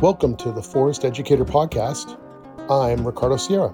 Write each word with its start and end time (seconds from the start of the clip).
Welcome 0.00 0.36
to 0.36 0.52
the 0.52 0.62
Forest 0.62 1.04
Educator 1.04 1.44
Podcast. 1.44 2.16
I'm 2.70 3.04
Ricardo 3.04 3.36
Sierra. 3.36 3.72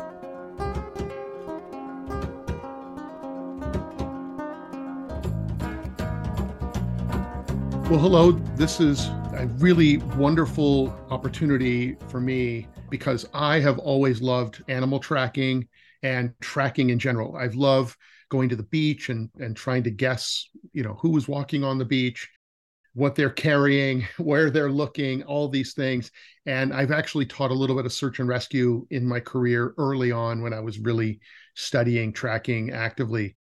Well, 7.91 8.01
hello. 8.01 8.33
This 8.57 8.81
is 8.81 9.09
a 9.35 9.47
really 9.59 9.99
wonderful 10.17 10.89
opportunity 11.11 11.99
for 12.09 12.21
me 12.23 12.69
because 12.89 13.29
I 13.35 13.61
have 13.61 13.79
always 13.79 14.23
loved 14.23 14.65
animal 14.69 15.01
tracking 15.01 15.69
and 16.03 16.33
tracking 16.41 16.89
in 16.89 16.99
general. 16.99 17.37
I've 17.37 17.55
loved 17.55 17.99
going 18.31 18.49
to 18.49 18.57
the 18.57 18.63
beach 18.63 19.11
and 19.11 19.29
and 19.41 19.55
trying 19.55 19.83
to 19.83 19.91
guess, 19.91 20.49
you 20.73 20.85
know, 20.85 20.95
who 20.95 21.11
was 21.11 21.29
walking 21.29 21.63
on 21.63 21.77
the 21.77 21.85
beach, 21.85 22.31
what 22.95 23.15
they're 23.15 23.31
carrying, 23.31 24.07
where 24.19 24.51
they're 24.51 24.71
looking, 24.71 25.23
all 25.25 25.49
these 25.49 25.75
things. 25.75 26.11
And 26.47 26.73
I've 26.73 26.93
actually 26.93 27.27
taught 27.27 27.51
a 27.51 27.55
little 27.55 27.77
bit 27.77 27.87
of 27.87 27.93
search 27.93 28.19
and 28.21 28.29
rescue 28.29 28.87
in 28.91 29.07
my 29.07 29.21
career 29.21 29.75
early 29.79 30.13
on 30.13 30.43
when 30.43 30.53
I 30.53 30.61
was 30.61 30.79
really 30.79 31.21
studying 31.55 32.13
tracking 32.13 32.73
actively. 32.73 33.37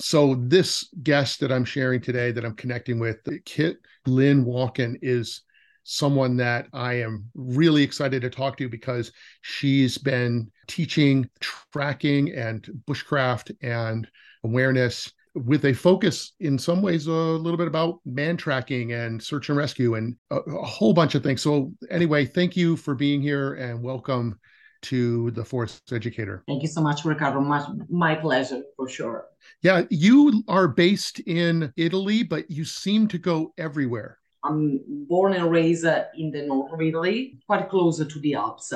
So 0.00 0.36
this 0.36 0.88
guest 1.02 1.40
that 1.40 1.50
I'm 1.50 1.64
sharing 1.64 2.00
today 2.00 2.30
that 2.30 2.44
I'm 2.44 2.54
connecting 2.54 3.00
with, 3.00 3.18
uh, 3.26 3.32
Kyt 3.44 3.76
Lyn 4.06 4.44
Walken 4.44 4.96
is 5.02 5.42
someone 5.82 6.36
that 6.36 6.66
I 6.72 6.94
am 7.00 7.24
really 7.34 7.82
excited 7.82 8.22
to 8.22 8.30
talk 8.30 8.58
to 8.58 8.68
because 8.68 9.10
she's 9.40 9.96
been 9.98 10.50
teaching 10.66 11.28
tracking 11.40 12.32
and 12.32 12.68
bushcraft 12.86 13.56
and 13.62 14.06
awareness 14.44 15.10
with 15.44 15.64
a 15.64 15.72
focus 15.72 16.32
in 16.40 16.58
some 16.58 16.82
ways 16.82 17.06
a 17.06 17.12
little 17.12 17.56
bit 17.56 17.68
about 17.68 18.00
man 18.04 18.36
tracking 18.36 18.92
and 18.92 19.22
search 19.22 19.48
and 19.48 19.58
rescue 19.58 19.94
and 19.94 20.16
a, 20.30 20.36
a 20.36 20.64
whole 20.64 20.92
bunch 20.92 21.14
of 21.14 21.22
things. 21.22 21.42
So 21.42 21.72
anyway, 21.90 22.24
thank 22.24 22.56
you 22.56 22.76
for 22.76 22.94
being 22.94 23.20
here 23.20 23.54
and 23.54 23.82
welcome 23.82 24.38
to 24.82 25.30
the 25.32 25.44
Forest 25.44 25.92
Educator. 25.92 26.44
Thank 26.46 26.62
you 26.62 26.68
so 26.68 26.80
much, 26.80 27.04
Ricardo. 27.04 27.40
My, 27.40 27.66
my 27.90 28.14
pleasure 28.14 28.62
for 28.76 28.88
sure. 28.88 29.26
Yeah, 29.62 29.82
you 29.90 30.44
are 30.48 30.68
based 30.68 31.20
in 31.20 31.72
Italy, 31.76 32.22
but 32.22 32.50
you 32.50 32.64
seem 32.64 33.08
to 33.08 33.18
go 33.18 33.52
everywhere. 33.58 34.18
I'm 34.44 34.80
born 35.08 35.32
and 35.32 35.50
raised 35.50 35.84
in 36.16 36.30
the 36.30 36.42
north 36.46 36.72
of 36.72 36.80
Italy, 36.80 37.40
quite 37.46 37.68
closer 37.68 38.04
to 38.04 38.20
the 38.20 38.34
Alps. 38.34 38.72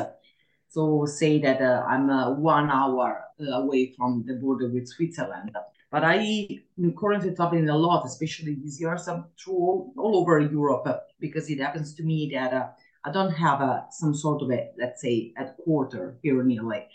So 0.68 1.06
say 1.06 1.38
that 1.40 1.60
uh, 1.60 1.84
I'm 1.86 2.10
uh, 2.10 2.32
one 2.32 2.70
hour 2.70 3.24
away 3.52 3.92
from 3.96 4.24
the 4.26 4.34
border 4.34 4.68
with 4.70 4.88
Switzerland. 4.88 5.54
But 5.92 6.04
I 6.04 6.48
am 6.78 6.94
currently 6.98 7.34
traveling 7.34 7.68
a 7.68 7.76
lot, 7.76 8.06
especially 8.06 8.54
these 8.54 8.80
years, 8.80 9.04
through 9.04 9.54
all, 9.54 9.92
all 9.98 10.16
over 10.16 10.40
Europe, 10.40 10.88
because 11.20 11.50
it 11.50 11.60
happens 11.60 11.94
to 11.96 12.02
me 12.02 12.30
that 12.34 12.54
uh, 12.54 12.68
I 13.04 13.12
don't 13.12 13.32
have 13.32 13.60
a, 13.60 13.84
some 13.90 14.14
sort 14.14 14.40
of 14.40 14.50
a, 14.50 14.70
let's 14.78 15.02
say, 15.02 15.34
headquarter 15.36 16.18
here 16.22 16.40
in 16.40 16.50
Italy. 16.50 16.86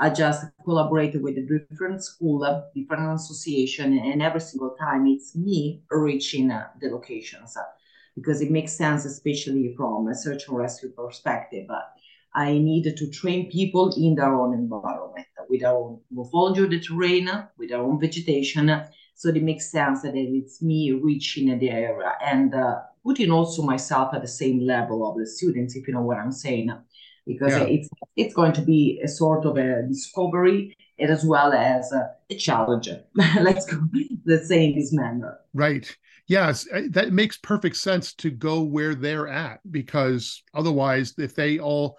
I 0.00 0.10
just 0.10 0.46
collaborate 0.64 1.22
with 1.22 1.38
a 1.38 1.42
different 1.42 2.02
school, 2.02 2.40
different 2.74 3.14
association, 3.14 3.96
and 3.96 4.20
every 4.20 4.40
single 4.40 4.74
time 4.80 5.06
it's 5.06 5.36
me 5.36 5.84
reaching 5.88 6.50
uh, 6.50 6.68
the 6.80 6.88
locations 6.88 7.56
uh, 7.56 7.62
because 8.16 8.40
it 8.40 8.50
makes 8.50 8.72
sense, 8.72 9.04
especially 9.04 9.74
from 9.76 10.08
a 10.08 10.14
search 10.14 10.48
and 10.48 10.56
rescue 10.56 10.90
perspective. 10.90 11.68
I 12.34 12.52
need 12.54 12.96
to 12.96 13.10
train 13.10 13.48
people 13.48 13.94
in 13.96 14.16
their 14.16 14.34
own 14.34 14.54
environment 14.54 15.26
with 15.50 15.64
our 15.64 15.76
own 15.76 16.00
morphology 16.10 16.62
of 16.62 16.70
the 16.70 16.80
terrain, 16.80 17.28
with 17.58 17.72
our 17.72 17.82
own 17.82 18.00
vegetation. 18.00 18.84
So 19.14 19.28
it 19.28 19.42
makes 19.42 19.70
sense 19.70 20.02
that 20.02 20.14
it's 20.14 20.62
me 20.62 20.92
reaching 20.92 21.58
the 21.58 21.70
area 21.70 22.12
and 22.24 22.54
uh, 22.54 22.80
putting 23.04 23.30
also 23.30 23.62
myself 23.62 24.14
at 24.14 24.22
the 24.22 24.28
same 24.28 24.60
level 24.60 25.06
of 25.06 25.18
the 25.18 25.26
students, 25.26 25.76
if 25.76 25.86
you 25.86 25.94
know 25.94 26.02
what 26.02 26.18
I'm 26.18 26.32
saying, 26.32 26.72
because 27.26 27.52
yeah. 27.52 27.64
it's 27.64 27.88
it's 28.16 28.34
going 28.34 28.52
to 28.54 28.62
be 28.62 29.00
a 29.04 29.08
sort 29.08 29.44
of 29.44 29.56
a 29.56 29.82
discovery 29.86 30.76
as 30.98 31.24
well 31.24 31.52
as 31.52 31.92
a, 31.92 32.10
a 32.30 32.34
challenge. 32.36 32.88
let's 33.40 33.66
go, 33.66 33.80
let's 34.26 34.48
say 34.48 34.66
in 34.66 34.74
this 34.74 34.92
manner. 34.92 35.38
Right. 35.54 35.94
Yes, 36.26 36.66
that 36.90 37.12
makes 37.12 37.38
perfect 37.38 37.76
sense 37.76 38.14
to 38.14 38.30
go 38.30 38.60
where 38.62 38.94
they're 38.94 39.28
at 39.28 39.60
because 39.70 40.42
otherwise, 40.54 41.14
if 41.18 41.34
they 41.34 41.58
all 41.58 41.96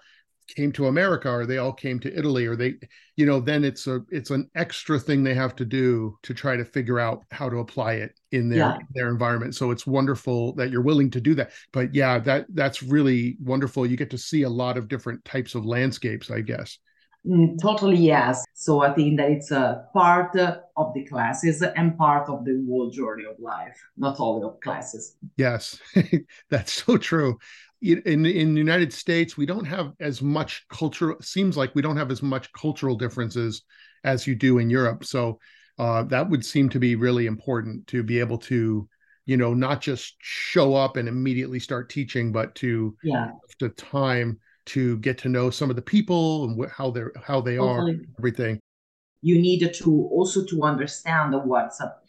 came 0.54 0.72
to 0.72 0.86
America 0.86 1.30
or 1.30 1.46
they 1.46 1.58
all 1.58 1.72
came 1.72 1.98
to 2.00 2.16
Italy 2.16 2.46
or 2.46 2.56
they 2.56 2.74
you 3.16 3.26
know 3.26 3.40
then 3.40 3.64
it's 3.64 3.86
a 3.86 4.00
it's 4.10 4.30
an 4.30 4.48
extra 4.54 4.98
thing 4.98 5.22
they 5.22 5.34
have 5.34 5.56
to 5.56 5.64
do 5.64 6.16
to 6.22 6.34
try 6.34 6.56
to 6.56 6.64
figure 6.64 6.98
out 6.98 7.24
how 7.30 7.48
to 7.48 7.58
apply 7.58 7.94
it 7.94 8.18
in 8.30 8.48
their 8.48 8.58
yeah. 8.58 8.78
their 8.94 9.08
environment 9.08 9.54
so 9.54 9.70
it's 9.70 9.86
wonderful 9.86 10.54
that 10.54 10.70
you're 10.70 10.82
willing 10.82 11.10
to 11.10 11.20
do 11.20 11.34
that 11.34 11.50
but 11.72 11.94
yeah 11.94 12.18
that 12.18 12.46
that's 12.54 12.82
really 12.82 13.36
wonderful 13.40 13.86
you 13.86 13.96
get 13.96 14.10
to 14.10 14.18
see 14.18 14.42
a 14.42 14.48
lot 14.48 14.76
of 14.76 14.88
different 14.88 15.24
types 15.24 15.54
of 15.54 15.64
landscapes 15.64 16.30
I 16.30 16.40
guess 16.40 16.78
Mm, 17.24 17.60
totally 17.60 17.98
yes. 17.98 18.44
So 18.52 18.82
I 18.82 18.92
think 18.92 19.16
that 19.18 19.30
it's 19.30 19.52
a 19.52 19.86
part 19.92 20.34
of 20.36 20.92
the 20.92 21.04
classes 21.04 21.62
and 21.62 21.96
part 21.96 22.28
of 22.28 22.44
the 22.44 22.64
whole 22.68 22.90
journey 22.90 23.24
of 23.30 23.38
life, 23.38 23.78
not 23.96 24.16
only 24.18 24.44
of 24.44 24.58
classes. 24.60 25.16
Yes, 25.36 25.78
that's 26.50 26.72
so 26.72 26.96
true 26.96 27.38
in 27.82 28.24
in 28.26 28.54
the 28.54 28.60
United 28.60 28.92
States, 28.92 29.36
we 29.36 29.46
don't 29.46 29.64
have 29.64 29.92
as 30.00 30.22
much 30.22 30.64
culture. 30.68 31.16
Seems 31.20 31.56
like 31.56 31.74
we 31.74 31.82
don't 31.82 31.96
have 31.96 32.10
as 32.10 32.22
much 32.22 32.52
cultural 32.52 32.96
differences 32.96 33.62
as 34.04 34.26
you 34.26 34.34
do 34.34 34.58
in 34.58 34.70
Europe. 34.70 35.04
So 35.04 35.38
uh, 35.78 36.04
that 36.04 36.28
would 36.28 36.44
seem 36.44 36.68
to 36.70 36.78
be 36.78 36.94
really 36.94 37.26
important 37.26 37.86
to 37.88 38.02
be 38.02 38.20
able 38.20 38.38
to, 38.38 38.88
you 39.26 39.36
know, 39.36 39.54
not 39.54 39.80
just 39.80 40.14
show 40.20 40.74
up 40.74 40.96
and 40.96 41.08
immediately 41.08 41.58
start 41.58 41.90
teaching, 41.90 42.32
but 42.32 42.54
to 42.56 42.96
yeah 43.02 43.32
the 43.58 43.68
time 43.70 44.38
to 44.64 44.98
get 44.98 45.18
to 45.18 45.28
know 45.28 45.50
some 45.50 45.70
of 45.70 45.76
the 45.76 45.82
people 45.82 46.44
and 46.44 46.60
wh- 46.62 46.70
how 46.70 46.90
they're 46.90 47.12
how 47.22 47.40
they 47.40 47.56
totally. 47.56 47.94
are, 47.94 48.00
everything. 48.18 48.60
You 49.22 49.40
need 49.40 49.72
to 49.72 50.08
also 50.10 50.44
to 50.46 50.62
understand 50.62 51.34
what's 51.44 51.80
up 51.80 52.01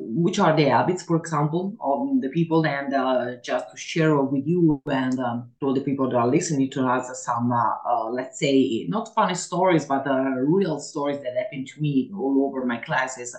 which 0.00 0.38
are 0.38 0.54
the 0.54 0.64
habits, 0.64 1.02
for 1.02 1.16
example, 1.16 1.76
of 1.80 2.20
the 2.20 2.28
people, 2.28 2.64
and 2.64 2.94
uh, 2.94 3.36
just 3.42 3.70
to 3.70 3.76
share 3.76 4.16
with 4.22 4.46
you 4.46 4.80
and 4.90 5.18
um, 5.18 5.50
to 5.60 5.74
the 5.74 5.80
people 5.80 6.08
that 6.08 6.16
are 6.16 6.28
listening 6.28 6.70
to 6.70 6.86
us 6.86 7.24
some, 7.24 7.50
uh, 7.50 7.74
uh, 7.84 8.08
let's 8.10 8.38
say, 8.38 8.86
not 8.88 9.12
funny 9.14 9.34
stories, 9.34 9.86
but 9.86 10.06
uh, 10.06 10.30
real 10.46 10.78
stories 10.78 11.20
that 11.22 11.36
happen 11.36 11.64
to 11.64 11.80
me 11.80 12.10
all 12.16 12.46
over 12.46 12.64
my 12.64 12.76
classes. 12.76 13.36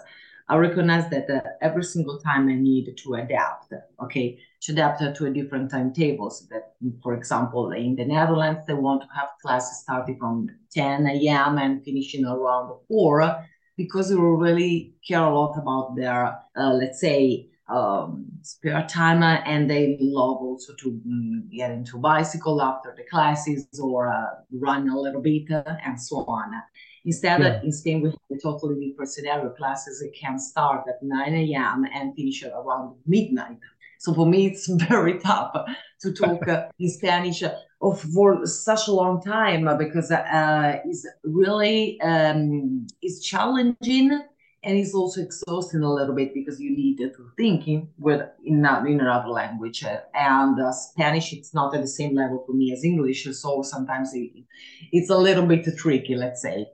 I 0.50 0.58
recognize 0.58 1.10
that 1.12 1.30
uh, 1.30 1.42
every 1.62 1.84
single 1.84 2.20
time 2.20 2.50
I 2.50 2.56
need 2.56 2.98
to 2.98 3.14
adapt, 3.14 3.72
okay, 4.04 4.40
to 4.62 4.72
adapt 4.74 5.16
to 5.16 5.26
a 5.28 5.30
different 5.30 5.72
timetables. 5.72 6.48
That, 6.50 6.74
for 7.02 7.14
example, 7.14 7.72
in 7.72 7.96
the 7.96 8.06
Netherlands, 8.06 8.62
they 8.68 8.74
want 8.74 9.04
to 9.04 9.08
have 9.16 9.30
classes 9.42 9.82
starting 9.84 10.18
from 10.18 10.50
10 10.72 11.06
a.m. 11.08 11.58
and 11.58 11.84
finishing 11.86 12.26
around 12.26 12.74
4 12.90 13.46
because 13.80 14.10
they 14.10 14.16
really 14.16 14.94
care 15.08 15.24
a 15.24 15.34
lot 15.34 15.58
about 15.58 15.96
their, 15.96 16.38
uh, 16.60 16.74
let's 16.74 17.00
say, 17.00 17.48
um, 17.70 18.26
spare 18.42 18.86
time, 18.90 19.24
uh, 19.24 19.38
and 19.46 19.70
they 19.70 19.98
love 20.02 20.40
also 20.48 20.74
to 20.82 20.90
um, 20.90 21.48
get 21.50 21.72
into 21.72 21.98
bicycle 21.98 22.62
after 22.62 22.94
the 22.98 23.06
classes 23.10 23.66
or 23.82 24.10
uh, 24.10 24.32
run 24.52 24.90
a 24.90 25.00
little 25.00 25.22
bit 25.22 25.50
uh, 25.50 25.64
and 25.86 25.98
so 26.02 26.26
on. 26.26 26.52
Instead, 27.06 27.40
yeah. 27.40 27.62
in 27.64 27.72
Spain, 27.72 28.02
we 28.02 28.10
have 28.10 28.38
a 28.38 28.42
totally 28.42 28.90
different 28.90 29.12
scenario. 29.12 29.50
Classes 29.52 30.04
can 30.20 30.38
start 30.38 30.84
at 30.90 31.02
9 31.02 31.34
a.m. 31.34 31.86
and 31.94 32.14
finish 32.16 32.44
around 32.44 32.98
midnight. 33.08 33.60
So 34.00 34.14
for 34.14 34.26
me, 34.26 34.48
it's 34.48 34.68
very 34.90 35.20
tough 35.20 35.54
to 36.02 36.14
talk 36.14 36.48
uh, 36.48 36.68
in 36.80 36.90
Spanish 36.90 37.44
for 37.80 38.46
such 38.46 38.88
a 38.88 38.92
long 38.92 39.22
time 39.22 39.70
because 39.78 40.12
uh, 40.12 40.80
it's 40.86 41.06
really 41.24 42.00
um, 42.02 42.88
it's 43.02 43.24
challenging 43.24 44.12
and 44.64 44.78
it's 44.78 44.94
also 44.94 45.22
exhausting 45.22 45.84
a 45.84 45.94
little 45.94 46.14
bit 46.14 46.34
because 46.34 46.60
you 46.60 46.72
need 46.72 46.98
to 46.98 47.12
thinking 47.38 47.90
with 47.98 48.22
in, 48.44 48.66
in 48.66 49.00
another 49.00 49.30
language. 49.30 49.86
And 50.14 50.62
uh, 50.62 50.72
Spanish 50.72 51.32
it's 51.34 51.54
not 51.54 51.74
at 51.76 51.82
the 51.82 51.88
same 51.88 52.16
level 52.16 52.44
for 52.46 52.54
me 52.54 52.74
as 52.74 52.84
English 52.84 53.28
so 53.34 53.62
sometimes 53.62 54.14
it, 54.14 54.32
it's 54.92 55.10
a 55.10 55.18
little 55.18 55.46
bit 55.46 55.66
tricky 55.78 56.16
let's 56.16 56.42
say 56.42 56.68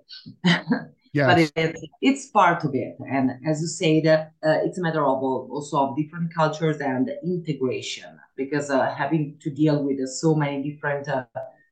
yes. 1.15 1.51
but 1.53 1.63
it, 1.63 1.75
it's 2.01 2.27
part 2.27 2.63
of 2.63 2.71
it 2.75 2.95
and 3.09 3.31
as 3.47 3.61
you 3.61 3.67
said 3.67 4.05
uh, 4.07 4.57
it's 4.65 4.77
a 4.77 4.81
matter 4.81 5.03
of 5.03 5.23
also 5.23 5.75
of 5.77 5.97
different 5.97 6.33
cultures 6.33 6.79
and 6.81 7.09
integration 7.23 8.11
because 8.35 8.69
uh, 8.69 8.93
having 8.93 9.37
to 9.39 9.49
deal 9.49 9.83
with 9.83 9.99
uh, 9.99 10.05
so 10.05 10.35
many 10.35 10.57
different 10.69 11.07
uh, 11.07 11.23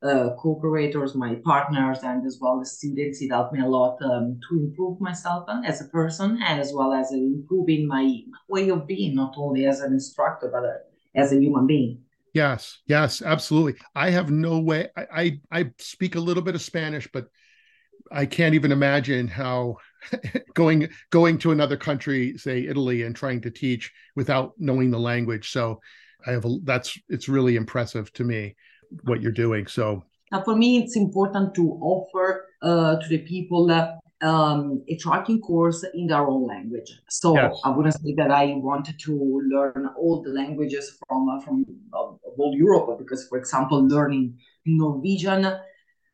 uh, 0.04 0.36
co-operators, 0.38 1.16
my 1.16 1.36
partners, 1.46 2.00
and 2.04 2.26
as 2.26 2.38
well 2.42 2.60
as 2.60 2.78
students, 2.78 3.22
it 3.22 3.30
helped 3.30 3.54
me 3.54 3.62
a 3.62 3.66
lot 3.66 3.98
um, 4.02 4.38
to 4.50 4.60
improve 4.60 5.00
myself 5.00 5.48
as 5.66 5.80
a 5.80 5.86
person, 5.86 6.40
and 6.44 6.60
as 6.60 6.74
well 6.74 6.92
as 6.92 7.12
improving 7.14 7.88
my 7.88 8.20
way 8.50 8.70
of 8.70 8.86
being, 8.86 9.16
not 9.16 9.34
only 9.38 9.66
as 9.66 9.80
an 9.80 9.94
instructor 9.94 10.50
but 10.52 10.66
uh, 10.66 10.74
as 11.16 11.32
a 11.32 11.40
human 11.40 11.66
being. 11.66 12.00
Yes, 12.34 12.80
yes, 12.88 13.22
absolutely. 13.22 13.80
I 13.96 14.10
have 14.10 14.30
no 14.30 14.60
way. 14.60 14.90
I, 14.98 15.06
I, 15.52 15.60
I 15.60 15.72
speak 15.78 16.16
a 16.16 16.20
little 16.20 16.44
bit 16.44 16.56
of 16.56 16.62
Spanish, 16.62 17.08
but 17.14 17.28
I 18.14 18.26
can't 18.26 18.56
even 18.56 18.72
imagine 18.72 19.28
how 19.28 19.78
going 20.54 20.90
going 21.10 21.38
to 21.40 21.52
another 21.52 21.78
country, 21.78 22.38
say 22.38 22.68
Italy, 22.68 23.04
and 23.04 23.16
trying 23.16 23.42
to 23.42 23.52
teach 23.52 23.92
without 24.16 24.54
knowing 24.58 24.92
the 24.92 25.00
language. 25.00 25.52
So 25.52 25.82
I 26.26 26.32
have 26.32 26.46
a, 26.46 26.58
that's 26.64 26.98
it's 27.10 27.28
really 27.28 27.56
impressive 27.56 28.14
to 28.14 28.24
me. 28.24 28.56
what 29.04 29.22
you're 29.22 29.32
doing. 29.32 29.68
So 29.68 30.04
for 30.46 30.56
me, 30.56 30.78
it's 30.78 30.96
important 30.96 31.54
to 31.56 31.78
offer 31.82 32.48
uh, 32.62 32.96
to 33.00 33.08
the 33.08 33.20
people 33.20 33.70
uh, 33.72 33.94
um, 34.26 34.84
a 34.88 34.96
tracking 34.98 35.40
course 35.42 35.86
in 35.94 36.08
their 36.08 36.26
own 36.26 36.48
language. 36.48 36.92
So 37.10 37.36
yes. 37.36 37.60
I 37.64 37.70
wouldn't 37.70 37.96
say 37.96 38.14
that 38.18 38.32
I 38.32 38.54
wanted 38.56 39.00
to 39.00 39.42
learn 39.52 39.90
all 39.98 40.22
the 40.24 40.32
languages 40.32 40.98
from 41.08 41.30
uh, 41.30 41.40
from 41.42 41.66
uh, 41.94 42.14
whole 42.36 42.56
Europe 42.56 42.98
because, 42.98 43.28
for 43.28 43.38
example, 43.38 43.86
learning 43.86 44.38
Norwegian 44.66 45.46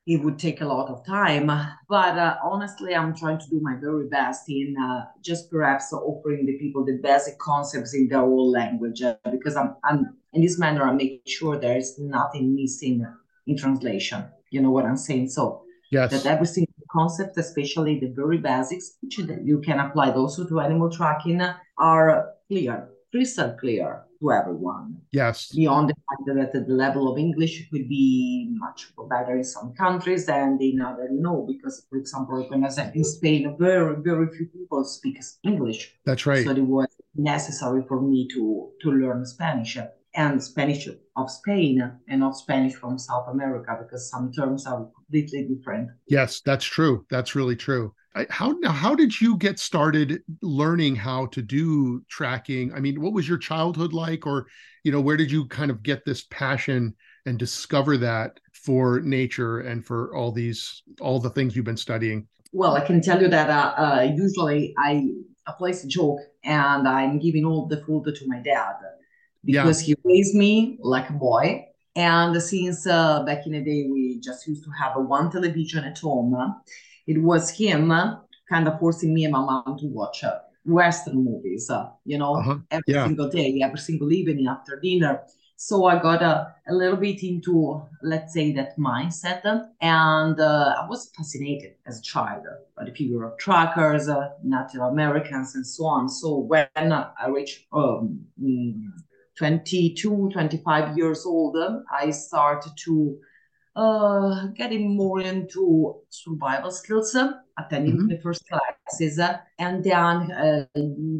it 0.09 0.23
would 0.23 0.39
take 0.39 0.59
a 0.61 0.65
lot 0.65 0.89
of 0.89 1.05
time. 1.05 1.51
But 1.87 2.17
uh, 2.17 2.37
honestly, 2.43 2.95
I'm 2.95 3.15
trying 3.15 3.37
to 3.37 3.47
do 3.47 3.59
my 3.61 3.75
very 3.79 4.07
best 4.07 4.49
in 4.49 4.75
uh, 4.75 5.05
just 5.21 5.51
perhaps 5.51 5.93
offering 5.93 6.47
the 6.47 6.57
people 6.57 6.83
the 6.83 6.99
basic 7.01 7.37
concepts 7.37 7.93
in 7.93 8.07
their 8.07 8.23
own 8.23 8.51
language 8.51 9.03
uh, 9.03 9.15
because 9.31 9.55
I'm, 9.55 9.75
I'm 9.83 10.17
in 10.33 10.41
this 10.41 10.57
manner 10.57 10.81
I'm 10.83 10.97
making 10.97 11.21
sure 11.27 11.59
there 11.59 11.77
is 11.77 11.99
nothing 11.99 12.55
missing 12.55 13.05
in 13.45 13.55
translation. 13.55 14.25
You 14.49 14.61
know 14.63 14.71
what 14.71 14.85
I'm 14.85 14.97
saying? 14.97 15.29
So 15.29 15.61
yes. 15.91 16.09
that 16.09 16.25
every 16.25 16.47
single 16.47 16.73
concept, 16.91 17.37
especially 17.37 17.99
the 17.99 18.11
very 18.15 18.39
basics, 18.39 18.97
which 19.01 19.19
you 19.19 19.61
can 19.63 19.79
apply 19.79 20.11
also 20.11 20.43
to 20.47 20.59
animal 20.59 20.89
tracking, 20.89 21.39
are 21.77 22.31
clear, 22.47 22.89
crystal 23.11 23.55
clear 23.59 24.05
to 24.19 24.31
everyone. 24.31 24.97
Yes. 25.11 25.51
Beyond 25.53 25.89
the 25.89 25.95
fact 26.07 26.53
that 26.53 26.67
the 26.67 26.73
level 26.73 27.11
of 27.11 27.17
English 27.17 27.69
could 27.69 27.87
be 27.87 28.49
much 28.51 28.91
better 29.09 29.37
in 29.37 29.43
some 29.43 29.73
countries 29.73 30.27
and 30.27 30.61
in 30.61 30.81
others 30.81 31.09
no, 31.11 31.45
because 31.47 31.85
for 31.89 31.97
example, 31.97 32.45
when 32.49 32.63
I 32.63 32.69
said 32.69 32.95
in 32.95 33.03
Spain, 33.03 33.55
very 33.59 33.95
very 34.01 34.27
few 34.35 34.47
people 34.47 34.83
speak 34.83 35.17
English. 35.43 35.95
That's 36.05 36.25
right. 36.25 36.45
So 36.45 36.51
it 36.51 36.59
was 36.61 36.87
necessary 37.15 37.83
for 37.87 38.01
me 38.01 38.27
to 38.33 38.71
to 38.81 38.91
learn 38.91 39.25
Spanish 39.25 39.77
and 40.15 40.43
Spanish 40.43 40.87
of 41.15 41.29
Spain 41.29 41.91
and 42.07 42.19
not 42.19 42.35
Spanish 42.35 42.73
from 42.73 42.97
South 42.97 43.27
America 43.29 43.77
because 43.81 44.09
some 44.09 44.31
terms 44.31 44.65
are 44.65 44.89
completely 44.95 45.47
different. 45.47 45.89
Yes, 46.07 46.41
that's 46.41 46.65
true. 46.65 47.05
That's 47.09 47.35
really 47.35 47.55
true. 47.55 47.93
How 48.29 48.51
now? 48.59 48.71
How 48.71 48.95
did 48.95 49.19
you 49.19 49.37
get 49.37 49.59
started 49.59 50.21
learning 50.41 50.95
how 50.95 51.27
to 51.27 51.41
do 51.41 52.03
tracking? 52.09 52.73
I 52.73 52.79
mean, 52.79 53.01
what 53.01 53.13
was 53.13 53.27
your 53.27 53.37
childhood 53.37 53.93
like, 53.93 54.25
or 54.25 54.47
you 54.83 54.91
know, 54.91 55.01
where 55.01 55.17
did 55.17 55.31
you 55.31 55.45
kind 55.47 55.71
of 55.71 55.83
get 55.83 56.05
this 56.05 56.25
passion 56.29 56.95
and 57.25 57.37
discover 57.37 57.97
that 57.97 58.39
for 58.53 58.99
nature 59.01 59.59
and 59.59 59.85
for 59.85 60.15
all 60.15 60.31
these 60.31 60.83
all 60.99 61.19
the 61.19 61.29
things 61.29 61.55
you've 61.55 61.65
been 61.65 61.77
studying? 61.77 62.27
Well, 62.51 62.75
I 62.75 62.85
can 62.85 63.01
tell 63.01 63.21
you 63.21 63.27
that 63.27 63.49
uh, 63.49 63.73
uh, 63.77 64.01
usually 64.15 64.73
I, 64.77 65.09
I 65.45 65.51
place 65.57 65.83
a 65.83 65.87
joke 65.87 66.19
and 66.43 66.87
I'm 66.87 67.19
giving 67.19 67.45
all 67.45 67.67
the 67.67 67.81
food 67.83 68.15
to 68.15 68.27
my 68.27 68.39
dad 68.39 68.73
because 69.45 69.87
yeah. 69.87 69.95
he 69.95 70.01
raised 70.03 70.35
me 70.35 70.77
like 70.81 71.09
a 71.09 71.13
boy. 71.13 71.65
And 71.95 72.41
since 72.41 72.87
uh, 72.87 73.23
back 73.23 73.45
in 73.45 73.51
the 73.51 73.61
day, 73.61 73.87
we 73.91 74.19
just 74.19 74.47
used 74.47 74.63
to 74.63 74.71
have 74.71 74.95
a 74.95 75.01
one 75.01 75.31
television 75.31 75.83
at 75.83 75.97
home. 75.99 76.35
It 77.07 77.21
was 77.21 77.49
him 77.49 77.91
kind 78.49 78.67
of 78.67 78.79
forcing 78.79 79.13
me 79.13 79.25
and 79.25 79.33
my 79.33 79.39
mom 79.39 79.77
to 79.79 79.85
watch 79.87 80.23
uh, 80.23 80.39
Western 80.65 81.23
movies, 81.23 81.69
uh, 81.69 81.89
you 82.05 82.17
know, 82.17 82.35
uh-huh. 82.35 82.57
every 82.71 82.83
yeah. 82.93 83.05
single 83.05 83.29
day, 83.29 83.61
every 83.63 83.79
single 83.79 84.11
evening 84.11 84.47
after 84.47 84.79
dinner. 84.79 85.21
So 85.55 85.85
I 85.85 86.01
got 86.01 86.21
a, 86.21 86.55
a 86.69 86.73
little 86.73 86.95
bit 86.95 87.21
into, 87.21 87.81
let's 88.01 88.33
say, 88.33 88.53
that 88.53 88.77
mindset. 88.77 89.43
And 89.81 90.39
uh, 90.39 90.75
I 90.81 90.87
was 90.87 91.11
fascinated 91.15 91.73
as 91.85 91.99
a 91.99 92.01
child 92.01 92.45
by 92.77 92.85
the 92.85 92.91
figure 92.91 93.25
of 93.25 93.37
trackers, 93.37 94.07
uh, 94.07 94.29
Native 94.41 94.81
Americans, 94.81 95.55
and 95.55 95.67
so 95.67 95.85
on. 95.85 96.07
So 96.07 96.37
when 96.37 96.67
I 96.77 97.27
reached 97.27 97.65
um, 97.73 98.25
22, 99.37 100.29
25 100.31 100.97
years 100.97 101.25
old, 101.25 101.57
I 101.91 102.09
started 102.11 102.71
to 102.85 103.19
uh, 103.75 104.47
getting 104.47 104.95
more 104.95 105.21
into 105.21 106.01
survival 106.09 106.71
skills, 106.71 107.15
attending 107.57 107.97
mm-hmm. 107.97 108.07
the 108.07 108.19
first 108.19 108.43
classes, 108.47 109.19
and 109.59 109.83
then 109.83 110.31
uh, 110.31 110.65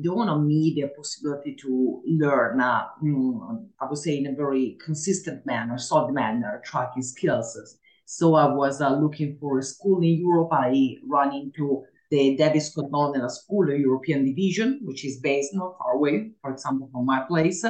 dawned 0.01 0.29
on 0.29 0.47
me 0.47 0.73
the 0.75 0.87
possibility 0.95 1.55
to 1.55 2.01
learn, 2.05 2.59
uh, 2.59 2.85
mm, 3.03 3.65
I 3.79 3.85
would 3.85 3.97
say, 3.97 4.17
in 4.17 4.27
a 4.27 4.35
very 4.35 4.77
consistent 4.83 5.45
manner, 5.45 5.77
solid 5.77 6.13
manner, 6.13 6.61
tracking 6.65 7.03
skills. 7.03 7.57
So 8.05 8.33
I 8.33 8.51
was 8.51 8.81
uh, 8.81 8.95
looking 8.95 9.37
for 9.39 9.59
a 9.59 9.63
school 9.63 9.99
in 9.99 10.19
Europe. 10.19 10.49
I 10.51 10.95
ran 11.07 11.33
into 11.33 11.83
the 12.09 12.35
Davis 12.35 12.71
Scott 12.71 12.89
School, 13.31 13.69
a 13.69 13.77
European 13.77 14.25
division, 14.25 14.79
which 14.83 15.05
is 15.05 15.19
based 15.19 15.53
not 15.53 15.77
far 15.77 15.93
away, 15.93 16.31
for 16.41 16.51
example, 16.51 16.89
from 16.91 17.05
my 17.05 17.21
place. 17.27 17.63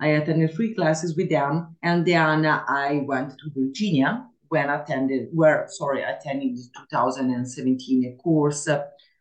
I 0.00 0.08
attended 0.08 0.54
three 0.54 0.74
classes 0.74 1.16
with 1.16 1.28
them, 1.28 1.76
and 1.82 2.06
then 2.06 2.46
I 2.46 3.04
went 3.06 3.32
to 3.38 3.50
Virginia 3.54 4.26
when 4.48 4.70
attended, 4.70 5.28
where 5.32 5.66
sorry, 5.68 6.02
attended 6.02 6.56
the 6.56 6.62
2017 6.90 8.18
course, 8.22 8.68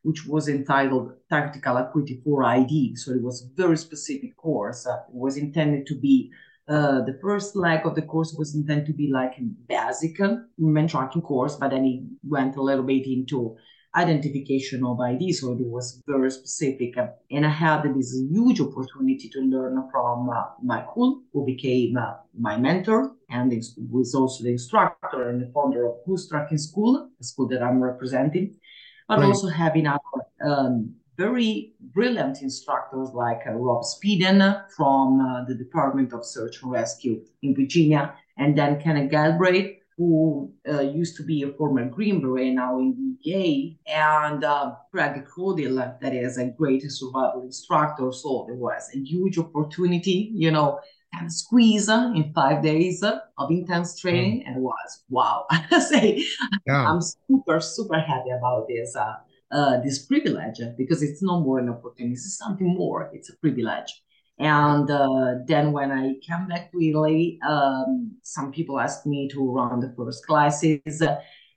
which 0.04 0.26
was 0.26 0.48
entitled 0.48 1.12
Tactical 1.30 1.78
Acuity 1.78 2.22
for 2.24 2.44
ID. 2.44 2.96
So 2.96 3.12
it 3.12 3.22
was 3.22 3.44
a 3.44 3.62
very 3.62 3.78
specific 3.78 4.36
course. 4.38 4.86
It 4.86 5.14
was 5.14 5.38
intended 5.38 5.86
to 5.88 5.96
be 5.96 6.32
uh, 6.70 7.02
the 7.02 7.18
first 7.22 7.56
leg 7.56 7.86
of 7.86 7.96
the 7.96 8.02
course 8.04 8.36
was 8.38 8.56
intended 8.56 8.86
to 8.86 8.94
be 8.94 9.10
like 9.12 9.34
a 9.40 9.42
basic 9.68 10.18
human 10.58 10.88
tracking 10.88 11.22
course, 11.22 11.56
but 11.56 11.72
then 11.72 11.84
it 11.84 12.04
went 12.24 12.56
a 12.56 12.62
little 12.62 12.84
bit 12.84 13.08
into 13.08 13.58
identification 13.96 14.86
of 14.86 15.00
ID. 15.00 15.34
So 15.34 15.54
it 15.54 15.66
was 15.66 16.02
very 16.08 16.30
specific. 16.32 16.96
And 17.32 17.46
I 17.46 17.50
had 17.50 17.84
this 17.96 18.16
huge 18.30 18.62
opportunity 18.62 19.30
to 19.30 19.40
learn 19.40 19.90
from 19.92 20.30
uh, 20.30 20.44
Michael, 20.62 21.22
who 21.34 21.46
became 21.46 21.98
uh, 21.98 22.14
my 22.38 22.58
mentor 22.58 23.16
and 23.30 23.52
was 23.92 24.14
also 24.14 24.44
the 24.44 24.52
instructor 24.52 25.30
and 25.30 25.42
the 25.42 25.52
founder 25.54 25.88
of 25.88 25.96
Who's 26.06 26.28
Tracking 26.28 26.58
School, 26.58 27.10
the 27.18 27.24
school 27.24 27.48
that 27.50 27.64
I'm 27.64 27.82
representing, 27.82 28.56
but 29.08 29.20
right. 29.20 29.26
also 29.26 29.48
having 29.48 29.88
other 29.88 30.00
um, 30.44 30.94
very 31.18 31.74
brilliant 31.94 32.42
instructors 32.42 33.10
like 33.14 33.42
uh, 33.46 33.52
Rob 33.52 33.84
Speiden 33.84 34.64
from 34.76 35.20
uh, 35.20 35.44
the 35.44 35.54
Department 35.54 36.14
of 36.14 36.26
Search 36.26 36.62
and 36.62 36.72
Rescue 36.72 37.22
in 37.42 37.54
Virginia, 37.56 38.14
and 38.38 38.58
then 38.58 38.82
Kenneth 38.82 39.12
Galbraith 39.12 39.79
who 40.00 40.50
uh, 40.66 40.80
used 40.80 41.18
to 41.18 41.24
be 41.24 41.44
a 41.44 41.52
former 41.58 41.86
Green 41.86 42.22
Beret, 42.22 42.54
now 42.54 42.80
in 42.80 42.96
the 42.96 43.32
EPA, 43.32 43.78
and 43.88 44.44
uh, 44.46 44.76
Craig 44.92 45.26
Caudill, 45.26 46.00
that 46.00 46.14
is 46.14 46.38
a 46.38 46.46
great 46.46 46.90
survival 46.90 47.44
instructor. 47.44 48.10
So 48.14 48.46
there 48.48 48.56
was 48.56 48.90
a 48.96 48.98
huge 48.98 49.38
opportunity, 49.38 50.32
you 50.34 50.52
know, 50.52 50.80
and 51.12 51.32
squeeze 51.32 51.90
in 51.90 52.32
five 52.34 52.64
days 52.64 53.04
of 53.04 53.52
intense 53.52 54.00
training, 54.00 54.40
mm. 54.40 54.48
and 54.48 54.56
it 54.56 54.62
was 54.62 55.04
wow. 55.10 55.46
I 55.52 55.80
say, 55.80 56.26
yeah. 56.66 56.90
I'm 56.90 57.02
super, 57.02 57.60
super 57.60 58.00
happy 58.00 58.30
about 58.30 58.70
this. 58.70 58.96
Uh, 58.96 59.16
uh, 59.52 59.82
this 59.82 60.06
privilege 60.06 60.62
because 60.78 61.02
it's 61.02 61.24
no 61.24 61.40
more 61.40 61.58
an 61.58 61.70
opportunity, 61.70 62.14
it's 62.14 62.38
something 62.38 62.68
more. 62.68 63.10
It's 63.12 63.32
a 63.32 63.38
privilege. 63.38 63.92
And 64.40 64.90
uh, 64.90 65.36
then 65.46 65.74
when 65.74 65.92
I 65.92 66.16
came 66.22 66.48
back 66.48 66.72
to 66.72 66.82
Italy, 66.82 67.40
um, 67.46 68.16
some 68.24 68.52
people 68.52 68.80
asked 68.80 69.06
me 69.06 69.28
to 69.34 69.54
run 69.54 69.82
the 69.82 69.94
first 69.98 70.26
classes. 70.26 71.04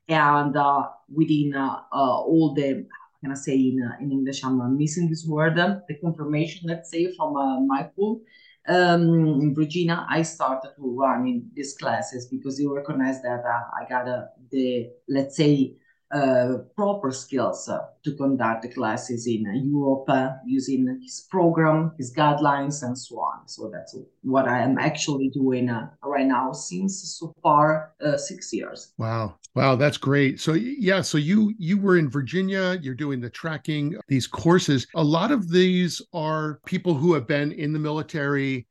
And 0.08 0.56
uh, 0.56 0.88
within 1.08 1.54
uh, 1.54 1.76
uh 1.92 2.20
all 2.20 2.54
the, 2.54 2.86
can 3.20 3.30
I 3.30 3.34
say 3.34 3.54
in, 3.54 3.80
uh, 3.80 4.02
in 4.02 4.10
English, 4.10 4.42
I'm 4.44 4.76
missing 4.76 5.08
this 5.08 5.24
word, 5.24 5.56
the 5.56 5.94
confirmation, 6.02 6.68
let's 6.68 6.90
say, 6.90 7.14
from 7.14 7.36
uh, 7.36 7.60
Michael 7.60 8.20
um, 8.68 9.40
in 9.40 9.54
Virginia, 9.54 10.04
I 10.08 10.22
started 10.22 10.72
to 10.76 10.96
run 10.98 11.26
in 11.26 11.50
these 11.54 11.76
classes 11.76 12.26
because 12.26 12.60
you 12.60 12.74
recognize 12.74 13.22
that 13.22 13.42
I 13.44 13.88
got 13.88 14.06
the, 14.50 14.90
let's 15.08 15.36
say, 15.36 15.76
proper 16.76 17.11
skills 17.11 17.69
uh, 17.69 17.78
to 18.04 18.14
conduct 18.14 18.62
the 18.62 18.69
classes 18.69 19.26
in 19.26 19.47
uh, 19.47 19.52
Europe 19.52 20.04
uh, 20.09 20.31
using 20.47 21.00
his 21.02 21.26
program, 21.31 21.92
his 21.97 22.14
guidelines, 22.14 22.83
and 22.83 22.97
so 22.99 23.19
on. 23.19 23.49
So 23.49 23.71
that's 23.73 23.97
what 24.23 24.47
I 24.47 24.61
am 24.61 24.78
actually 24.78 25.31
doing 25.31 25.71
uh, 25.71 25.88
right 26.04 26.26
now 26.26 26.52
since 26.52 27.19
so 27.19 27.35
far 27.42 27.92
uh, 28.04 28.16
six 28.16 28.52
years. 28.52 28.92
Wow, 28.99 29.37
wow, 29.54 29.75
that's 29.75 29.97
great. 29.97 30.38
So 30.40 30.52
yeah, 30.52 31.00
so 31.00 31.16
you 31.16 31.54
you 31.59 31.78
were 31.78 31.97
in 31.97 32.11
Virginia. 32.11 32.78
You're 32.83 32.95
doing 32.95 33.21
the 33.21 33.31
tracking 33.31 33.97
these 34.09 34.26
courses. 34.26 34.87
A 34.95 35.04
lot 35.04 35.31
of 35.31 35.50
these 35.50 36.02
are 36.12 36.61
people 36.66 36.95
who 36.95 37.14
have 37.14 37.26
been 37.26 37.52
in 37.52 37.73
the 37.73 37.78
military. 37.78 38.66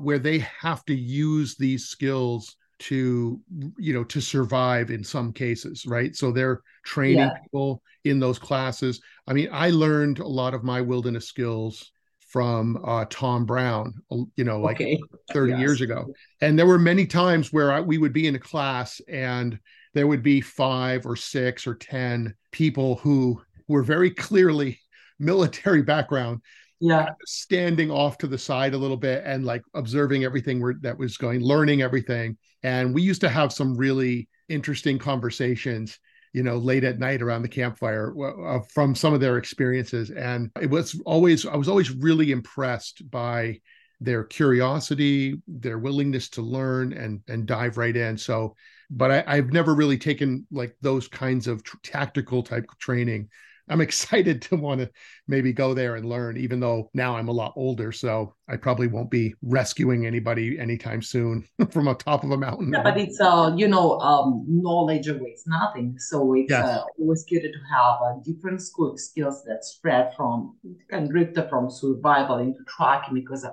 where 0.00 0.18
they 0.18 0.38
have 0.60 0.84
to 0.84 0.94
use 0.94 1.56
these 1.56 1.86
skills 1.86 2.56
to 2.80 3.38
you 3.78 3.92
know 3.92 4.02
to 4.02 4.20
survive 4.20 4.90
in 4.90 5.04
some 5.04 5.32
cases 5.32 5.84
right 5.86 6.16
so 6.16 6.32
they're 6.32 6.62
training 6.84 7.18
yeah. 7.18 7.34
people 7.42 7.82
in 8.04 8.18
those 8.18 8.38
classes 8.38 9.00
i 9.26 9.32
mean 9.32 9.48
i 9.52 9.70
learned 9.70 10.18
a 10.18 10.26
lot 10.26 10.54
of 10.54 10.64
my 10.64 10.80
wilderness 10.80 11.26
skills 11.26 11.92
from 12.18 12.82
uh, 12.84 13.04
tom 13.10 13.44
brown 13.44 13.92
you 14.36 14.44
know 14.44 14.60
like 14.60 14.76
okay. 14.76 14.98
30 15.32 15.52
yes. 15.52 15.60
years 15.60 15.80
ago 15.82 16.06
and 16.40 16.58
there 16.58 16.66
were 16.66 16.78
many 16.78 17.06
times 17.06 17.52
where 17.52 17.70
I, 17.70 17.80
we 17.80 17.98
would 17.98 18.14
be 18.14 18.26
in 18.26 18.34
a 18.34 18.40
class 18.40 19.00
and 19.08 19.58
there 19.92 20.06
would 20.06 20.22
be 20.22 20.40
five 20.40 21.04
or 21.04 21.16
six 21.16 21.66
or 21.66 21.74
ten 21.74 22.34
people 22.52 22.96
who 22.96 23.42
were 23.68 23.82
very 23.82 24.10
clearly 24.10 24.80
military 25.18 25.82
background 25.82 26.40
yeah. 26.80 27.10
standing 27.26 27.90
off 27.90 28.18
to 28.18 28.26
the 28.26 28.38
side 28.38 28.74
a 28.74 28.78
little 28.78 28.96
bit 28.96 29.22
and 29.24 29.44
like 29.44 29.62
observing 29.74 30.24
everything 30.24 30.62
that 30.80 30.98
was 30.98 31.16
going 31.16 31.40
learning 31.40 31.82
everything. 31.82 32.36
And 32.62 32.94
we 32.94 33.02
used 33.02 33.20
to 33.22 33.28
have 33.28 33.52
some 33.52 33.76
really 33.76 34.28
interesting 34.48 34.98
conversations 34.98 35.98
you 36.32 36.42
know 36.42 36.58
late 36.58 36.84
at 36.84 36.98
night 36.98 37.22
around 37.22 37.42
the 37.42 37.48
campfire 37.48 38.14
uh, 38.22 38.60
from 38.72 38.94
some 38.94 39.14
of 39.14 39.20
their 39.20 39.36
experiences. 39.36 40.10
And 40.10 40.50
it 40.60 40.70
was 40.70 41.00
always 41.04 41.46
i 41.46 41.56
was 41.56 41.68
always 41.68 41.90
really 41.90 42.30
impressed 42.32 43.08
by 43.10 43.60
their 44.00 44.24
curiosity 44.24 45.34
their 45.46 45.78
willingness 45.78 46.28
to 46.30 46.42
learn 46.42 46.92
and 46.92 47.20
and 47.28 47.46
dive 47.46 47.76
right 47.78 47.96
in. 47.96 48.16
So 48.16 48.56
but 48.92 49.24
I, 49.28 49.36
have 49.36 49.52
never 49.52 49.74
really 49.74 49.98
taken 49.98 50.46
like 50.50 50.74
those 50.80 51.06
kinds 51.06 51.46
of 51.46 51.62
tr- 51.62 51.76
tactical 51.84 52.42
type 52.42 52.66
training 52.80 53.28
I'm 53.70 53.80
excited 53.90 54.42
to 54.42 54.56
want 54.56 54.80
to 54.80 54.90
maybe 55.26 55.52
go 55.52 55.72
there 55.74 55.96
and 55.96 56.06
learn, 56.06 56.36
even 56.36 56.60
though 56.60 56.90
now 56.92 57.16
I'm 57.16 57.28
a 57.28 57.32
lot 57.32 57.52
older. 57.56 57.92
So 57.92 58.34
I 58.48 58.56
probably 58.56 58.88
won't 58.88 59.10
be 59.10 59.34
rescuing 59.42 60.06
anybody 60.06 60.58
anytime 60.58 61.02
soon 61.02 61.46
from 61.70 61.88
a 61.88 61.94
top 61.94 62.24
of 62.24 62.32
a 62.32 62.36
mountain. 62.36 62.72
Yeah, 62.72 62.82
but 62.82 62.98
it's 62.98 63.20
uh, 63.20 63.52
you 63.56 63.68
know, 63.68 63.98
um, 64.00 64.44
knowledge 64.48 65.08
weighs 65.08 65.44
nothing. 65.46 65.96
So 65.98 66.34
it's 66.34 66.50
yes. 66.50 66.64
uh, 66.64 66.82
always 66.98 67.24
good 67.24 67.42
to 67.42 67.58
have 67.72 67.94
uh, 68.04 68.14
different 68.24 68.60
skills 68.60 69.44
that 69.44 69.64
spread 69.64 70.12
from 70.16 70.56
and 70.90 71.08
drift 71.08 71.38
from 71.48 71.70
survival 71.70 72.38
into 72.38 72.60
tracking 72.66 73.14
because 73.14 73.44
uh, 73.44 73.52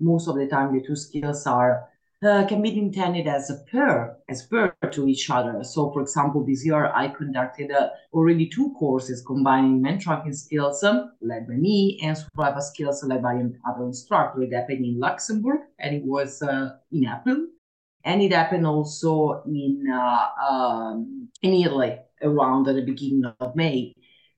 most 0.00 0.28
of 0.28 0.36
the 0.36 0.46
time 0.46 0.74
the 0.74 0.84
two 0.86 0.96
skills 0.96 1.46
are 1.46 1.88
uh, 2.22 2.46
can 2.46 2.62
be 2.62 2.76
intended 2.78 3.26
as 3.26 3.50
a 3.50 3.56
pair, 3.70 4.16
as 4.28 4.46
pair 4.46 4.76
to 4.90 5.08
each 5.08 5.30
other. 5.30 5.62
So, 5.64 5.90
for 5.92 6.02
example, 6.02 6.44
this 6.44 6.64
year 6.64 6.86
I 6.86 7.08
conducted 7.08 7.70
uh, 7.70 7.90
already 8.12 8.48
two 8.48 8.74
courses 8.78 9.22
combining 9.26 9.82
man 9.82 9.98
tracking 9.98 10.32
skills 10.32 10.82
um, 10.82 11.12
led 11.20 11.46
by 11.46 11.54
me 11.54 12.00
and 12.02 12.16
survival 12.16 12.62
skills 12.62 13.04
led 13.04 13.22
by 13.22 13.34
another 13.34 13.84
instructor. 13.84 14.42
It 14.42 14.54
happened 14.54 14.84
in 14.84 14.98
Luxembourg 14.98 15.60
and 15.78 15.94
it 15.94 16.04
was 16.04 16.42
uh, 16.42 16.76
in 16.92 17.06
April. 17.06 17.46
And 18.06 18.20
it 18.20 18.32
happened 18.32 18.66
also 18.66 19.42
in 19.46 19.86
uh, 19.90 20.28
um, 20.50 21.28
in 21.42 21.54
Italy 21.54 21.96
around 22.22 22.64
the 22.64 22.82
beginning 22.82 23.24
of 23.40 23.56
May 23.56 23.94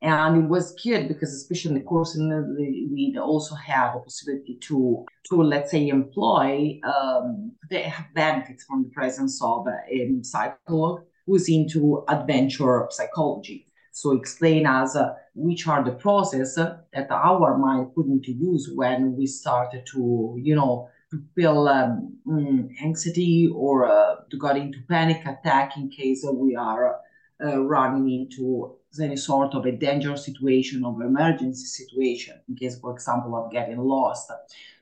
and 0.07 0.45
it 0.45 0.49
was 0.49 0.75
good 0.83 1.09
because 1.09 1.33
especially 1.35 1.73
in 1.73 1.79
the 1.79 1.85
course 1.85 2.17
we 2.17 3.17
also 3.21 3.55
have 3.55 3.97
a 3.97 4.01
possibility 4.01 4.57
to 4.61 5.05
to 5.29 5.43
let's 5.43 5.71
say 5.73 5.89
employ 5.89 6.79
um, 6.85 7.53
they 7.71 7.83
have 7.83 8.07
benefits 8.15 8.65
from 8.65 8.85
the 8.85 8.91
presence 8.91 9.43
of 9.43 9.67
a 9.69 10.23
psychologist 10.23 11.11
who's 11.27 11.49
into 11.49 12.05
adventure 12.09 12.87
psychology. 12.91 13.67
So 13.93 14.13
explain 14.13 14.67
us 14.67 14.95
uh, 14.95 15.15
which 15.35 15.67
are 15.67 15.83
the 15.83 15.93
process 15.93 16.55
that 16.55 17.11
our 17.11 17.59
mind 17.59 17.95
put 17.95 18.07
into 18.07 18.31
use 18.33 18.71
when 18.73 19.17
we 19.17 19.27
started 19.27 19.87
to 19.93 20.37
you 20.41 20.55
know 20.55 20.89
to 21.11 21.23
feel 21.35 21.69
um, 21.69 22.17
mm, 22.27 22.69
anxiety 22.83 23.51
or 23.55 23.87
uh, 23.87 24.17
to 24.31 24.39
get 24.39 24.57
into 24.57 24.79
panic 24.89 25.25
attack 25.27 25.77
in 25.77 25.89
case 25.89 26.25
we 26.33 26.55
are 26.55 27.01
uh, 27.43 27.61
running 27.61 28.11
into 28.11 28.77
any 29.01 29.17
sort 29.17 29.55
of 29.55 29.67
a 29.67 29.73
dangerous 29.73 30.25
situation 30.25 30.85
or 30.85 31.03
emergency 31.03 31.67
situation 31.67 32.41
in 32.49 32.57
case, 32.57 32.79
for 32.79 32.93
example, 32.93 33.35
of 33.37 33.53
getting 33.53 33.79
lost. 33.79 34.31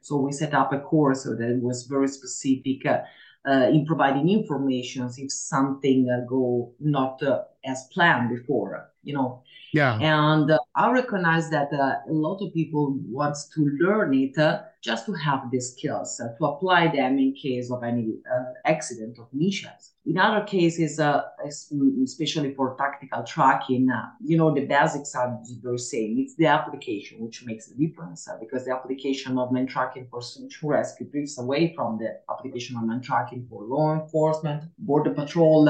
So 0.00 0.16
we 0.16 0.32
set 0.32 0.54
up 0.54 0.72
a 0.72 0.80
course 0.80 1.24
that 1.24 1.58
was 1.62 1.84
very 1.84 2.08
specific 2.08 2.86
uh, 2.86 3.00
uh, 3.46 3.68
in 3.70 3.84
providing 3.86 4.28
information 4.28 5.10
if 5.18 5.32
something 5.32 6.08
uh, 6.10 6.26
go 6.28 6.72
not 6.80 7.22
uh, 7.22 7.42
as 7.64 7.88
planned 7.92 8.30
before, 8.30 8.90
you 9.02 9.14
know. 9.14 9.42
Yeah. 9.72 9.98
And 9.98 10.50
uh, 10.50 10.58
I 10.74 10.90
recognize 10.92 11.50
that 11.50 11.72
uh, 11.72 11.96
a 12.08 12.12
lot 12.12 12.40
of 12.40 12.54
people 12.54 12.96
wants 13.06 13.48
to 13.54 13.66
learn 13.80 14.14
it 14.14 14.36
just 14.84 15.06
to 15.06 15.12
have 15.14 15.50
the 15.50 15.60
skills 15.60 16.20
to 16.38 16.44
apply 16.44 16.88
them 16.88 17.18
in 17.18 17.32
case 17.34 17.70
of 17.70 17.82
any 17.82 18.18
accident 18.66 19.18
or 19.18 19.26
mishaps. 19.32 19.92
In 20.04 20.18
other 20.18 20.44
cases, 20.44 21.00
uh, 21.00 21.22
especially 22.04 22.52
for 22.54 22.76
tactical 22.76 23.22
tracking, 23.22 23.88
uh, 23.90 24.10
you 24.22 24.36
know, 24.36 24.54
the 24.54 24.66
basics 24.66 25.14
are 25.14 25.40
the 25.62 25.78
same. 25.78 26.18
It's 26.18 26.34
the 26.36 26.46
application 26.46 27.20
which 27.20 27.46
makes 27.46 27.68
the 27.68 27.86
difference 27.86 28.28
uh, 28.28 28.36
because 28.38 28.66
the 28.66 28.74
application 28.74 29.38
of 29.38 29.50
man 29.50 29.66
tracking 29.66 30.06
for 30.10 30.20
search 30.20 30.58
and 30.60 30.70
rescue 30.70 31.06
drifts 31.06 31.38
away 31.38 31.72
from 31.74 31.96
the 31.96 32.20
application 32.30 32.76
of 32.76 32.84
man 32.84 33.00
tracking 33.00 33.46
for 33.48 33.64
law 33.64 33.94
enforcement, 33.94 34.64
border 34.76 35.14
patrol, 35.14 35.64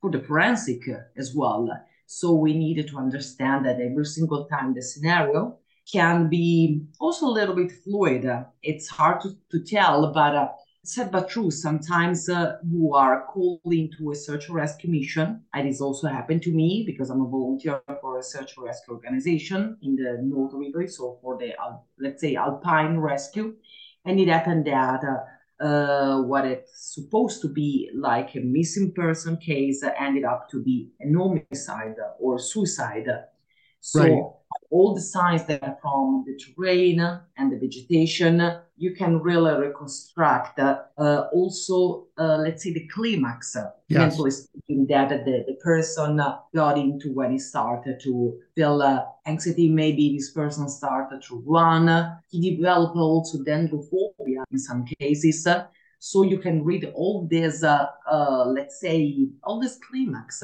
for 0.00 0.10
the 0.12 0.20
forensic 0.20 0.82
as 1.16 1.34
well. 1.34 1.68
So 2.06 2.32
we 2.34 2.52
needed 2.54 2.86
to 2.88 2.98
understand 2.98 3.66
that 3.66 3.80
every 3.80 4.04
single 4.04 4.44
time 4.44 4.74
the 4.74 4.82
scenario 4.82 5.58
can 5.90 6.28
be 6.28 6.82
also 7.00 7.26
a 7.26 7.36
little 7.38 7.54
bit 7.54 7.72
fluid. 7.84 8.26
It's 8.62 8.88
hard 8.88 9.20
to, 9.22 9.36
to 9.50 9.64
tell, 9.64 10.12
but 10.12 10.34
uh, 10.34 10.48
Said 10.84 11.12
but 11.12 11.28
true, 11.28 11.48
sometimes 11.52 12.28
uh, 12.28 12.56
you 12.68 12.92
are 12.92 13.26
called 13.26 13.60
into 13.66 14.10
a 14.10 14.16
search 14.16 14.48
and 14.48 14.56
rescue 14.56 14.90
mission. 14.90 15.44
And 15.54 15.68
it's 15.68 15.80
also 15.80 16.08
happened 16.08 16.42
to 16.42 16.50
me 16.50 16.82
because 16.84 17.08
I'm 17.08 17.20
a 17.20 17.28
volunteer 17.28 17.80
for 18.00 18.18
a 18.18 18.22
search 18.22 18.56
and 18.56 18.66
rescue 18.66 18.94
organization 18.94 19.76
in 19.82 19.94
the 19.94 20.18
north 20.20 20.54
Italy, 20.60 20.88
so 20.88 21.20
for 21.22 21.38
the, 21.38 21.54
uh, 21.54 21.76
let's 22.00 22.20
say, 22.20 22.34
alpine 22.34 22.98
rescue. 22.98 23.54
And 24.04 24.18
it 24.18 24.26
happened 24.26 24.66
that 24.66 25.04
uh, 25.04 25.64
uh, 25.64 26.22
what 26.22 26.46
it's 26.46 26.94
supposed 26.94 27.42
to 27.42 27.48
be 27.48 27.88
like 27.94 28.34
a 28.34 28.40
missing 28.40 28.92
person 28.92 29.36
case 29.36 29.84
ended 30.00 30.24
up 30.24 30.48
to 30.50 30.60
be 30.64 30.90
an 30.98 31.14
homicide 31.14 31.94
or 32.18 32.40
suicide. 32.40 33.06
So 33.78 34.02
right 34.02 34.41
all 34.72 34.94
the 34.94 35.00
signs 35.00 35.44
that 35.44 35.62
are 35.62 35.76
from 35.82 36.24
the 36.26 36.34
terrain 36.42 36.98
and 37.36 37.52
the 37.52 37.58
vegetation, 37.58 38.40
you 38.78 38.94
can 38.94 39.20
really 39.20 39.54
reconstruct 39.66 40.58
uh, 40.58 41.24
also, 41.32 42.06
uh, 42.18 42.38
let's 42.38 42.62
say, 42.64 42.72
the 42.72 42.88
climax, 42.88 43.54
yes. 43.54 43.98
mentally 43.98 44.30
speaking, 44.30 44.86
that 44.86 45.10
the, 45.26 45.44
the 45.46 45.56
person 45.62 46.16
got 46.54 46.78
into 46.78 47.12
when 47.12 47.32
he 47.32 47.38
started 47.38 48.00
to 48.00 48.40
feel 48.56 48.80
uh, 48.80 49.04
anxiety. 49.26 49.68
Maybe 49.68 50.16
this 50.16 50.30
person 50.30 50.68
started 50.70 51.20
to 51.28 51.42
run. 51.46 52.16
He 52.30 52.56
developed 52.56 52.96
also 52.96 53.38
dendrophobia 53.44 54.44
in 54.50 54.58
some 54.58 54.86
cases. 54.98 55.46
So 55.98 56.22
you 56.22 56.38
can 56.38 56.64
read 56.64 56.90
all 56.94 57.28
this, 57.30 57.62
uh, 57.62 57.86
uh, 58.10 58.46
let's 58.46 58.80
say, 58.80 59.28
all 59.44 59.60
this 59.60 59.78
climax 59.88 60.42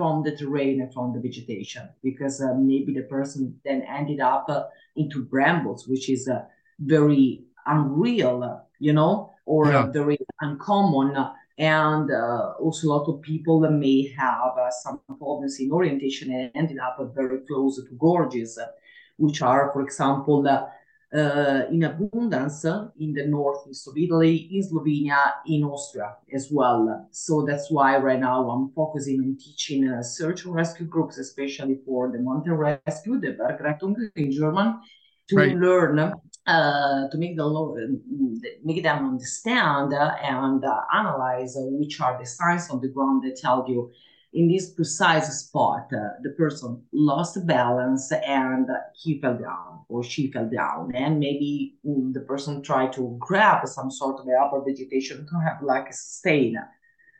from 0.00 0.22
the 0.22 0.34
terrain 0.34 0.80
and 0.80 0.90
from 0.94 1.12
the 1.12 1.20
vegetation 1.20 1.86
because 2.02 2.40
uh, 2.40 2.54
maybe 2.54 2.90
the 2.94 3.02
person 3.02 3.60
then 3.66 3.82
ended 3.82 4.18
up 4.18 4.46
uh, 4.48 4.62
into 4.96 5.22
brambles 5.22 5.86
which 5.86 6.08
is 6.08 6.26
uh, 6.26 6.40
very 6.78 7.44
unreal 7.66 8.64
you 8.78 8.94
know 8.94 9.30
or 9.44 9.66
yeah. 9.66 9.84
very 9.92 10.18
uncommon 10.40 11.14
and 11.58 12.10
uh, 12.10 12.54
also 12.58 12.86
a 12.86 12.92
lot 12.94 13.06
of 13.10 13.20
people 13.20 13.60
may 13.70 14.08
have 14.22 14.52
uh, 14.56 14.70
some 14.70 14.98
problems 15.18 15.60
in 15.60 15.70
orientation 15.70 16.32
and 16.32 16.50
ended 16.54 16.78
up 16.78 16.96
very 17.14 17.40
close 17.46 17.76
to 17.76 17.94
gorges 17.96 18.58
which 19.18 19.42
are 19.42 19.70
for 19.74 19.82
example 19.82 20.42
uh, 21.12 21.62
in 21.70 21.82
abundance 21.82 22.64
in 22.64 23.12
the 23.12 23.26
northeast 23.26 23.88
of 23.88 23.96
Italy, 23.96 24.48
in 24.52 24.62
Slovenia, 24.62 25.32
in 25.46 25.64
Austria 25.64 26.16
as 26.32 26.48
well. 26.50 27.08
So 27.10 27.44
that's 27.44 27.70
why 27.70 27.96
right 27.98 28.20
now 28.20 28.48
I'm 28.48 28.70
focusing 28.72 29.18
on 29.20 29.36
teaching 29.36 29.88
uh, 29.88 30.02
search 30.02 30.44
and 30.44 30.54
rescue 30.54 30.86
groups, 30.86 31.18
especially 31.18 31.80
for 31.84 32.12
the 32.12 32.18
mountain 32.18 32.54
rescue, 32.54 33.18
the 33.18 33.32
Bergrettung 33.32 33.96
in 34.14 34.30
German, 34.30 34.80
to 35.28 35.36
right. 35.36 35.56
learn 35.56 35.98
uh, 36.46 37.08
to 37.08 37.18
make 37.18 37.36
the 37.36 38.00
make 38.64 38.82
them 38.82 39.04
understand 39.06 39.92
and 39.92 40.64
uh, 40.64 40.80
analyze 40.94 41.54
which 41.56 42.00
are 42.00 42.18
the 42.18 42.26
signs 42.26 42.70
on 42.70 42.80
the 42.80 42.88
ground 42.88 43.22
that 43.24 43.36
tell 43.36 43.64
you 43.68 43.90
in 44.32 44.48
this 44.48 44.70
precise 44.70 45.28
spot, 45.40 45.88
uh, 45.92 46.10
the 46.22 46.30
person 46.30 46.82
lost 46.92 47.46
balance 47.46 48.12
and 48.12 48.68
he 48.94 49.20
fell 49.20 49.36
down 49.36 49.84
or 49.88 50.04
she 50.04 50.30
fell 50.30 50.48
down. 50.48 50.92
And 50.94 51.18
maybe 51.18 51.76
mm, 51.84 52.12
the 52.12 52.20
person 52.20 52.62
tried 52.62 52.92
to 52.94 53.16
grab 53.18 53.66
some 53.66 53.90
sort 53.90 54.20
of 54.20 54.26
upper 54.40 54.62
vegetation 54.64 55.26
to 55.26 55.40
have 55.44 55.62
like 55.62 55.88
a 55.88 55.92
sustain. 55.92 56.56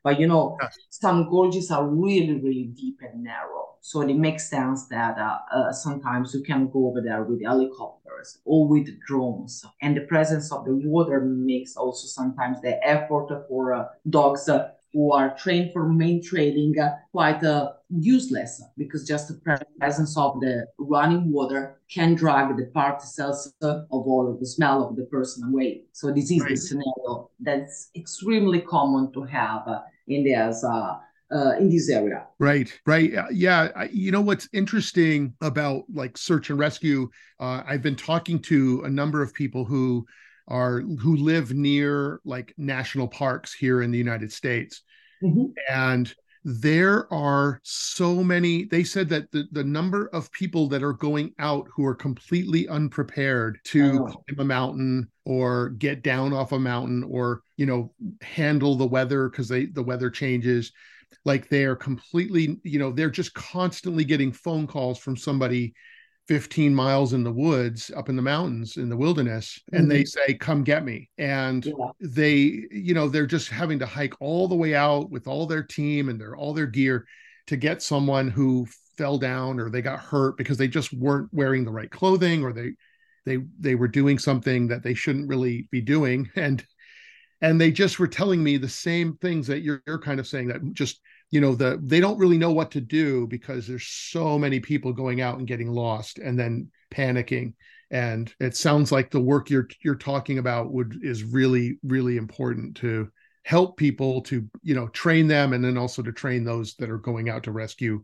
But 0.04 0.20
you 0.20 0.28
know, 0.28 0.56
yes. 0.62 0.78
some 0.90 1.28
gorges 1.28 1.70
are 1.70 1.86
really, 1.86 2.40
really 2.40 2.72
deep 2.74 3.00
and 3.02 3.24
narrow. 3.24 3.60
So 3.82 4.02
it 4.02 4.14
makes 4.14 4.48
sense 4.48 4.86
that 4.88 5.18
uh, 5.18 5.38
uh, 5.52 5.72
sometimes 5.72 6.34
you 6.34 6.42
can 6.42 6.68
go 6.68 6.88
over 6.88 7.00
there 7.00 7.24
with 7.24 7.42
helicopters 7.42 8.38
or 8.44 8.68
with 8.68 8.88
drones. 9.00 9.64
And 9.82 9.96
the 9.96 10.02
presence 10.02 10.52
of 10.52 10.64
the 10.64 10.74
water 10.74 11.20
makes 11.20 11.76
also 11.76 12.06
sometimes 12.06 12.60
the 12.60 12.78
effort 12.86 13.46
for 13.48 13.72
uh, 13.72 13.86
dogs 14.08 14.48
uh, 14.48 14.70
who 14.92 15.12
are 15.12 15.36
trained 15.36 15.72
for 15.72 15.88
mantrailing 15.88 16.78
uh, 16.78 16.90
quite 17.12 17.42
uh, 17.44 17.72
useless 17.90 18.62
because 18.76 19.06
just 19.06 19.28
the 19.28 19.58
presence 19.78 20.16
of 20.16 20.40
the 20.40 20.66
running 20.78 21.30
water 21.30 21.80
can 21.90 22.14
drag 22.14 22.56
the 22.56 22.66
particles 22.66 23.52
of 23.62 23.86
all 23.90 24.30
of 24.30 24.40
the 24.40 24.46
smell 24.46 24.86
of 24.86 24.96
the 24.96 25.04
person 25.04 25.48
away. 25.48 25.82
So 25.92 26.12
this 26.12 26.30
is 26.30 26.40
right. 26.40 26.50
the 26.50 26.56
scenario 26.56 27.30
that's 27.40 27.90
extremely 27.96 28.60
common 28.60 29.12
to 29.12 29.22
have 29.24 29.66
uh, 29.66 29.80
in 30.08 30.24
these 30.24 30.64
uh, 30.64 30.98
uh, 31.32 31.52
in 31.58 31.68
this 31.68 31.88
area. 31.88 32.26
Right, 32.38 32.72
right. 32.86 33.12
Yeah. 33.32 33.84
You 33.92 34.10
know 34.10 34.20
what's 34.20 34.48
interesting 34.52 35.34
about 35.40 35.84
like 35.92 36.18
search 36.18 36.50
and 36.50 36.58
rescue? 36.58 37.08
Uh, 37.38 37.62
I've 37.66 37.82
been 37.82 37.96
talking 37.96 38.40
to 38.42 38.82
a 38.84 38.90
number 38.90 39.22
of 39.22 39.32
people 39.32 39.64
who 39.64 40.06
are 40.50 40.80
who 40.80 41.16
live 41.16 41.52
near 41.54 42.20
like 42.24 42.52
national 42.58 43.08
parks 43.08 43.54
here 43.54 43.82
in 43.82 43.90
the 43.90 43.98
United 43.98 44.32
States. 44.32 44.82
Mm-hmm. 45.22 45.46
And 45.68 46.12
there 46.44 47.12
are 47.12 47.60
so 47.62 48.24
many 48.24 48.64
they 48.64 48.82
said 48.82 49.08
that 49.10 49.30
the, 49.30 49.44
the 49.52 49.64
number 49.64 50.08
of 50.14 50.32
people 50.32 50.68
that 50.68 50.82
are 50.82 50.94
going 50.94 51.34
out 51.38 51.68
who 51.74 51.84
are 51.84 51.94
completely 51.94 52.66
unprepared 52.68 53.58
to 53.64 54.00
oh. 54.00 54.04
climb 54.06 54.38
a 54.38 54.44
mountain 54.44 55.10
or 55.26 55.70
get 55.70 56.02
down 56.02 56.32
off 56.32 56.52
a 56.52 56.58
mountain 56.58 57.04
or 57.04 57.42
you 57.58 57.66
know 57.66 57.92
handle 58.22 58.74
the 58.74 58.86
weather 58.86 59.28
because 59.28 59.48
they 59.48 59.66
the 59.66 59.82
weather 59.82 60.08
changes 60.08 60.72
like 61.26 61.48
they 61.48 61.64
are 61.64 61.76
completely 61.76 62.58
you 62.64 62.78
know 62.78 62.90
they're 62.90 63.10
just 63.10 63.34
constantly 63.34 64.04
getting 64.04 64.32
phone 64.32 64.66
calls 64.66 64.98
from 64.98 65.16
somebody 65.16 65.74
15 66.28 66.74
miles 66.74 67.12
in 67.12 67.24
the 67.24 67.32
woods 67.32 67.90
up 67.96 68.08
in 68.08 68.16
the 68.16 68.22
mountains 68.22 68.76
in 68.76 68.88
the 68.88 68.96
wilderness 68.96 69.58
mm-hmm. 69.58 69.76
and 69.76 69.90
they 69.90 70.02
mm-hmm. 70.02 70.30
say 70.30 70.34
come 70.34 70.62
get 70.62 70.84
me 70.84 71.10
and 71.18 71.66
yeah. 71.66 71.90
they 72.00 72.66
you 72.70 72.94
know 72.94 73.08
they're 73.08 73.26
just 73.26 73.48
having 73.48 73.78
to 73.78 73.86
hike 73.86 74.14
all 74.20 74.46
the 74.46 74.54
way 74.54 74.74
out 74.74 75.10
with 75.10 75.26
all 75.26 75.46
their 75.46 75.62
team 75.62 76.08
and 76.08 76.20
their 76.20 76.36
all 76.36 76.54
their 76.54 76.66
gear 76.66 77.04
to 77.46 77.56
get 77.56 77.82
someone 77.82 78.28
who 78.28 78.66
fell 78.96 79.18
down 79.18 79.58
or 79.58 79.70
they 79.70 79.82
got 79.82 79.98
hurt 79.98 80.36
because 80.36 80.58
they 80.58 80.68
just 80.68 80.92
weren't 80.92 81.28
wearing 81.32 81.64
the 81.64 81.70
right 81.70 81.90
clothing 81.90 82.44
or 82.44 82.52
they 82.52 82.72
they 83.24 83.38
they 83.58 83.74
were 83.74 83.88
doing 83.88 84.18
something 84.18 84.68
that 84.68 84.82
they 84.82 84.94
shouldn't 84.94 85.28
really 85.28 85.68
be 85.70 85.80
doing 85.80 86.30
and 86.36 86.64
and 87.42 87.60
they 87.60 87.70
just 87.70 87.98
were 87.98 88.06
telling 88.06 88.42
me 88.42 88.56
the 88.56 88.68
same 88.68 89.16
things 89.16 89.46
that 89.46 89.62
you're, 89.62 89.82
you're 89.86 89.98
kind 89.98 90.20
of 90.20 90.26
saying 90.26 90.48
that 90.48 90.60
just 90.74 91.00
you 91.30 91.40
know 91.40 91.54
the 91.54 91.80
they 91.82 92.00
don't 92.00 92.18
really 92.18 92.38
know 92.38 92.52
what 92.52 92.70
to 92.72 92.80
do 92.80 93.26
because 93.26 93.66
there's 93.66 93.86
so 93.86 94.38
many 94.38 94.60
people 94.60 94.92
going 94.92 95.20
out 95.20 95.38
and 95.38 95.46
getting 95.46 95.70
lost 95.70 96.18
and 96.18 96.38
then 96.38 96.68
panicking. 96.90 97.54
And 97.92 98.32
it 98.38 98.56
sounds 98.56 98.92
like 98.92 99.10
the 99.10 99.20
work 99.20 99.50
you're 99.50 99.68
you're 99.82 99.96
talking 99.96 100.38
about 100.38 100.72
would 100.72 100.98
is 101.02 101.24
really 101.24 101.78
really 101.82 102.16
important 102.16 102.76
to 102.78 103.10
help 103.44 103.76
people 103.76 104.22
to 104.22 104.46
you 104.62 104.74
know 104.74 104.88
train 104.88 105.26
them 105.26 105.52
and 105.52 105.64
then 105.64 105.78
also 105.78 106.02
to 106.02 106.12
train 106.12 106.44
those 106.44 106.74
that 106.74 106.90
are 106.90 106.98
going 106.98 107.28
out 107.28 107.44
to 107.44 107.52
rescue 107.52 108.02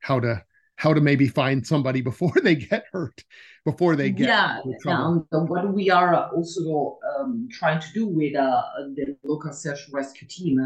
how 0.00 0.20
to 0.20 0.42
how 0.76 0.92
to 0.92 1.00
maybe 1.00 1.26
find 1.26 1.66
somebody 1.66 2.00
before 2.00 2.32
they 2.42 2.54
get 2.54 2.84
hurt 2.92 3.24
before 3.64 3.96
they 3.96 4.10
get 4.10 4.28
yeah 4.28 4.60
um, 4.86 5.26
what 5.30 5.72
we 5.72 5.90
are 5.90 6.30
also 6.30 6.98
um, 7.18 7.48
trying 7.50 7.80
to 7.80 7.92
do 7.92 8.06
with 8.06 8.36
uh, 8.36 8.62
the 8.94 9.16
local 9.24 9.52
search 9.52 9.80
rescue 9.90 10.28
team 10.28 10.60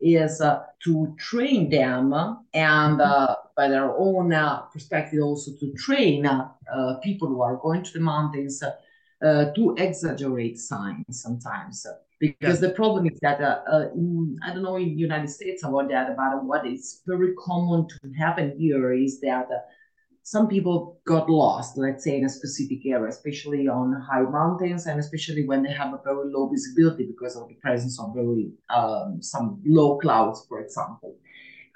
is 0.00 0.40
uh, 0.40 0.62
to 0.82 1.14
train 1.18 1.68
them 1.68 2.12
and 2.54 3.00
uh, 3.00 3.36
by 3.56 3.68
their 3.68 3.94
own 3.96 4.32
uh, 4.32 4.60
perspective 4.72 5.22
also 5.22 5.52
to 5.60 5.72
train 5.74 6.26
uh, 6.26 6.48
people 7.02 7.28
who 7.28 7.42
are 7.42 7.56
going 7.56 7.82
to 7.82 7.92
the 7.92 8.00
mountains 8.00 8.62
uh, 8.62 9.44
to 9.52 9.74
exaggerate 9.78 10.58
signs 10.58 11.22
sometimes 11.22 11.86
because 12.20 12.60
the 12.60 12.70
problem 12.70 13.06
is 13.06 13.18
that 13.22 13.40
uh, 13.40 13.60
uh, 13.72 13.88
in, 13.94 14.36
I 14.44 14.52
don't 14.52 14.62
know 14.62 14.76
in 14.76 14.94
the 14.94 15.00
United 15.00 15.30
States 15.30 15.64
about 15.64 15.88
that, 15.88 16.14
but 16.16 16.44
what 16.44 16.66
is 16.66 17.02
very 17.06 17.34
common 17.38 17.88
to 17.88 17.98
happen 18.18 18.54
here 18.58 18.92
is 18.92 19.20
that 19.20 19.46
uh, 19.50 19.58
some 20.22 20.46
people 20.46 21.00
got 21.06 21.30
lost, 21.30 21.78
let's 21.78 22.04
say 22.04 22.18
in 22.18 22.24
a 22.26 22.28
specific 22.28 22.84
area, 22.86 23.08
especially 23.08 23.68
on 23.68 23.92
high 24.00 24.20
mountains, 24.20 24.86
and 24.86 25.00
especially 25.00 25.46
when 25.46 25.62
they 25.62 25.72
have 25.72 25.94
a 25.94 26.00
very 26.04 26.30
low 26.30 26.48
visibility 26.48 27.06
because 27.06 27.36
of 27.36 27.48
the 27.48 27.54
presence 27.54 27.98
of 27.98 28.14
very 28.14 28.52
um, 28.68 29.22
some 29.22 29.60
low 29.66 29.98
clouds, 29.98 30.44
for 30.46 30.60
example. 30.60 31.16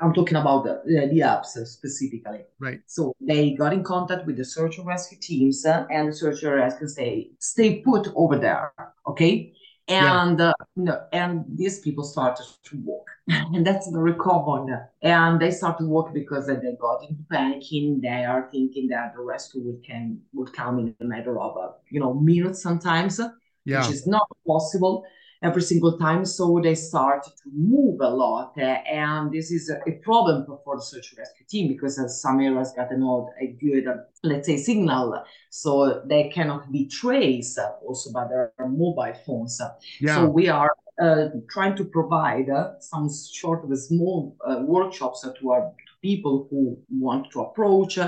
I'm 0.00 0.12
talking 0.12 0.36
about 0.36 0.64
the, 0.64 0.82
the, 0.84 1.08
the 1.10 1.22
Alps 1.22 1.56
specifically. 1.64 2.40
Right. 2.60 2.80
So 2.86 3.14
they 3.20 3.54
got 3.54 3.72
in 3.72 3.82
contact 3.82 4.26
with 4.26 4.36
the 4.36 4.44
search 4.44 4.76
and 4.76 4.86
rescue 4.86 5.18
teams, 5.18 5.64
uh, 5.64 5.86
and 5.90 6.08
the 6.08 6.12
search 6.12 6.42
and 6.42 6.54
rescue 6.54 6.88
say, 6.88 7.30
stay 7.38 7.80
put 7.80 8.08
over 8.14 8.38
there, 8.38 8.72
okay? 9.08 9.54
And 9.88 10.38
yeah. 10.38 10.48
uh, 10.48 10.52
you 10.76 10.84
know, 10.84 11.02
and 11.12 11.44
these 11.48 11.80
people 11.80 12.04
started 12.04 12.46
to 12.64 12.76
walk 12.78 13.06
and 13.28 13.66
that's 13.66 13.90
very 13.90 14.14
common 14.14 14.78
and 15.02 15.40
they 15.40 15.50
start 15.50 15.78
to 15.78 15.84
walk 15.84 16.14
because 16.14 16.46
they 16.46 16.54
got 16.80 17.02
into 17.02 17.22
panicking 17.30 18.00
they 18.00 18.24
are 18.24 18.48
thinking 18.50 18.88
that 18.88 19.14
the 19.14 19.20
rescue 19.20 19.60
would 19.62 19.82
can 19.84 20.18
would 20.32 20.52
come 20.52 20.78
in 20.78 20.94
a 21.00 21.04
matter 21.04 21.38
of 21.38 21.56
uh, 21.56 21.72
you 21.90 22.00
know 22.00 22.14
minutes 22.14 22.62
sometimes 22.62 23.20
yeah. 23.64 23.80
which 23.80 23.94
is 23.94 24.06
not 24.06 24.26
possible 24.46 25.04
every 25.44 25.62
single 25.62 25.98
time. 25.98 26.24
So 26.24 26.60
they 26.62 26.74
start 26.74 27.24
to 27.24 27.50
move 27.54 28.00
a 28.00 28.08
lot. 28.08 28.54
Uh, 28.56 28.62
and 28.62 29.30
this 29.30 29.50
is 29.52 29.70
a, 29.70 29.78
a, 29.88 29.92
problem 30.02 30.46
for 30.64 30.76
the 30.76 30.82
search 30.82 31.12
and 31.12 31.18
rescue 31.18 31.46
team 31.48 31.68
because 31.68 31.98
uh, 31.98 32.08
some 32.08 32.40
areas 32.40 32.72
got 32.74 32.88
not 32.92 33.28
a 33.40 33.46
good, 33.60 33.86
uh, 33.86 33.96
let's 34.22 34.46
say, 34.46 34.56
signal. 34.56 35.22
So 35.50 36.02
they 36.06 36.30
cannot 36.30 36.72
be 36.72 36.86
traced 36.88 37.58
also 37.86 38.10
by 38.12 38.26
their 38.26 38.52
mobile 38.60 39.14
phones. 39.26 39.60
Yeah. 40.00 40.16
So 40.16 40.28
we 40.28 40.48
are 40.48 40.72
uh, 41.00 41.26
trying 41.50 41.76
to 41.76 41.84
provide 41.84 42.48
uh, 42.48 42.72
some 42.80 43.08
sort 43.08 43.64
of 43.64 43.78
small 43.78 44.36
uh, 44.46 44.60
workshops 44.62 45.26
to 45.40 45.50
our 45.50 45.72
people 46.02 46.46
who 46.50 46.78
want 46.90 47.30
to 47.32 47.40
approach 47.40 47.98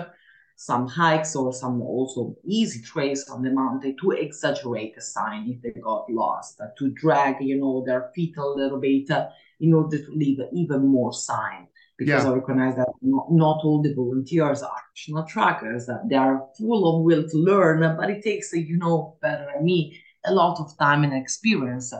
some 0.56 0.88
hikes 0.88 1.36
or 1.36 1.52
some 1.52 1.82
also 1.82 2.34
easy 2.44 2.80
trails 2.80 3.28
on 3.28 3.42
the 3.42 3.50
mountain 3.50 3.94
to 4.00 4.12
exaggerate 4.12 4.94
the 4.94 5.02
sign 5.02 5.46
if 5.48 5.60
they 5.60 5.78
got 5.80 6.10
lost, 6.10 6.60
to 6.78 6.88
drag, 6.90 7.36
you 7.40 7.58
know, 7.60 7.84
their 7.84 8.10
feet 8.14 8.36
a 8.38 8.44
little 8.44 8.80
bit 8.80 9.10
uh, 9.10 9.28
in 9.60 9.74
order 9.74 9.98
to 9.98 10.10
leave 10.12 10.40
even 10.52 10.86
more 10.86 11.12
sign. 11.12 11.68
Because 11.98 12.24
yeah. 12.24 12.30
I 12.30 12.34
recognize 12.34 12.76
that 12.76 12.88
not, 13.02 13.30
not, 13.30 13.60
all 13.64 13.82
the 13.82 13.94
volunteers 13.94 14.62
are 14.62 14.82
not 15.08 15.28
trackers. 15.28 15.88
Uh, 15.88 15.98
they 16.08 16.16
are 16.16 16.46
full 16.58 16.96
of 16.98 17.04
will 17.04 17.28
to 17.28 17.36
learn, 17.36 17.96
but 17.96 18.10
it 18.10 18.22
takes, 18.22 18.52
uh, 18.52 18.56
you 18.56 18.78
know, 18.78 19.16
better 19.20 19.50
than 19.54 19.64
me, 19.64 19.98
a 20.24 20.32
lot 20.32 20.58
of 20.58 20.76
time 20.78 21.04
and 21.04 21.14
experience 21.14 21.92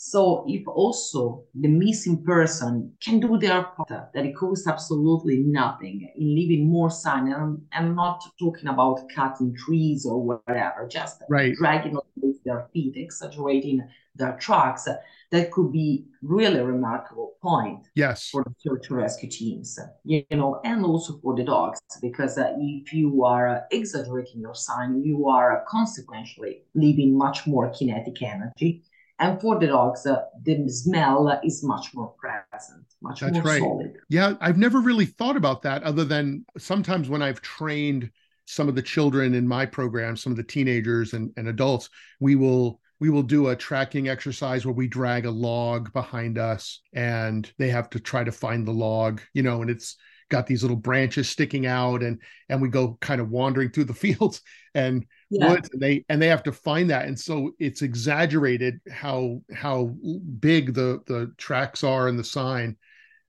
so 0.00 0.44
if 0.46 0.62
also 0.68 1.42
the 1.56 1.66
missing 1.66 2.22
person 2.22 2.92
can 3.00 3.18
do 3.18 3.36
their 3.36 3.64
part, 3.64 4.12
that 4.14 4.24
it 4.24 4.36
costs 4.36 4.68
absolutely 4.68 5.38
nothing 5.38 6.08
in 6.14 6.36
leaving 6.36 6.70
more 6.70 6.88
sign, 6.88 7.32
and 7.32 7.60
I'm, 7.72 7.96
not 7.96 8.22
talking 8.38 8.68
about 8.68 9.00
cutting 9.12 9.56
trees 9.56 10.06
or 10.06 10.22
whatever, 10.22 10.86
just 10.88 11.24
right. 11.28 11.52
dragging 11.56 11.98
with 12.14 12.40
their 12.44 12.68
feet, 12.72 12.96
exaggerating 12.96 13.88
their 14.14 14.36
tracks, 14.36 14.86
that 15.30 15.50
could 15.50 15.72
be 15.72 16.06
really 16.22 16.60
a 16.60 16.64
remarkable 16.64 17.34
point 17.42 17.86
yes 17.94 18.30
for 18.30 18.42
the 18.44 18.54
search 18.58 18.88
and 18.88 18.96
rescue 18.96 19.30
teams 19.30 19.78
you 20.04 20.24
know 20.30 20.60
and 20.64 20.84
also 20.84 21.18
for 21.22 21.36
the 21.36 21.44
dogs 21.44 21.80
because 22.02 22.38
uh, 22.38 22.52
if 22.58 22.92
you 22.92 23.24
are 23.24 23.64
exaggerating 23.70 24.40
your 24.40 24.54
sign 24.54 25.02
you 25.04 25.28
are 25.28 25.64
consequently 25.68 26.62
leaving 26.74 27.16
much 27.16 27.46
more 27.46 27.70
kinetic 27.70 28.20
energy 28.22 28.82
and 29.20 29.40
for 29.40 29.58
the 29.58 29.66
dogs, 29.66 30.06
uh, 30.06 30.22
the 30.44 30.68
smell 30.68 31.40
is 31.42 31.64
much 31.64 31.92
more 31.94 32.14
present, 32.18 32.84
much 33.02 33.20
That's 33.20 33.34
more 33.34 33.42
right. 33.42 33.60
solid. 33.60 33.94
Yeah, 34.08 34.34
I've 34.40 34.58
never 34.58 34.80
really 34.80 35.06
thought 35.06 35.36
about 35.36 35.62
that 35.62 35.82
other 35.82 36.04
than 36.04 36.44
sometimes 36.56 37.08
when 37.08 37.22
I've 37.22 37.42
trained 37.42 38.10
some 38.46 38.68
of 38.68 38.74
the 38.74 38.82
children 38.82 39.34
in 39.34 39.46
my 39.46 39.66
program, 39.66 40.16
some 40.16 40.32
of 40.32 40.36
the 40.36 40.44
teenagers 40.44 41.14
and, 41.14 41.32
and 41.36 41.48
adults, 41.48 41.90
we 42.20 42.36
will 42.36 42.80
we 43.00 43.10
will 43.10 43.22
do 43.22 43.48
a 43.48 43.56
tracking 43.56 44.08
exercise 44.08 44.64
where 44.66 44.74
we 44.74 44.88
drag 44.88 45.26
a 45.26 45.30
log 45.30 45.92
behind 45.92 46.36
us 46.36 46.80
and 46.94 47.52
they 47.56 47.68
have 47.68 47.88
to 47.90 48.00
try 48.00 48.24
to 48.24 48.32
find 48.32 48.66
the 48.66 48.72
log, 48.72 49.20
you 49.34 49.42
know, 49.42 49.62
and 49.62 49.70
it's 49.70 49.96
got 50.30 50.46
these 50.46 50.62
little 50.62 50.76
branches 50.76 51.28
sticking 51.28 51.66
out 51.66 52.02
and 52.02 52.20
and 52.48 52.60
we 52.60 52.68
go 52.68 52.98
kind 53.00 53.20
of 53.20 53.30
wandering 53.30 53.70
through 53.70 53.84
the 53.84 53.94
fields 54.06 54.42
and 54.74 55.06
yeah. 55.30 55.50
woods 55.50 55.68
and 55.72 55.80
they 55.82 56.04
and 56.08 56.20
they 56.20 56.28
have 56.28 56.42
to 56.42 56.52
find 56.52 56.90
that 56.90 57.06
and 57.06 57.18
so 57.18 57.52
it's 57.58 57.82
exaggerated 57.82 58.80
how 58.90 59.42
how 59.54 59.94
big 60.40 60.74
the 60.74 61.00
the 61.06 61.32
tracks 61.36 61.84
are 61.84 62.08
in 62.08 62.16
the 62.16 62.24
sign 62.24 62.76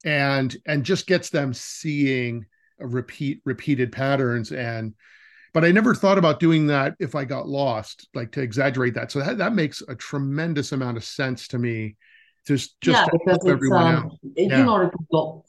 and 0.06 0.56
and 0.66 0.84
just 0.84 1.08
gets 1.08 1.30
them 1.30 1.54
seeing 1.54 2.46
repeat 2.80 3.42
repeated 3.46 3.92
patterns 3.92 4.52
and 4.52 4.94
but 5.54 5.66
I 5.66 5.72
never 5.72 5.96
thought 5.96 6.18
about 6.18 6.40
doing 6.40 6.68
that 6.68 6.96
if 7.00 7.16
I 7.16 7.26
got 7.26 7.48
lost, 7.48 8.08
like 8.14 8.32
to 8.34 8.42
exaggerate 8.42 8.94
that. 8.94 9.12
So 9.12 9.20
that, 9.20 9.40
that 9.40 9.54
makes 9.54 9.82
a 9.88 9.96
tremendous 9.96 10.74
amount 10.74 10.98
of 10.98 11.04
sense 11.04 11.48
to 11.50 11.58
me 11.58 11.96
just 12.45 12.80
just 12.82 12.97
yeah, 12.97 13.08
because 13.12 13.38
it's, 13.45 13.71
um, 13.71 14.17
yeah. 14.36 14.58
you 14.58 14.63
know 14.65 14.89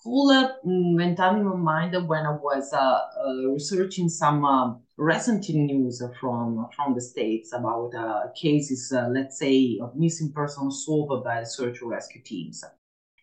cool 0.02 0.28
vent'anni 0.64 1.40
in 1.40 1.46
my 1.46 1.56
mind 1.56 2.08
when 2.08 2.26
I 2.26 2.32
was 2.32 2.72
uh, 2.72 2.78
uh, 2.78 3.48
researching 3.48 4.08
some 4.08 4.44
uh, 4.44 4.74
recent 4.96 5.48
news 5.48 6.02
from 6.20 6.66
from 6.74 6.94
the 6.94 7.00
states 7.00 7.52
about 7.52 7.94
uh, 7.94 8.28
cases, 8.34 8.92
uh, 8.92 9.08
let's 9.08 9.38
say, 9.38 9.78
of 9.82 9.96
missing 9.96 10.32
persons 10.32 10.84
solved 10.84 11.24
by 11.24 11.42
search 11.44 11.80
and 11.80 11.90
rescue 11.90 12.22
teams. 12.22 12.64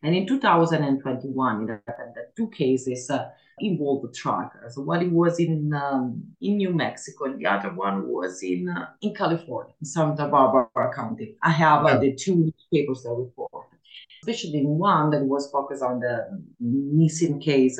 And 0.03 0.15
in 0.15 0.27
2021, 0.27 1.65
the, 1.65 1.81
the 1.87 2.27
two 2.35 2.49
cases 2.49 3.09
uh, 3.09 3.29
involved 3.59 4.07
the 4.07 4.13
trackers. 4.13 4.77
One 4.77 5.11
was 5.11 5.39
in 5.39 5.73
um, 5.73 6.23
in 6.41 6.57
New 6.57 6.73
Mexico, 6.73 7.25
and 7.25 7.39
the 7.39 7.47
other 7.47 7.73
one 7.73 8.07
was 8.07 8.43
in 8.43 8.73
in 9.01 9.13
California, 9.15 9.73
in 9.81 9.85
Santa 9.85 10.27
Barbara 10.27 10.93
County. 10.93 11.35
I 11.41 11.51
have 11.51 12.01
the 12.01 12.13
two 12.13 12.35
newspapers 12.35 13.03
that 13.03 13.09
report. 13.09 13.56
Especially 14.21 14.59
in 14.59 14.67
one 14.67 15.09
that 15.11 15.23
was 15.23 15.49
focused 15.51 15.83
on 15.83 15.99
the 15.99 16.43
missing 16.59 17.39
case 17.39 17.79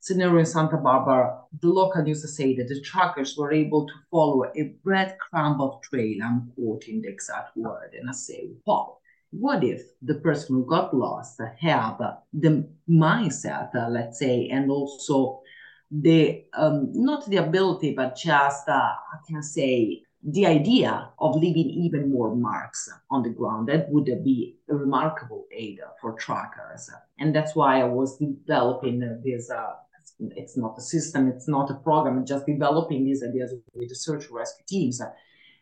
scenario 0.00 0.38
in 0.38 0.46
Santa 0.46 0.76
Barbara, 0.76 1.40
the 1.60 1.68
local 1.68 2.02
news 2.02 2.36
say 2.36 2.54
that 2.54 2.68
the 2.68 2.80
truckers 2.80 3.36
were 3.36 3.52
able 3.52 3.86
to 3.86 3.92
follow 4.10 4.44
a 4.44 4.74
breadcrumb 4.84 5.60
of 5.60 5.82
trail. 5.82 6.18
I'm 6.22 6.52
quoting 6.54 7.02
the 7.02 7.08
exact 7.08 7.56
word, 7.56 7.90
and 7.98 8.08
I 8.08 8.12
say, 8.12 8.50
wow. 8.64 8.98
What 9.32 9.64
if 9.64 9.82
the 10.00 10.14
person 10.14 10.54
who 10.54 10.64
got 10.64 10.96
lost 10.96 11.40
have 11.60 12.00
the 12.32 12.68
mindset, 12.88 13.70
let's 13.90 14.20
say, 14.20 14.48
and 14.48 14.70
also 14.70 15.42
the 15.90 16.44
um, 16.54 16.90
not 16.94 17.28
the 17.28 17.38
ability, 17.38 17.92
but 17.94 18.16
just 18.16 18.68
uh, 18.68 18.72
I 18.72 19.18
can 19.28 19.42
say 19.42 20.02
the 20.26 20.44
idea 20.44 21.08
of 21.20 21.36
leaving 21.36 21.70
even 21.70 22.10
more 22.10 22.34
marks 22.34 22.90
on 23.10 23.22
the 23.22 23.30
ground. 23.30 23.68
That 23.68 23.88
would 23.90 24.06
be 24.24 24.58
a 24.68 24.74
remarkable 24.74 25.46
aid 25.52 25.78
for 26.00 26.12
trackers, 26.14 26.90
and 27.18 27.34
that's 27.34 27.54
why 27.54 27.80
I 27.80 27.84
was 27.84 28.18
developing 28.18 29.00
this 29.24 29.50
uh, 29.50 29.74
it's 30.18 30.56
not 30.56 30.78
a 30.78 30.80
system, 30.80 31.28
it's 31.28 31.48
not 31.48 31.70
a 31.70 31.74
program, 31.74 32.24
just 32.24 32.46
developing 32.46 33.04
these 33.04 33.22
ideas 33.22 33.54
with 33.74 33.88
the 33.88 33.94
search 33.94 34.24
rescue 34.30 34.64
teams. 34.66 35.00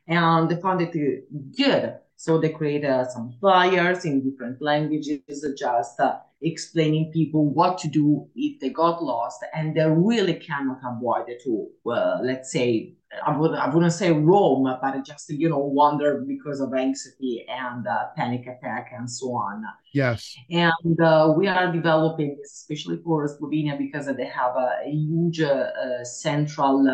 And 0.07 0.49
they 0.49 0.57
found 0.57 0.81
it 0.83 0.93
good. 1.57 1.97
So 2.17 2.39
they 2.39 2.51
created 2.51 2.89
uh, 2.89 3.09
some 3.09 3.35
flyers 3.41 4.05
in 4.05 4.29
different 4.29 4.63
languages, 4.63 5.21
just 5.59 5.99
uh, 5.99 6.19
explaining 6.41 7.11
people 7.11 7.47
what 7.47 7.79
to 7.79 7.89
do 7.89 8.29
if 8.37 8.61
they 8.61 8.69
got 8.69 9.03
lost 9.03 9.45
and 9.53 9.77
they 9.77 9.87
really 9.87 10.35
cannot 10.35 10.79
avoid 10.85 11.29
it 11.29 11.43
to, 11.43 11.69
uh, 11.91 12.19
let's 12.23 12.53
say, 12.53 12.95
I, 13.27 13.37
would, 13.37 13.55
I 13.55 13.69
wouldn't 13.69 13.93
say 13.93 14.13
roam, 14.13 14.65
but 14.81 15.05
just, 15.05 15.31
you 15.31 15.49
know, 15.49 15.59
wander 15.59 16.25
because 16.27 16.61
of 16.61 16.73
anxiety 16.75 17.47
and 17.49 17.87
uh, 17.87 18.07
panic 18.17 18.47
attack 18.47 18.93
and 18.97 19.11
so 19.11 19.33
on. 19.35 19.65
Yes. 19.93 20.35
And 20.51 21.01
uh, 21.01 21.35
we 21.37 21.47
are 21.47 21.71
developing 21.71 22.37
this, 22.37 22.53
especially 22.53 22.99
for 23.05 23.27
Slovenia, 23.29 23.79
because 23.79 24.07
they 24.07 24.27
have 24.27 24.57
a, 24.57 24.89
huge 24.91 25.41
uh, 25.41 26.05
central 26.05 26.89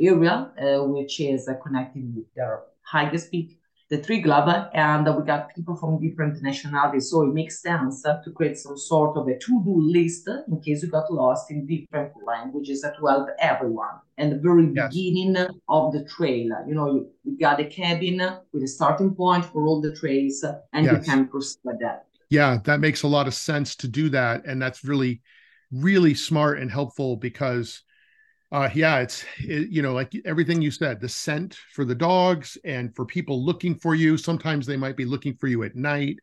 area, 0.00 0.50
which 0.86 1.20
is 1.20 1.48
connected 1.62 2.14
with 2.14 2.26
their 2.34 2.62
highest 2.82 3.30
peak 3.30 3.57
the 3.90 3.98
three 3.98 4.22
Triglav, 4.22 4.70
and 4.74 5.06
we 5.16 5.24
got 5.24 5.54
people 5.54 5.74
from 5.74 6.00
different 6.00 6.42
nationalities. 6.42 7.10
So 7.10 7.22
it 7.22 7.32
makes 7.32 7.62
sense 7.62 8.02
to 8.02 8.30
create 8.34 8.58
some 8.58 8.76
sort 8.76 9.16
of 9.16 9.28
a 9.28 9.38
to-do 9.38 9.80
list 9.80 10.28
in 10.28 10.60
case 10.60 10.82
you 10.82 10.90
got 10.90 11.10
lost 11.10 11.50
in 11.50 11.66
different 11.66 12.12
languages 12.26 12.82
to 12.82 13.06
help 13.06 13.28
everyone. 13.40 13.96
And 14.18 14.32
the 14.32 14.38
very 14.38 14.70
yes. 14.74 14.92
beginning 14.92 15.36
of 15.68 15.92
the 15.92 16.04
trail, 16.04 16.50
you 16.66 16.74
know, 16.74 16.92
you, 16.92 17.10
you, 17.24 17.38
got 17.38 17.60
a 17.60 17.64
cabin 17.64 18.20
with 18.52 18.62
a 18.62 18.68
starting 18.68 19.14
point 19.14 19.44
for 19.46 19.66
all 19.66 19.80
the 19.80 19.94
trails, 19.96 20.44
and 20.72 20.84
yes. 20.84 20.94
you 20.94 21.12
can 21.12 21.28
proceed 21.28 21.60
with 21.64 21.80
that. 21.80 22.06
Yeah, 22.28 22.58
that 22.64 22.80
makes 22.80 23.04
a 23.04 23.08
lot 23.08 23.26
of 23.26 23.32
sense 23.32 23.74
to 23.76 23.88
do 23.88 24.10
that, 24.10 24.44
and 24.44 24.60
that's 24.60 24.84
really, 24.84 25.22
really 25.72 26.14
smart 26.14 26.58
and 26.58 26.70
helpful 26.70 27.16
because 27.16 27.82
uh, 28.50 28.70
yeah, 28.74 28.98
it's 29.00 29.24
it, 29.38 29.68
you 29.68 29.82
know 29.82 29.92
like 29.92 30.14
everything 30.24 30.62
you 30.62 30.70
said, 30.70 31.00
the 31.00 31.08
scent 31.08 31.56
for 31.72 31.84
the 31.84 31.94
dogs 31.94 32.56
and 32.64 32.94
for 32.94 33.04
people 33.04 33.44
looking 33.44 33.74
for 33.74 33.94
you. 33.94 34.16
Sometimes 34.16 34.66
they 34.66 34.76
might 34.76 34.96
be 34.96 35.04
looking 35.04 35.34
for 35.36 35.48
you 35.48 35.64
at 35.64 35.76
night, 35.76 36.16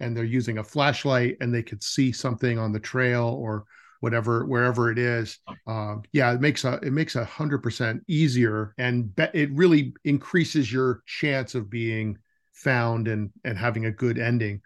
and 0.00 0.16
they're 0.16 0.24
using 0.24 0.58
a 0.58 0.64
flashlight 0.64 1.36
and 1.40 1.52
they 1.52 1.62
could 1.62 1.82
see 1.82 2.12
something 2.12 2.58
on 2.58 2.72
the 2.72 2.80
trail 2.80 3.24
or 3.40 3.64
whatever 4.00 4.44
wherever 4.46 4.90
it 4.90 4.98
is. 4.98 5.38
Um, 5.66 6.02
yeah, 6.12 6.32
it 6.32 6.40
makes 6.40 6.64
a 6.64 6.74
it 6.82 6.92
makes 6.92 7.16
a 7.16 7.24
hundred 7.24 7.62
percent 7.62 8.02
easier, 8.08 8.74
and 8.78 9.14
be, 9.14 9.26
it 9.32 9.50
really 9.52 9.94
increases 10.04 10.72
your 10.72 11.02
chance 11.06 11.54
of 11.54 11.70
being 11.70 12.18
found 12.52 13.08
and 13.08 13.30
and 13.44 13.58
having 13.58 13.86
a 13.86 13.92
good 13.92 14.18
ending. 14.18 14.60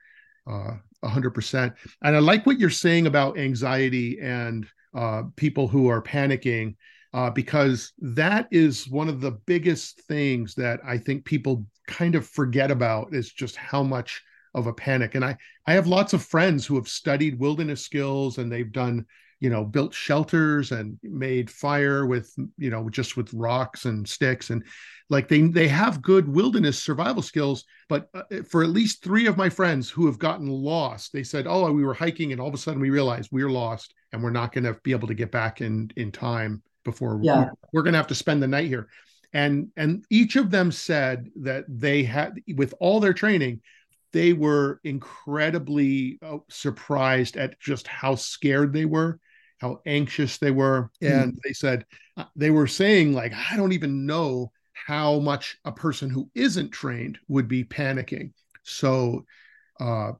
Uh, 0.47 0.77
a 1.03 1.09
hundred 1.09 1.31
percent. 1.31 1.75
And 2.03 2.17
I 2.17 2.21
like 2.21 2.47
what 2.47 2.59
you're 2.59 2.71
saying 2.71 3.07
about 3.07 3.39
anxiety 3.39 4.19
and 4.21 4.67
uh, 4.95 5.25
people 5.37 5.69
who 5.69 5.89
are 5.89 6.03
panicking 6.03 6.77
uh, 7.17 7.31
because 7.31 7.95
that 7.99 8.47
is 8.51 8.91
one 8.91 9.09
of 9.09 9.23
the 9.23 9.31
biggest 9.31 10.03
things 10.03 10.55
that 10.55 10.79
I 10.87 10.99
think 10.99 11.25
people 11.25 11.67
kind 11.87 12.15
of 12.15 12.29
forget 12.29 12.71
about 12.71 13.15
is 13.15 13.33
just 13.33 13.57
how 13.57 13.83
much 13.83 14.23
of 14.55 14.67
a 14.67 14.73
panic. 14.73 15.15
And 15.15 15.25
I 15.25 15.39
I 15.67 15.73
have 15.73 15.87
lots 15.87 16.13
of 16.13 16.23
friends 16.23 16.67
who 16.67 16.75
have 16.75 16.89
studied 16.89 17.41
wilderness 17.41 17.83
skills 17.83 18.37
and 18.37 18.53
they've 18.53 18.71
done 18.71 19.07
you 19.41 19.49
know 19.49 19.65
built 19.65 19.95
shelters 19.95 20.73
and 20.73 20.99
made 21.03 21.51
fire 21.51 22.05
with 22.05 22.35
you 22.59 22.69
know 22.69 22.91
just 22.91 23.17
with 23.17 23.33
rocks 23.33 23.87
and 23.87 24.07
sticks 24.07 24.51
and 24.51 24.63
like 25.09 25.29
they 25.29 25.43
they 25.43 25.69
have 25.69 26.03
good 26.03 26.27
wilderness 26.29 26.83
survival 26.83 27.23
skills 27.23 27.65
but 27.89 28.09
uh, 28.15 28.23
for 28.49 28.63
at 28.63 28.71
least 28.71 29.05
3 29.05 29.27
of 29.27 29.37
my 29.37 29.51
friends 29.51 29.91
who 29.91 30.07
have 30.07 30.19
gotten 30.19 30.49
lost 30.49 31.13
they 31.13 31.23
said 31.23 31.47
oh 31.47 31.71
we 31.71 31.85
were 31.85 31.93
hiking 31.93 32.33
and 32.33 32.41
all 32.41 32.49
of 32.49 32.55
a 32.55 32.59
sudden 32.59 32.81
we 32.81 32.89
realized 32.89 33.29
we're 33.31 33.51
lost 33.51 33.93
and 34.13 34.23
we're 34.23 34.31
not 34.31 34.53
going 34.53 34.65
to 34.65 34.75
be 34.83 34.93
able 34.93 35.09
to 35.09 35.15
get 35.15 35.31
back 35.31 35.61
in 35.61 35.91
in 35.97 36.11
time 36.11 36.63
before 36.87 37.21
yeah. 37.23 37.41
we're, 37.41 37.51
we're 37.73 37.83
going 37.83 37.93
to 37.93 37.99
have 37.99 38.07
to 38.07 38.15
spend 38.15 38.43
the 38.43 38.49
night 38.49 38.69
here 38.69 38.89
and 39.33 39.69
and 39.77 40.05
each 40.09 40.37
of 40.37 40.51
them 40.51 40.73
said 40.73 41.29
that 41.37 41.65
they 41.69 42.03
had 42.03 42.41
with 42.57 42.73
all 42.81 43.01
their 43.01 43.13
training 43.13 43.61
they 44.13 44.33
were 44.33 44.81
incredibly 44.85 46.19
uh, 46.23 46.39
surprised 46.49 47.37
at 47.37 47.61
just 47.61 47.87
how 47.87 48.15
scared 48.15 48.73
they 48.73 48.87
were 48.87 49.21
how 49.59 49.81
anxious 49.85 50.39
they 50.39 50.51
were 50.51 50.91
hmm. 51.01 51.07
and 51.07 51.33
mm. 51.35 51.39
they 51.45 51.53
said 51.53 51.85
uh, 52.17 52.25
they 52.35 52.51
were 52.51 52.67
saying 52.67 53.13
like 53.13 53.33
i 53.51 53.57
don't 53.57 53.73
even 53.73 54.07
know 54.07 54.51
how 54.73 55.19
much 55.19 55.59
a 55.65 55.73
person 55.73 56.09
who 56.09 56.31
isn't 56.35 56.71
trained 56.71 57.19
would 57.29 57.49
be 57.49 57.65
panicking 57.65 58.33
so 58.63 59.25
uh, 59.81 60.13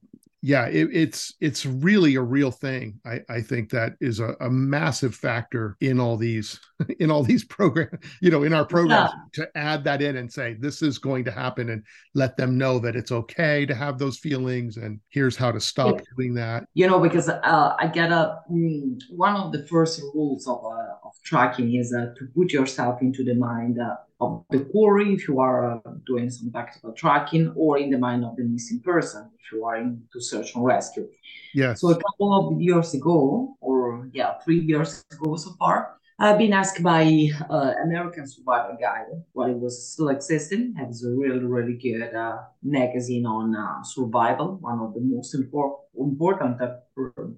yeah, 0.47 0.67
it, 0.67 0.91
it's 0.93 1.35
it's 1.41 1.67
really 1.67 2.15
a 2.15 2.23
real 2.23 2.53
thing. 2.53 3.01
I, 3.05 3.19
I 3.29 3.41
think 3.41 3.69
that 3.71 3.95
is 4.01 4.21
a, 4.21 4.37
a 4.41 4.49
massive 4.49 5.13
factor 5.13 5.77
in 5.81 5.99
all 5.99 6.17
these 6.17 6.61
in 7.01 7.11
all 7.11 7.25
these 7.25 7.45
programs, 7.45 7.99
you 8.21 8.31
know, 8.31 8.45
in 8.45 8.53
our 8.53 8.65
programs 8.65 9.11
yeah. 9.37 9.43
to 9.43 9.59
add 9.59 9.83
that 9.83 10.03
in 10.03 10.19
and 10.19 10.33
say 10.33 10.55
this 10.55 10.83
is 10.83 10.99
going 10.99 11.25
to 11.25 11.33
happen 11.33 11.71
and 11.71 11.83
let 12.15 12.37
them 12.37 12.57
know 12.57 12.79
that 12.79 12.95
it's 12.95 13.11
okay 13.11 13.67
to 13.67 13.75
have 13.75 13.99
those 13.99 14.19
feelings 14.19 14.77
and 14.77 15.01
here's 15.09 15.37
how 15.37 15.51
to 15.51 15.59
stop 15.59 16.01
doing 16.17 16.33
that. 16.35 16.69
You 16.75 16.87
know, 16.87 17.01
because 17.01 17.29
uh, 17.29 17.75
I 17.81 17.89
get 17.89 18.13
a 18.13 18.39
mm, 18.49 19.03
one 19.11 19.35
of 19.35 19.51
the 19.51 19.67
first 19.67 20.01
rules 20.15 20.47
of 20.47 20.65
uh, 20.65 20.86
of 21.07 21.13
tracking 21.23 21.75
is 21.75 21.95
uh, 21.95 22.13
to 22.19 22.27
put 22.35 22.53
yourself 22.53 23.01
into 23.01 23.23
the 23.25 23.35
mind 23.35 23.79
uh, 23.81 23.97
of 24.21 24.45
the 24.51 24.61
quarry 24.61 25.15
if 25.15 25.29
you 25.29 25.41
are 25.41 25.77
uh, 25.77 25.91
doing 26.07 26.31
some 26.31 26.51
tactical 26.51 26.93
tracking, 26.93 27.53
or 27.57 27.79
in 27.79 27.91
the 27.91 27.99
mind 27.99 28.25
of 28.25 28.37
the 28.37 28.45
missing 28.45 28.81
person 28.81 29.31
if 29.39 29.53
you 29.53 29.65
are 29.65 29.77
into 29.77 30.21
search 30.21 30.55
and 30.55 30.65
rescue. 30.65 31.07
Yes. 31.55 31.81
So 31.81 31.91
a 31.91 31.99
couple 32.05 32.31
of 32.39 32.61
years 32.61 32.95
ago, 32.95 33.57
or 33.61 34.09
yeah, 34.13 34.39
three 34.45 34.61
years 34.61 35.05
ago 35.13 35.37
so 35.37 35.51
far, 35.59 35.97
I've 36.19 36.39
been 36.39 36.55
asked 36.55 36.83
by 36.83 37.29
uh, 37.51 37.73
American 37.85 38.27
Survival 38.27 38.79
Guide 38.81 39.21
while 39.35 39.51
it 39.51 39.59
was 39.59 39.93
still 39.93 40.09
existing. 40.09 40.75
It 40.79 40.89
was 40.89 41.05
a 41.05 41.11
really, 41.11 41.45
really 41.45 41.75
good 41.75 42.15
uh, 42.15 42.39
magazine 42.63 43.27
on 43.27 43.55
uh, 43.55 43.83
survival, 43.85 44.57
one 44.63 44.79
of 44.81 44.95
the 44.95 45.01
most 45.01 45.37
impor- 45.37 45.77
important, 45.95 46.57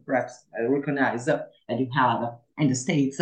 perhaps 0.07 0.45
I 0.57 0.63
recognize, 0.63 1.25
that 1.27 1.51
you 1.69 1.89
have 1.93 2.35
in 2.59 2.69
the 2.69 2.77
States 2.77 3.21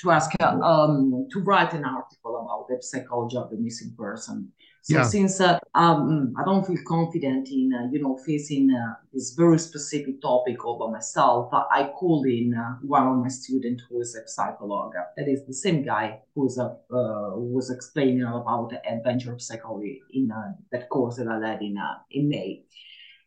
to 0.00 0.10
ask 0.10 0.30
um, 0.40 1.26
to 1.30 1.40
write 1.40 1.72
an 1.72 1.84
article 1.84 2.36
about 2.36 2.66
the 2.68 2.82
psychology 2.82 3.36
of 3.36 3.50
the 3.50 3.56
missing 3.56 3.94
person. 3.96 4.52
So 4.82 4.96
yeah. 4.96 5.02
since 5.04 5.40
uh, 5.40 5.58
um, 5.74 6.34
I 6.38 6.44
don't 6.44 6.66
feel 6.66 6.76
confident 6.86 7.48
in 7.48 7.72
uh, 7.72 7.88
you 7.90 8.02
know 8.02 8.18
facing 8.18 8.70
uh, 8.70 8.94
this 9.14 9.34
very 9.34 9.58
specific 9.58 10.20
topic 10.20 10.62
over 10.64 10.90
myself, 10.90 11.48
I 11.52 11.90
called 11.96 12.26
in 12.26 12.54
uh, 12.54 12.76
one 12.82 13.06
of 13.06 13.16
my 13.16 13.28
students 13.28 13.84
who 13.88 14.00
is 14.00 14.14
a 14.14 14.28
psychologist. 14.28 15.06
That 15.16 15.28
is 15.28 15.46
the 15.46 15.54
same 15.54 15.84
guy 15.84 16.20
who's 16.34 16.58
uh, 16.58 16.74
who 16.90 17.54
was 17.54 17.70
explaining 17.70 18.24
about 18.24 18.70
the 18.70 18.86
adventure 18.86 19.32
of 19.32 19.40
psychology 19.40 20.02
in 20.12 20.30
uh, 20.30 20.52
that 20.70 20.90
course 20.90 21.16
that 21.16 21.28
I 21.28 21.38
led 21.38 21.62
in 21.62 21.78
in 22.10 22.28
May. 22.28 22.64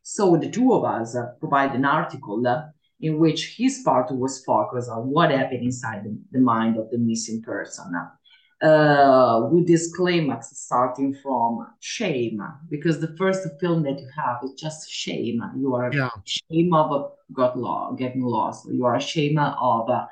So 0.04 0.38
the 0.38 0.50
two 0.50 0.74
of 0.74 0.86
us 0.86 1.18
provide 1.40 1.74
an 1.74 1.86
article 1.86 2.42
in 3.00 3.20
which 3.20 3.56
his 3.58 3.82
part 3.86 4.12
was 4.12 4.44
focused 4.44 4.90
on 4.90 5.10
what 5.10 5.32
happened 5.32 5.64
inside 5.64 6.04
the, 6.04 6.18
the 6.32 6.40
mind 6.40 6.78
of 6.78 6.90
the 6.90 6.98
missing 6.98 7.42
person. 7.42 7.94
Uh, 8.60 9.48
with 9.52 9.68
this 9.68 9.96
climax 9.96 10.50
starting 10.58 11.14
from 11.22 11.68
shame, 11.80 12.42
because 12.70 13.00
the 13.00 13.16
first 13.16 13.48
film 13.60 13.84
that 13.84 14.00
you 14.00 14.08
have 14.16 14.38
is 14.44 14.54
just 14.54 14.90
shame. 14.90 15.44
You 15.56 15.76
are 15.76 15.94
yeah. 15.94 16.10
shame 16.26 16.74
of 16.74 17.12
got 17.32 17.56
lost, 17.56 18.00
getting 18.00 18.24
lost. 18.24 18.68
You 18.68 18.84
are 18.86 18.96
ashamed 18.96 19.38
of 19.38 19.90
uh, 19.92 20.08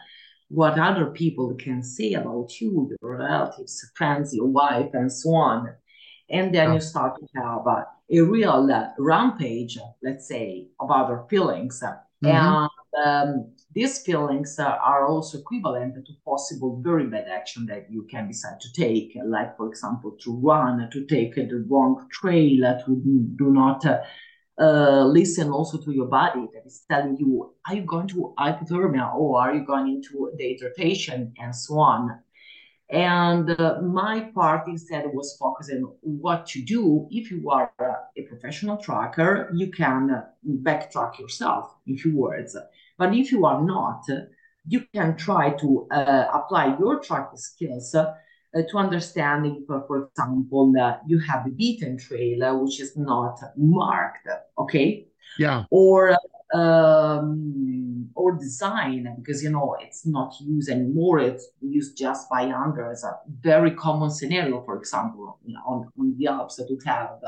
what 0.49 0.77
other 0.77 1.07
people 1.07 1.55
can 1.55 1.81
say 1.81 2.13
about 2.13 2.61
you, 2.61 2.91
your 3.01 3.17
relatives, 3.17 3.83
friends, 3.95 4.35
your 4.35 4.45
wife, 4.45 4.91
and 4.93 5.11
so 5.11 5.33
on. 5.33 5.73
And 6.29 6.53
then 6.53 6.67
yeah. 6.67 6.73
you 6.75 6.81
start 6.81 7.15
to 7.19 7.27
have 7.41 7.65
uh, 7.65 7.85
a 8.11 8.19
real 8.21 8.69
uh, 8.71 8.89
rampage, 8.99 9.79
let's 10.03 10.27
say, 10.27 10.67
of 10.79 10.91
other 10.91 11.23
feelings 11.31 11.81
Mm-hmm. 12.23 12.35
And 12.35 12.69
um, 13.03 13.51
these 13.73 14.01
feelings 14.01 14.57
are 14.59 15.05
also 15.05 15.39
equivalent 15.39 15.95
to 15.95 16.13
possible 16.23 16.81
very 16.81 17.07
bad 17.07 17.25
action 17.27 17.65
that 17.65 17.87
you 17.89 18.07
can 18.09 18.27
decide 18.27 18.59
to 18.61 18.71
take, 18.71 19.17
like, 19.25 19.57
for 19.57 19.67
example, 19.67 20.15
to 20.21 20.33
run, 20.37 20.89
to 20.91 21.05
take 21.05 21.35
the 21.35 21.65
wrong 21.67 22.07
trail, 22.11 22.79
to 22.85 22.95
do 23.35 23.51
not 23.51 23.85
uh, 23.85 23.99
uh, 24.57 25.03
listen 25.03 25.49
also 25.49 25.77
to 25.77 25.91
your 25.91 26.05
body 26.05 26.47
that 26.53 26.65
is 26.65 26.85
telling 26.89 27.17
you, 27.17 27.53
are 27.67 27.75
you 27.75 27.81
going 27.81 28.07
to 28.07 28.33
hypothermia 28.39 29.13
or 29.13 29.41
are 29.41 29.53
you 29.53 29.65
going 29.65 29.89
into 29.89 30.31
dehydration 30.39 31.33
and 31.37 31.53
so 31.53 31.77
on. 31.77 32.21
And 32.89 33.49
uh, 33.59 33.81
my 33.81 34.31
part 34.33 34.67
instead 34.67 35.05
was 35.11 35.35
focusing 35.39 35.83
on 35.83 35.95
what 36.01 36.45
to 36.47 36.61
do 36.61 37.07
if 37.09 37.31
you 37.31 37.49
are 37.49 37.71
a 37.79 38.21
professional 38.21 38.77
tracker, 38.77 39.51
you 39.53 39.71
can 39.71 40.23
backtrack 40.47 41.19
yourself, 41.19 41.75
in 41.87 41.97
few 41.97 42.15
words. 42.15 42.55
But 42.97 43.13
if 43.13 43.31
you 43.31 43.45
are 43.45 43.61
not, 43.61 44.03
you 44.67 44.85
can 44.93 45.15
try 45.17 45.51
to 45.51 45.87
uh, 45.91 46.27
apply 46.33 46.77
your 46.79 46.99
tracking 47.01 47.37
skills 47.37 47.93
uh, 47.93 48.61
to 48.69 48.77
understand 48.77 49.45
if, 49.45 49.69
uh, 49.69 49.81
for 49.87 50.05
example, 50.05 50.73
you 51.07 51.19
have 51.19 51.45
a 51.45 51.49
beaten 51.49 51.97
trail 51.97 52.43
uh, 52.43 52.55
which 52.55 52.79
is 52.79 52.95
not 52.95 53.39
marked, 53.57 54.27
okay? 54.57 55.07
Yeah. 55.37 55.65
Or 55.69 56.15
um, 56.53 58.09
or 58.15 58.37
design 58.37 59.13
because 59.17 59.43
you 59.43 59.49
know 59.49 59.75
it's 59.81 60.05
not 60.05 60.33
used 60.39 60.69
anymore. 60.69 61.19
It's 61.19 61.49
used 61.61 61.97
just 61.97 62.29
by 62.29 62.47
hunters. 62.47 63.03
A 63.03 63.17
very 63.41 63.71
common 63.71 64.09
scenario, 64.09 64.61
for 64.63 64.77
example, 64.77 65.39
you 65.43 65.53
know, 65.55 65.61
on, 65.65 65.91
on 65.99 66.15
the 66.17 66.27
Alps 66.27 66.55
to 66.55 66.77
have 66.85 67.19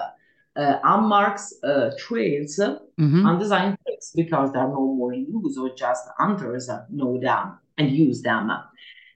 uh, 0.55 0.79
unmarked 0.83 1.41
uh, 1.63 1.91
trails, 1.97 2.57
mm-hmm. 2.57 3.25
undesigned 3.25 3.76
because 4.15 4.51
they're 4.51 4.67
no 4.67 4.93
more 4.93 5.13
use 5.13 5.57
or 5.57 5.73
just 5.75 6.03
hunters 6.17 6.69
know 6.89 7.19
them 7.19 7.57
and 7.77 7.91
use 7.91 8.21
them. 8.21 8.51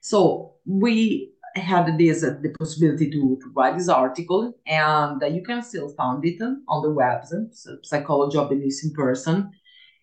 So 0.00 0.54
we 0.66 1.32
had 1.54 1.98
this 1.98 2.24
uh, 2.24 2.36
the 2.40 2.50
possibility 2.58 3.10
to, 3.10 3.38
to 3.40 3.52
write 3.54 3.76
this 3.76 3.88
article, 3.88 4.54
and 4.66 5.22
uh, 5.22 5.26
you 5.26 5.42
can 5.42 5.62
still 5.62 5.88
find 5.90 6.24
it 6.24 6.40
on 6.68 6.82
the 6.82 6.90
web, 6.90 7.24
so 7.24 7.76
Psychology 7.82 8.38
of 8.38 8.48
the 8.48 8.56
Missing 8.56 8.94
Person. 8.94 9.50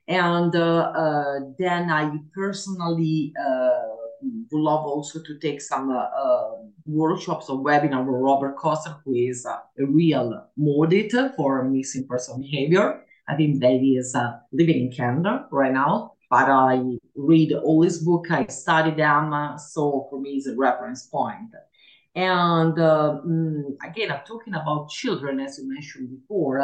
And 0.08 0.56
uh, 0.56 0.92
uh, 0.96 1.40
then 1.58 1.90
I 1.92 2.18
personally 2.34 3.34
would 4.22 4.60
love 4.60 4.86
also 4.86 5.22
to 5.22 5.40
take 5.40 5.62
some 5.62 5.96
workshops 6.86 7.50
or 7.50 7.64
webinar 7.64 8.06
with 8.06 8.22
Robert 8.22 8.58
Koester, 8.58 9.00
who 9.06 9.14
is 9.14 9.46
a 9.46 9.62
real 9.86 10.46
MODIT 10.58 11.36
for 11.36 11.64
missing 11.64 12.08
person 12.08 12.42
behavior. 12.42 13.06
I 13.30 13.36
think 13.36 13.62
that 13.62 13.72
he 13.72 13.98
is 13.98 14.16
living 14.52 14.80
in 14.88 14.92
Canada 14.92 15.46
right 15.52 15.72
now 15.74 16.14
but 16.30 16.48
I 16.48 16.98
read 17.16 17.54
all 17.54 17.82
his 17.82 18.04
book, 18.04 18.30
I 18.30 18.46
study 18.48 18.92
them, 18.92 19.34
uh, 19.34 19.58
so 19.58 20.08
for 20.10 20.22
me 20.22 20.32
it's 20.32 20.48
a 20.48 20.56
reference 20.56 21.08
point. 21.08 21.50
And 22.16 22.78
uh, 22.78 23.22
mm, 23.26 23.64
again, 23.84 24.12
I'm 24.12 24.24
talking 24.26 24.54
about 24.54 24.90
children, 24.90 25.40
as 25.40 25.58
you 25.58 25.68
mentioned 25.68 26.10
before. 26.10 26.62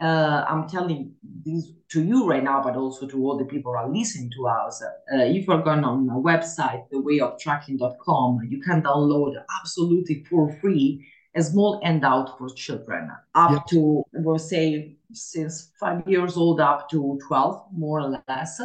Uh, 0.00 0.44
I'm 0.48 0.68
telling 0.68 1.14
this 1.44 1.72
to 1.90 2.04
you 2.04 2.28
right 2.28 2.44
now, 2.44 2.62
but 2.62 2.76
also 2.76 3.08
to 3.08 3.24
all 3.24 3.36
the 3.36 3.44
people 3.44 3.72
who 3.72 3.78
are 3.78 3.90
listening 3.90 4.30
to 4.36 4.46
us. 4.46 4.80
Uh, 4.82 5.24
if 5.24 5.48
you're 5.48 5.62
going 5.62 5.82
on 5.82 6.08
a 6.10 6.12
website, 6.12 6.84
thewayoftracking.com, 6.92 8.48
you 8.48 8.60
can 8.60 8.82
download 8.82 9.34
absolutely 9.60 10.24
for 10.30 10.56
free 10.60 11.04
a 11.34 11.42
small 11.42 11.80
handout 11.82 12.38
for 12.38 12.48
children 12.50 13.10
up 13.34 13.52
yep. 13.52 13.66
to, 13.66 14.02
we'll 14.12 14.38
say, 14.38 14.96
since 15.12 15.70
five 15.78 16.06
years 16.06 16.36
old 16.36 16.60
up 16.60 16.90
to 16.90 17.18
12, 17.26 17.66
more 17.72 18.00
or 18.00 18.22
less. 18.28 18.60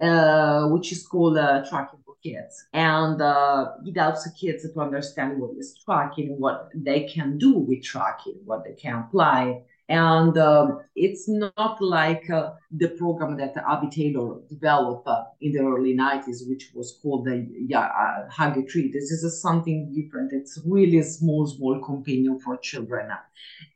Uh, 0.00 0.66
which 0.68 0.92
is 0.92 1.06
called 1.06 1.36
uh, 1.36 1.62
Tracking 1.68 2.00
for 2.06 2.14
Kids. 2.22 2.68
And 2.72 3.20
uh, 3.20 3.72
it 3.84 3.98
helps 3.98 4.24
the 4.24 4.30
kids 4.30 4.62
to 4.62 4.80
understand 4.80 5.38
what 5.38 5.50
is 5.58 5.76
tracking, 5.84 6.40
what 6.40 6.70
they 6.74 7.06
can 7.06 7.36
do 7.36 7.58
with 7.58 7.82
tracking, 7.82 8.36
what 8.46 8.64
they 8.64 8.72
can 8.72 8.94
apply. 8.94 9.60
And 9.90 10.38
um, 10.38 10.78
it's 10.94 11.28
not 11.28 11.82
like 11.82 12.30
uh, 12.30 12.52
the 12.70 12.90
program 12.90 13.36
that 13.38 13.56
Abby 13.68 13.88
Taylor 13.90 14.36
developed 14.48 15.08
uh, 15.08 15.24
in 15.40 15.50
the 15.50 15.62
early 15.62 15.96
90s, 15.96 16.48
which 16.48 16.70
was 16.76 17.00
called 17.02 17.26
the 17.26 17.44
yeah, 17.66 17.86
uh, 17.86 18.30
Hug-a-Tree. 18.30 18.92
This 18.92 19.10
is 19.10 19.42
something 19.42 19.92
different. 19.92 20.32
It's 20.32 20.60
really 20.64 20.98
a 20.98 21.02
small, 21.02 21.44
small 21.48 21.80
companion 21.84 22.38
for 22.38 22.56
children 22.58 23.10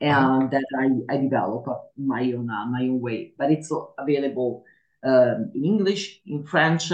and 0.00 0.14
uh-huh. 0.14 0.48
that 0.52 0.64
I, 0.78 1.14
I 1.14 1.16
develop 1.16 1.66
my 1.96 2.22
own, 2.32 2.46
my 2.46 2.82
own 2.82 3.00
way. 3.00 3.32
But 3.36 3.50
it's 3.50 3.72
available 3.98 4.64
um, 5.02 5.50
in 5.52 5.64
English, 5.64 6.20
in 6.26 6.44
French, 6.44 6.92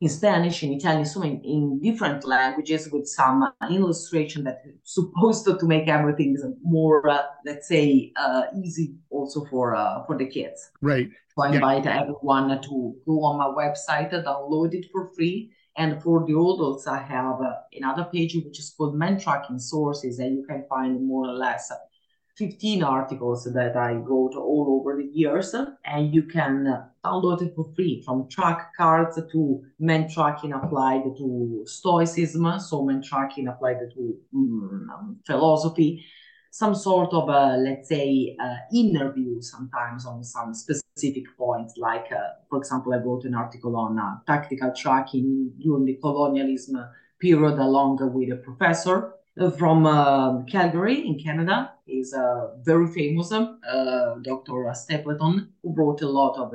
in 0.00 0.08
Spanish, 0.08 0.62
in 0.62 0.72
Italian, 0.72 1.04
so 1.04 1.22
in, 1.22 1.42
in 1.42 1.78
different 1.82 2.26
languages 2.26 2.88
with 2.90 3.06
some 3.06 3.52
illustration 3.70 4.44
that 4.44 4.62
is 4.64 4.74
supposed 4.82 5.44
to, 5.44 5.58
to 5.58 5.66
make 5.66 5.88
everything 5.88 6.36
more, 6.62 7.06
uh, 7.08 7.22
let's 7.44 7.68
say, 7.68 8.12
uh, 8.16 8.44
easy 8.64 8.94
also 9.10 9.44
for 9.44 9.74
uh, 9.76 10.02
for 10.06 10.16
the 10.16 10.26
kids. 10.26 10.70
Right. 10.80 11.10
So 11.36 11.44
I 11.44 11.52
invite 11.52 11.86
everyone 11.86 12.62
to 12.62 12.96
go 13.06 13.24
on 13.24 13.38
my 13.38 13.50
website, 13.62 14.12
download 14.12 14.72
it 14.74 14.86
for 14.90 15.10
free. 15.14 15.52
And 15.76 16.02
for 16.02 16.26
the 16.26 16.32
adults, 16.32 16.86
I 16.86 16.98
have 16.98 17.40
uh, 17.40 17.52
another 17.72 18.04
page 18.12 18.34
which 18.34 18.58
is 18.58 18.74
called 18.76 18.96
Men 18.96 19.20
Tracking 19.20 19.58
Sources, 19.58 20.18
and 20.18 20.36
you 20.36 20.44
can 20.44 20.64
find 20.68 21.06
more 21.06 21.28
or 21.28 21.32
less 21.32 21.70
15 22.40 22.82
articles 22.82 23.44
that 23.44 23.76
I 23.76 23.92
wrote 23.92 24.34
all 24.34 24.80
over 24.80 24.96
the 24.96 25.06
years, 25.12 25.54
and 25.84 26.14
you 26.14 26.22
can 26.22 26.86
download 27.04 27.42
it 27.42 27.54
for 27.54 27.70
free 27.76 28.02
from 28.02 28.30
track 28.30 28.72
cards 28.74 29.20
to 29.32 29.62
men 29.78 30.08
tracking 30.08 30.54
applied 30.54 31.02
to 31.18 31.62
stoicism, 31.66 32.58
so 32.58 32.82
men 32.82 33.02
tracking 33.02 33.46
applied 33.48 33.80
to 33.94 34.16
um, 34.34 35.18
philosophy, 35.26 36.02
some 36.50 36.74
sort 36.74 37.12
of, 37.12 37.28
uh, 37.28 37.56
let's 37.58 37.90
say, 37.90 38.34
uh, 38.42 38.56
interview 38.74 39.42
sometimes 39.42 40.06
on 40.06 40.24
some 40.24 40.54
specific 40.54 41.24
points. 41.36 41.74
Like, 41.76 42.06
uh, 42.10 42.40
for 42.48 42.56
example, 42.56 42.94
I 42.94 43.04
wrote 43.04 43.24
an 43.24 43.34
article 43.34 43.76
on 43.76 43.98
uh, 43.98 44.16
tactical 44.26 44.72
tracking 44.74 45.52
during 45.60 45.84
the 45.84 45.96
colonialism 45.96 46.82
period 47.20 47.58
along 47.58 47.98
with 48.14 48.32
a 48.32 48.36
professor 48.36 49.12
from 49.48 49.86
uh, 49.86 50.42
Calgary 50.44 51.06
in 51.06 51.18
Canada. 51.18 51.72
He's 51.86 52.12
a 52.12 52.50
very 52.62 52.86
famous 52.88 53.32
uh, 53.32 54.16
Dr. 54.22 54.70
Stapleton, 54.74 55.48
who 55.62 55.74
wrote 55.74 56.02
a 56.02 56.08
lot 56.08 56.36
of 56.36 56.52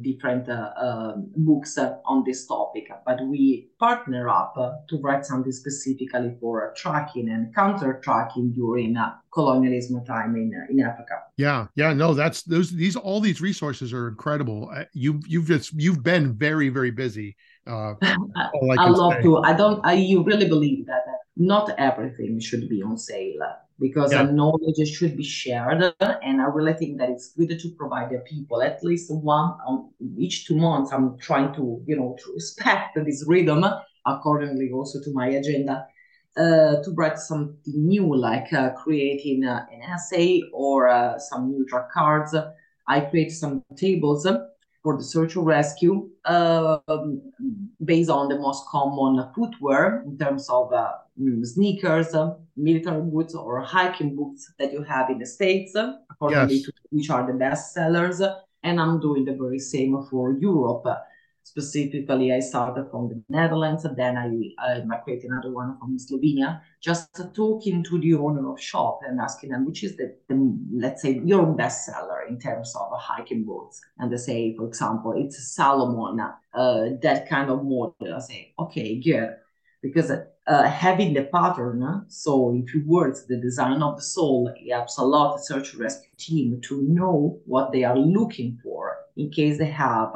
different 0.00 0.48
uh, 0.48 0.72
um, 0.76 1.30
books 1.36 1.78
uh, 1.78 1.98
on 2.04 2.24
this 2.24 2.46
topic. 2.46 2.88
But 3.06 3.24
we 3.24 3.70
partner 3.78 4.28
up 4.28 4.54
uh, 4.56 4.72
to 4.88 4.98
write 4.98 5.24
something 5.24 5.52
specifically 5.52 6.36
for 6.40 6.74
tracking 6.76 7.28
and 7.30 7.54
counter 7.54 8.00
tracking 8.02 8.52
during 8.52 8.96
colonialism 9.32 10.04
time 10.04 10.34
in 10.34 10.52
in 10.68 10.80
Africa. 10.80 11.22
Yeah, 11.36 11.66
yeah, 11.76 11.92
no, 11.92 12.14
that's 12.14 12.42
those 12.42 12.70
these 12.70 12.96
all 12.96 13.20
these 13.20 13.40
resources 13.40 13.92
are 13.92 14.08
incredible. 14.08 14.72
You 14.92 15.20
you've 15.26 15.46
just 15.46 15.72
you've 15.74 16.02
been 16.02 16.34
very 16.34 16.68
very 16.68 16.90
busy. 16.90 17.36
Uh, 17.66 17.94
I, 18.02 18.50
I 18.78 18.88
love 18.88 19.14
say. 19.14 19.22
to. 19.22 19.38
I 19.38 19.52
don't. 19.52 19.80
I 19.84 19.92
you 19.92 20.24
really 20.24 20.48
believe 20.48 20.86
that 20.86 21.04
not 21.38 21.70
everything 21.78 22.40
should 22.40 22.68
be 22.68 22.82
on 22.82 22.98
sale 22.98 23.38
because 23.78 24.12
yeah. 24.12 24.22
knowledge 24.22 24.76
should 24.88 25.16
be 25.16 25.22
shared 25.22 25.82
and 26.00 26.40
i 26.40 26.44
really 26.44 26.72
think 26.72 26.98
that 26.98 27.08
it's 27.08 27.32
good 27.34 27.58
to 27.58 27.70
provide 27.78 28.10
the 28.10 28.18
people 28.20 28.60
at 28.60 28.82
least 28.82 29.08
one 29.14 29.50
on 29.64 29.88
each 30.18 30.46
two 30.46 30.56
months 30.56 30.92
i'm 30.92 31.16
trying 31.18 31.54
to 31.54 31.80
you 31.86 31.96
know 31.96 32.16
to 32.18 32.32
respect 32.32 32.98
this 33.06 33.24
rhythm 33.28 33.64
accordingly 34.04 34.70
also 34.72 35.00
to 35.00 35.12
my 35.12 35.28
agenda 35.28 35.86
uh, 36.36 36.82
to 36.82 36.92
write 36.96 37.18
something 37.18 37.56
new 37.66 38.14
like 38.14 38.52
uh, 38.52 38.70
creating 38.70 39.44
uh, 39.44 39.64
an 39.72 39.80
essay 39.82 40.42
or 40.52 40.88
uh, 40.88 41.16
some 41.18 41.48
new 41.48 41.64
track 41.66 41.90
cards 41.92 42.34
i 42.88 43.00
create 43.00 43.30
some 43.30 43.62
tables 43.76 44.26
for 44.82 44.96
the 44.96 45.04
search 45.04 45.36
or 45.36 45.44
rescue 45.44 45.94
um, 45.94 46.10
based 47.84 48.10
on 48.10 48.28
the 48.28 48.38
most 48.38 48.66
common 48.66 49.28
footwear 49.34 50.02
in 50.06 50.18
terms 50.18 50.48
of 50.50 50.72
uh, 50.72 50.92
sneakers, 51.42 52.14
uh, 52.14 52.34
military 52.56 53.02
boots, 53.02 53.34
or 53.34 53.60
hiking 53.60 54.14
boots 54.14 54.52
that 54.58 54.72
you 54.72 54.82
have 54.82 55.10
in 55.10 55.18
the 55.18 55.26
States, 55.26 55.74
according 56.10 56.50
yes. 56.50 56.62
to 56.62 56.72
which 56.90 57.10
are 57.10 57.26
the 57.26 57.32
best 57.32 57.72
sellers. 57.72 58.20
And 58.62 58.80
I'm 58.80 59.00
doing 59.00 59.24
the 59.24 59.34
very 59.34 59.58
same 59.58 60.04
for 60.10 60.32
Europe 60.32 60.86
specifically 61.50 62.32
i 62.32 62.40
started 62.40 62.84
from 62.90 63.08
the 63.08 63.16
netherlands 63.28 63.84
and 63.84 63.96
then 63.96 64.16
i 64.16 64.28
i 64.94 64.96
created 65.04 65.30
another 65.30 65.52
one 65.52 65.76
from 65.78 65.98
slovenia 65.98 66.60
just 66.80 67.20
talking 67.34 67.82
to 67.82 67.98
the 68.00 68.14
owner 68.14 68.44
of 68.52 68.60
shop 68.60 69.00
and 69.06 69.20
asking 69.20 69.50
them 69.50 69.64
which 69.66 69.82
is 69.84 69.96
the, 69.96 70.06
the 70.28 70.36
let's 70.72 71.02
say 71.02 71.20
your 71.24 71.46
best 71.62 71.86
seller 71.86 72.20
in 72.28 72.38
terms 72.38 72.74
of 72.76 72.88
hiking 72.98 73.44
boots 73.44 73.80
and 73.98 74.12
they 74.12 74.16
say 74.16 74.54
for 74.56 74.66
example 74.66 75.14
it's 75.16 75.38
salomon 75.54 76.20
uh, 76.54 76.88
that 77.02 77.28
kind 77.28 77.50
of 77.50 77.64
model. 77.64 77.94
I 78.14 78.18
say 78.18 78.54
okay 78.58 79.00
good. 79.00 79.36
Because 79.80 80.10
uh, 80.10 80.62
having 80.64 81.14
the 81.14 81.24
pattern, 81.24 82.04
so 82.08 82.50
in 82.50 82.66
few 82.66 82.82
words, 82.84 83.26
the 83.26 83.36
design 83.36 83.80
of 83.80 83.96
the 83.96 84.02
sole 84.02 84.52
helps 84.68 84.98
a 84.98 85.04
lot 85.04 85.36
the 85.36 85.42
search 85.42 85.74
rescue 85.74 86.10
team 86.16 86.60
to 86.62 86.82
know 86.82 87.38
what 87.46 87.70
they 87.70 87.84
are 87.84 87.96
looking 87.96 88.58
for 88.60 88.96
in 89.16 89.30
case 89.30 89.58
they 89.58 89.66
have 89.66 90.12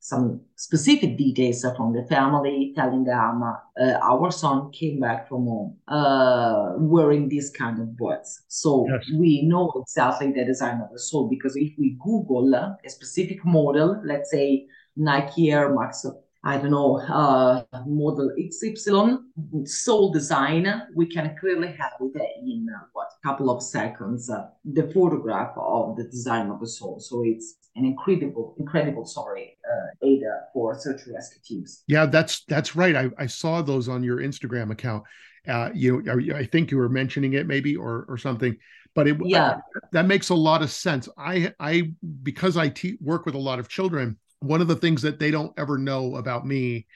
some 0.00 0.40
specific 0.56 1.18
details 1.18 1.64
from 1.76 1.92
the 1.92 2.04
family, 2.04 2.72
telling 2.76 3.04
them 3.04 3.42
uh, 3.42 3.98
our 4.02 4.30
son 4.30 4.70
came 4.70 5.00
back 5.00 5.28
from 5.28 5.44
home 5.44 5.76
uh, 5.88 6.74
wearing 6.76 7.28
this 7.28 7.50
kind 7.50 7.80
of 7.80 7.96
boots. 7.96 8.42
So 8.48 8.86
yes. 8.88 9.04
we 9.16 9.42
know 9.42 9.72
exactly 9.76 10.32
the 10.32 10.44
design 10.44 10.80
of 10.80 10.90
the 10.92 10.98
sole 10.98 11.28
because 11.28 11.56
if 11.56 11.72
we 11.78 11.96
Google 12.00 12.54
a 12.54 12.78
specific 12.86 13.44
model, 13.44 14.00
let's 14.04 14.30
say 14.30 14.66
Nike 14.96 15.50
Air 15.50 15.74
Max 15.74 16.04
I 16.48 16.56
don't 16.56 16.70
know, 16.70 16.96
uh, 16.98 17.62
model 17.86 18.32
XY 18.38 19.18
sole 19.66 20.10
design, 20.10 20.66
we 20.94 21.04
can 21.04 21.36
clearly 21.38 21.68
have 21.72 21.92
it 22.00 22.22
in 22.42 22.66
uh, 22.74 22.86
what 22.94 23.08
a 23.22 23.28
couple 23.28 23.50
of 23.50 23.62
seconds, 23.62 24.30
uh, 24.30 24.46
the 24.64 24.90
photograph 24.94 25.52
of 25.58 25.98
the 25.98 26.04
design 26.04 26.48
of 26.48 26.58
the 26.60 26.66
sole. 26.66 27.00
So 27.00 27.22
it's 27.22 27.56
an 27.76 27.84
incredible, 27.84 28.54
incredible, 28.58 29.04
sorry, 29.04 29.58
uh, 29.70 30.06
aid 30.08 30.22
for 30.54 30.74
search 30.80 31.02
and 31.04 31.16
rescue 31.16 31.42
teams. 31.44 31.82
Yeah, 31.86 32.06
that's 32.06 32.46
that's 32.46 32.74
right. 32.74 32.96
I, 32.96 33.10
I 33.18 33.26
saw 33.26 33.60
those 33.60 33.90
on 33.90 34.02
your 34.02 34.16
Instagram 34.16 34.70
account. 34.70 35.04
Uh, 35.46 35.68
you, 35.74 36.02
I 36.34 36.44
think 36.46 36.70
you 36.70 36.78
were 36.78 36.88
mentioning 36.88 37.34
it 37.34 37.46
maybe 37.46 37.76
or 37.76 38.06
or 38.08 38.16
something 38.16 38.56
but 38.94 39.06
it 39.06 39.16
yeah 39.22 39.56
that 39.92 40.06
makes 40.06 40.30
a 40.30 40.34
lot 40.34 40.62
of 40.62 40.70
sense 40.70 41.08
i 41.16 41.52
i 41.60 41.92
because 42.22 42.56
i 42.56 42.68
te- 42.68 42.98
work 43.00 43.26
with 43.26 43.34
a 43.34 43.38
lot 43.38 43.58
of 43.58 43.68
children 43.68 44.18
one 44.40 44.60
of 44.60 44.68
the 44.68 44.76
things 44.76 45.02
that 45.02 45.18
they 45.18 45.30
don't 45.30 45.52
ever 45.58 45.78
know 45.78 46.16
about 46.16 46.46
me 46.46 46.86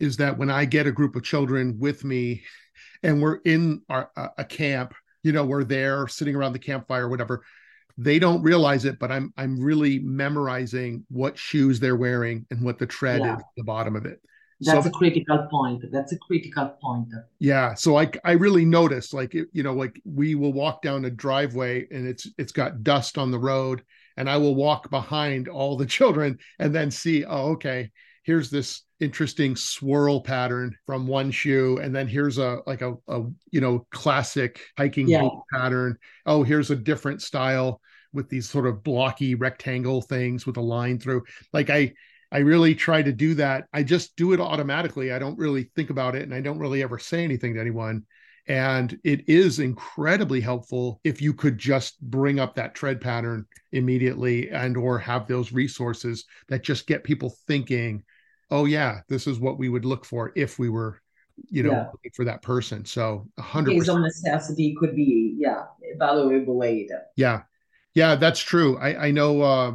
is 0.00 0.16
that 0.18 0.38
when 0.38 0.50
I 0.50 0.64
get 0.64 0.86
a 0.86 0.92
group 0.92 1.16
of 1.16 1.22
children 1.22 1.78
with 1.78 2.04
me 2.04 2.44
and 3.02 3.20
we're 3.20 3.38
in 3.44 3.82
our, 3.88 4.10
a 4.38 4.44
camp, 4.44 4.94
you 5.22 5.32
know, 5.32 5.44
we're 5.44 5.64
there 5.64 6.06
sitting 6.08 6.36
around 6.36 6.52
the 6.52 6.58
campfire, 6.58 7.06
or 7.06 7.08
whatever, 7.08 7.44
they 7.96 8.18
don't 8.18 8.42
realize 8.42 8.84
it, 8.84 8.98
but 8.98 9.10
I'm 9.10 9.32
I'm 9.36 9.60
really 9.60 9.98
memorizing 9.98 11.04
what 11.08 11.36
shoes 11.36 11.80
they're 11.80 11.96
wearing 11.96 12.46
and 12.50 12.62
what 12.62 12.78
the 12.78 12.86
tread 12.86 13.20
yeah. 13.20 13.36
is 13.36 13.42
the 13.56 13.64
bottom 13.64 13.96
of 13.96 14.06
it. 14.06 14.20
That's 14.60 14.84
so, 14.84 14.90
a 14.90 14.92
critical 14.92 15.46
point. 15.50 15.84
That's 15.92 16.12
a 16.12 16.18
critical 16.18 16.76
point. 16.80 17.08
Yeah. 17.40 17.74
So 17.74 17.98
I 17.98 18.10
I 18.24 18.32
really 18.32 18.64
notice 18.64 19.12
like 19.12 19.34
you 19.34 19.62
know 19.62 19.74
like 19.74 20.00
we 20.04 20.36
will 20.36 20.52
walk 20.52 20.82
down 20.82 21.04
a 21.04 21.10
driveway 21.10 21.86
and 21.90 22.06
it's 22.06 22.28
it's 22.38 22.52
got 22.52 22.84
dust 22.84 23.18
on 23.18 23.32
the 23.32 23.38
road 23.38 23.82
and 24.18 24.28
I 24.28 24.36
will 24.36 24.56
walk 24.56 24.90
behind 24.90 25.48
all 25.48 25.76
the 25.76 25.86
children 25.96 26.38
and 26.58 26.74
then 26.74 26.90
see, 26.90 27.24
oh, 27.24 27.52
okay, 27.52 27.90
here's 28.24 28.50
this 28.50 28.82
interesting 29.00 29.54
swirl 29.54 30.20
pattern 30.20 30.76
from 30.84 31.06
one 31.06 31.30
shoe 31.30 31.78
and 31.80 31.94
then 31.94 32.08
here's 32.08 32.36
a 32.36 32.58
like 32.66 32.82
a, 32.82 32.94
a 33.06 33.22
you 33.52 33.60
know 33.60 33.86
classic 33.92 34.60
hiking 34.76 35.08
yeah. 35.08 35.28
pattern. 35.52 35.96
Oh 36.26 36.42
here's 36.42 36.72
a 36.72 36.76
different 36.76 37.22
style 37.22 37.80
with 38.12 38.28
these 38.28 38.50
sort 38.50 38.66
of 38.66 38.82
blocky 38.82 39.36
rectangle 39.36 40.02
things 40.02 40.46
with 40.46 40.56
a 40.56 40.60
line 40.60 40.98
through. 40.98 41.22
Like 41.52 41.70
i 41.70 41.92
i 42.32 42.38
really 42.38 42.74
try 42.74 43.02
to 43.02 43.12
do 43.12 43.34
that. 43.34 43.66
I 43.72 43.84
just 43.84 44.16
do 44.16 44.32
it 44.32 44.40
automatically. 44.40 45.12
I 45.12 45.20
don't 45.20 45.38
really 45.38 45.70
think 45.76 45.90
about 45.90 46.16
it 46.16 46.22
and 46.22 46.34
i 46.34 46.40
don't 46.40 46.58
really 46.58 46.82
ever 46.82 46.98
say 46.98 47.22
anything 47.22 47.54
to 47.54 47.60
anyone 47.60 48.04
and 48.48 48.98
it 49.04 49.28
is 49.28 49.58
incredibly 49.58 50.40
helpful 50.40 51.00
if 51.04 51.20
you 51.20 51.32
could 51.34 51.58
just 51.58 52.00
bring 52.00 52.40
up 52.40 52.54
that 52.54 52.74
tread 52.74 53.00
pattern 53.00 53.46
immediately 53.72 54.50
and 54.50 54.76
or 54.76 54.98
have 54.98 55.26
those 55.26 55.52
resources 55.52 56.24
that 56.48 56.62
just 56.62 56.86
get 56.86 57.04
people 57.04 57.34
thinking 57.46 58.02
oh 58.50 58.64
yeah 58.64 59.00
this 59.08 59.26
is 59.26 59.38
what 59.38 59.58
we 59.58 59.68
would 59.68 59.84
look 59.84 60.04
for 60.04 60.32
if 60.34 60.58
we 60.58 60.68
were 60.68 61.00
you 61.50 61.62
know 61.62 61.72
yeah. 61.72 61.86
looking 61.92 62.10
for 62.14 62.24
that 62.24 62.42
person. 62.42 62.84
So 62.84 63.26
100 63.36 63.72
case 63.72 63.88
of 63.88 64.00
necessity 64.00 64.74
could 64.78 64.94
be 64.94 65.36
yeah 65.38 65.64
valuable 65.98 66.62
aid. 66.64 66.90
Yeah. 67.16 67.42
Yeah 67.94 68.16
that's 68.16 68.40
true. 68.40 68.78
I 68.78 69.08
i 69.08 69.10
know 69.10 69.42
uh 69.42 69.72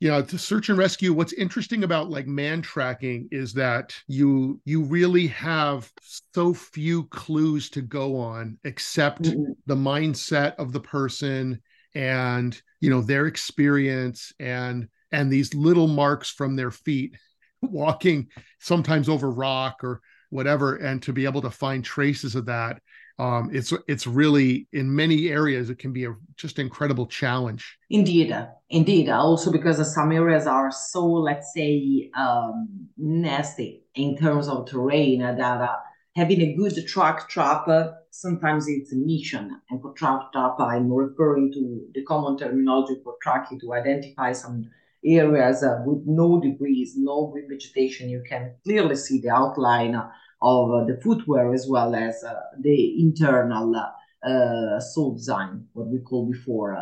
you 0.00 0.10
know 0.10 0.22
to 0.22 0.38
search 0.38 0.68
and 0.68 0.78
rescue 0.78 1.12
what's 1.12 1.32
interesting 1.32 1.84
about 1.84 2.10
like 2.10 2.26
man 2.26 2.60
tracking 2.60 3.28
is 3.30 3.52
that 3.54 3.94
you 4.06 4.60
you 4.64 4.82
really 4.82 5.26
have 5.26 5.90
so 6.32 6.52
few 6.52 7.04
clues 7.04 7.70
to 7.70 7.80
go 7.80 8.18
on 8.18 8.58
except 8.64 9.22
mm-hmm. 9.22 9.52
the 9.66 9.74
mindset 9.74 10.54
of 10.56 10.72
the 10.72 10.80
person 10.80 11.60
and 11.94 12.60
you 12.80 12.90
know 12.90 13.00
their 13.00 13.26
experience 13.26 14.32
and 14.38 14.88
and 15.12 15.30
these 15.30 15.54
little 15.54 15.88
marks 15.88 16.30
from 16.30 16.56
their 16.56 16.70
feet 16.70 17.16
walking 17.62 18.28
sometimes 18.60 19.08
over 19.08 19.30
rock 19.30 19.82
or 19.82 20.00
whatever 20.30 20.76
and 20.76 21.02
to 21.02 21.12
be 21.12 21.24
able 21.24 21.40
to 21.40 21.50
find 21.50 21.84
traces 21.84 22.34
of 22.34 22.46
that 22.46 22.82
um, 23.18 23.50
it's 23.52 23.72
it's 23.88 24.06
really 24.06 24.68
in 24.72 24.94
many 24.94 25.28
areas 25.28 25.70
it 25.70 25.78
can 25.78 25.92
be 25.92 26.04
a 26.04 26.14
just 26.36 26.58
incredible 26.58 27.06
challenge. 27.06 27.78
Indeed, 27.88 28.36
indeed. 28.68 29.08
Also 29.08 29.50
because 29.50 29.94
some 29.94 30.12
areas 30.12 30.46
are 30.46 30.70
so 30.70 31.04
let's 31.06 31.52
say 31.54 32.10
um, 32.16 32.68
nasty 32.98 33.82
in 33.94 34.16
terms 34.18 34.48
of 34.48 34.68
terrain 34.68 35.20
that 35.20 35.40
uh, 35.40 35.76
having 36.14 36.40
a 36.42 36.54
good 36.54 36.86
track 36.86 37.28
trap 37.28 37.66
uh, 37.68 37.88
sometimes 38.16 38.66
it's 38.68 38.92
a 38.92 38.96
mission. 38.96 39.60
And 39.70 39.80
for 39.80 39.92
track 39.92 40.32
trap, 40.32 40.56
I'm 40.58 40.92
referring 40.92 41.52
to 41.52 41.86
the 41.94 42.02
common 42.04 42.36
terminology 42.38 43.00
for 43.04 43.16
tracking 43.22 43.60
to 43.60 43.74
identify 43.74 44.32
some 44.32 44.70
areas 45.04 45.62
uh, 45.62 45.82
with 45.84 46.02
no 46.06 46.40
debris, 46.40 46.92
no 46.96 47.32
vegetation. 47.48 48.08
You 48.08 48.22
can 48.28 48.54
clearly 48.64 48.96
see 48.96 49.20
the 49.20 49.30
outline 49.30 49.94
of 50.42 50.70
uh, 50.70 50.84
the 50.84 51.00
footwear 51.02 51.52
as 51.52 51.66
well 51.68 51.94
as 51.94 52.22
uh, 52.22 52.34
the 52.60 53.00
internal 53.00 53.74
uh, 53.74 54.80
sole 54.80 55.14
design, 55.14 55.66
what 55.72 55.86
we 55.86 55.98
call 55.98 56.26
before 56.30 56.78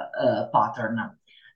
pattern. 0.52 0.98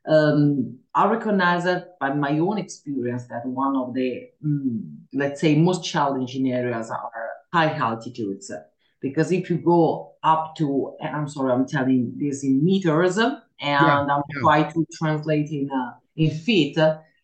Um, 0.06 0.78
I 0.94 1.06
recognize 1.06 1.64
that 1.64 1.98
by 1.98 2.14
my 2.14 2.38
own 2.38 2.58
experience 2.58 3.26
that 3.28 3.44
one 3.44 3.76
of 3.76 3.94
the, 3.94 4.28
mm, 4.44 4.96
let's 5.12 5.40
say, 5.40 5.54
most 5.56 5.84
challenging 5.84 6.50
areas 6.50 6.90
are 6.90 7.11
high 7.52 7.74
altitudes. 7.74 8.50
Because 9.00 9.30
if 9.30 9.50
you 9.50 9.58
go 9.58 10.14
up 10.22 10.56
to, 10.56 10.96
and 11.00 11.14
I'm 11.14 11.28
sorry, 11.28 11.52
I'm 11.52 11.66
telling 11.66 12.14
this 12.16 12.42
in 12.42 12.64
meters, 12.64 13.18
and 13.18 13.37
yeah, 13.61 14.00
I'm 14.00 14.08
yeah. 14.08 14.40
trying 14.40 14.72
to 14.72 14.87
translate 14.92 15.50
in 15.50 15.70
uh, 15.70 15.92
in 16.16 16.30
feet 16.30 16.76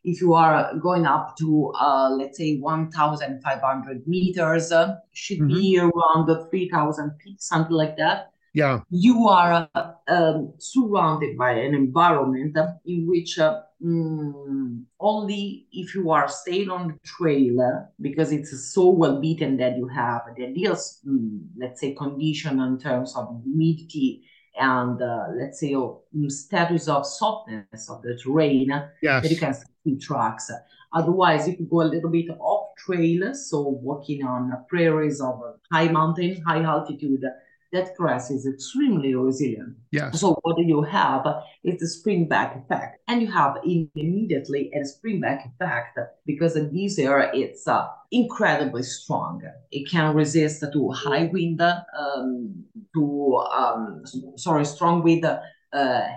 if 0.05 0.21
you 0.21 0.35
are 0.35 0.75
going 0.77 1.07
up 1.07 1.37
to 1.39 1.73
uh, 1.81 2.11
let's 2.11 2.39
say 2.39 2.59
1500 2.59 4.07
meters 4.07 4.71
uh, 4.71 4.97
should 5.13 5.39
mm-hmm. 5.39 5.49
be 5.49 5.79
around 5.79 6.49
3000 6.51 7.11
feet 7.23 7.43
something 7.43 7.75
like 7.75 7.97
that 7.97 8.31
yeah 8.53 8.81
you 8.91 9.27
are 9.27 9.69
uh, 9.75 9.93
um, 10.09 10.53
surrounded 10.59 11.37
by 11.37 11.53
an 11.53 11.75
environment 11.75 12.57
in 12.85 13.07
which 13.09 13.39
uh, 13.39 13.63
mm, 13.83 14.83
only 15.01 15.67
if 15.73 15.95
you 15.95 16.11
are 16.11 16.29
staying 16.29 16.71
on 16.71 16.89
the 16.89 16.99
trail 17.05 17.61
uh, 17.61 17.87
because 18.01 18.31
it's 18.31 18.73
so 18.73 18.91
well 18.91 19.21
beaten 19.21 19.57
that 19.57 19.77
you 19.77 19.89
have 19.89 20.23
the 20.37 20.47
ideal 20.47 20.75
mm, 21.07 21.41
let's 21.57 21.81
say 21.81 21.95
condition 21.95 22.61
in 22.61 22.79
terms 22.79 23.17
of 23.17 23.41
humidity 23.43 24.23
and 24.57 25.03
uh, 25.03 25.27
let's 25.35 25.59
say 25.59 25.75
oh, 25.75 26.03
status 26.29 26.87
of 26.89 27.05
softness 27.05 27.91
of 27.91 28.03
the 28.03 28.17
terrain 28.23 28.69
yes. 29.03 29.23
that 29.23 29.31
you 29.31 29.37
can 29.37 29.55
see 29.85 29.99
tracks. 29.99 30.51
Otherwise, 30.93 31.49
if 31.49 31.59
you 31.59 31.67
go 31.67 31.83
a 31.83 31.85
little 31.85 32.11
bit 32.11 32.27
off 32.39 32.75
trail, 32.79 33.35
so 33.35 33.61
walking 33.83 34.25
on 34.25 34.53
prairies 34.69 35.21
of 35.21 35.41
high 35.73 35.89
mountain, 35.89 36.41
high 36.43 36.63
altitude, 36.63 37.25
that 37.73 37.95
grass 37.97 38.31
is 38.31 38.47
extremely 38.47 39.15
resilient. 39.17 39.75
Yes. 39.91 40.21
So 40.21 40.39
what 40.43 40.57
you 40.59 40.83
have 40.83 41.27
is 41.65 41.81
the 41.81 41.89
spring 41.89 42.29
back 42.29 42.57
effect, 42.57 43.01
and 43.09 43.21
you 43.21 43.31
have 43.33 43.57
immediately 43.65 44.71
a 44.81 44.85
spring 44.85 45.21
back 45.21 45.45
effect 45.47 45.99
because 46.25 46.55
in 46.55 46.73
this 46.73 46.99
area 46.99 47.31
it's 47.35 47.67
uh, 47.67 47.89
incredibly 48.13 48.85
strong. 48.85 49.43
It 49.73 49.91
can 49.91 50.15
resist 50.15 50.65
to 50.73 50.91
high 50.91 51.29
wind, 51.33 51.61
um, 51.61 52.65
to 52.95 53.43
um, 53.53 54.03
sorry, 54.37 54.65
strong 54.65 55.03
wind, 55.03 55.27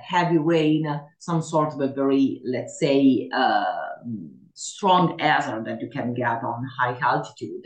heavy 0.04 0.38
rain, 0.38 1.02
some 1.20 1.42
sort 1.42 1.74
of 1.74 1.82
a 1.82 1.88
very 1.88 2.42
let's 2.46 2.80
say 2.80 3.30
uh, 3.34 3.64
strong 4.54 5.18
hazard 5.20 5.66
that 5.66 5.82
you 5.82 5.90
can 5.90 6.14
get 6.14 6.44
on 6.44 6.68
high 6.78 6.98
altitude. 7.02 7.66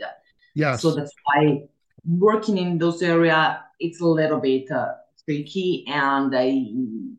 Yes. 0.54 0.82
So 0.82 0.94
that's 0.94 1.12
why 1.24 1.62
working 2.04 2.58
in 2.58 2.78
those 2.78 3.02
area 3.02 3.62
it's 3.82 4.00
a 4.00 4.06
little 4.06 4.40
bit 4.40 4.70
uh, 4.70 4.92
tricky 5.24 5.84
and 5.88 6.34
I 6.34 6.66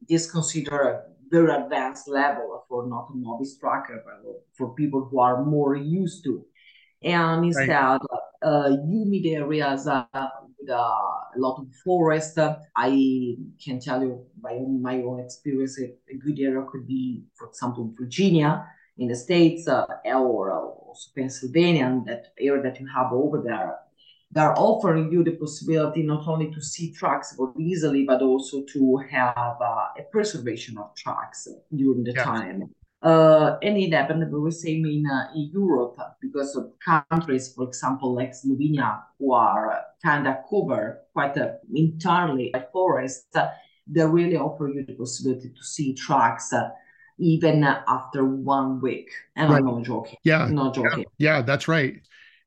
just 0.09 0.31
consider 0.31 0.81
a 0.81 1.03
very 1.29 1.51
advanced 1.51 2.07
level 2.07 2.63
for 2.69 2.87
not 2.87 3.09
a 3.13 3.17
novice 3.17 3.57
tracker, 3.57 4.03
but 4.05 4.45
for 4.53 4.73
people 4.75 5.07
who 5.09 5.19
are 5.19 5.43
more 5.43 5.75
used 5.75 6.23
to. 6.23 6.45
And 7.01 7.45
instead, 7.45 7.69
right. 7.69 7.99
uh, 8.41 8.69
humid 8.87 9.25
areas 9.25 9.87
uh, 9.87 10.05
with 10.63 10.69
uh, 10.69 10.81
a 11.35 11.37
lot 11.37 11.59
of 11.59 11.73
forest, 11.83 12.37
I 12.75 13.35
can 13.63 13.79
tell 13.79 14.01
you 14.01 14.25
by 14.41 14.59
my 14.59 15.01
own 15.01 15.19
experience, 15.19 15.79
a 15.79 16.15
good 16.17 16.39
area 16.39 16.65
could 16.71 16.87
be, 16.87 17.23
for 17.35 17.47
example, 17.47 17.93
Virginia 17.97 18.65
in 18.97 19.07
the 19.07 19.15
States, 19.15 19.67
uh, 19.67 19.85
or 20.05 20.51
also 20.51 21.09
Pennsylvania, 21.15 21.85
and 21.85 22.05
that 22.05 22.33
area 22.39 22.61
that 22.61 22.79
you 22.79 22.87
have 22.87 23.11
over 23.11 23.41
there 23.41 23.75
they're 24.31 24.57
offering 24.57 25.11
you 25.11 25.23
the 25.23 25.33
possibility 25.33 26.01
not 26.01 26.27
only 26.27 26.51
to 26.51 26.59
see 26.59 26.91
tracks 26.91 27.35
more 27.37 27.53
easily, 27.59 28.03
but 28.03 28.23
also 28.23 28.63
to 28.63 28.97
have 29.11 29.57
uh, 29.61 29.89
a 29.99 30.03
preservation 30.11 30.75
of 30.79 30.95
tracks 30.95 31.47
during 31.75 32.03
the 32.03 32.13
yeah. 32.13 32.23
time. 32.23 32.73
Uh, 33.03 33.57
and 33.61 33.77
it 33.77 33.91
happened 33.91 34.21
the 34.21 34.51
same 34.51 34.85
in, 34.85 35.05
uh, 35.05 35.27
in 35.35 35.51
Europe 35.53 35.97
because 36.21 36.55
of 36.55 36.71
countries, 36.79 37.53
for 37.53 37.67
example, 37.67 38.15
like 38.15 38.31
Slovenia, 38.31 39.01
who 39.19 39.33
are 39.33 39.81
kind 40.01 40.25
of 40.25 40.37
covered 40.49 41.01
quite 41.11 41.37
uh, 41.37 41.51
entirely 41.73 42.49
by 42.53 42.65
forests, 42.71 43.35
they 43.87 44.05
really 44.05 44.37
offer 44.37 44.69
you 44.69 44.85
the 44.85 44.93
possibility 44.93 45.49
to 45.49 45.63
see 45.63 45.93
tracks 45.93 46.53
uh, 46.53 46.69
even 47.19 47.65
after 47.65 48.23
one 48.23 48.79
week. 48.79 49.09
And 49.35 49.51
right. 49.51 49.57
I'm 49.57 49.65
not 49.65 49.83
joking. 49.83 50.15
Yeah. 50.23 50.47
Not 50.49 50.75
joking. 50.75 51.05
Yeah, 51.17 51.37
yeah, 51.37 51.41
that's 51.41 51.67
right. 51.67 51.95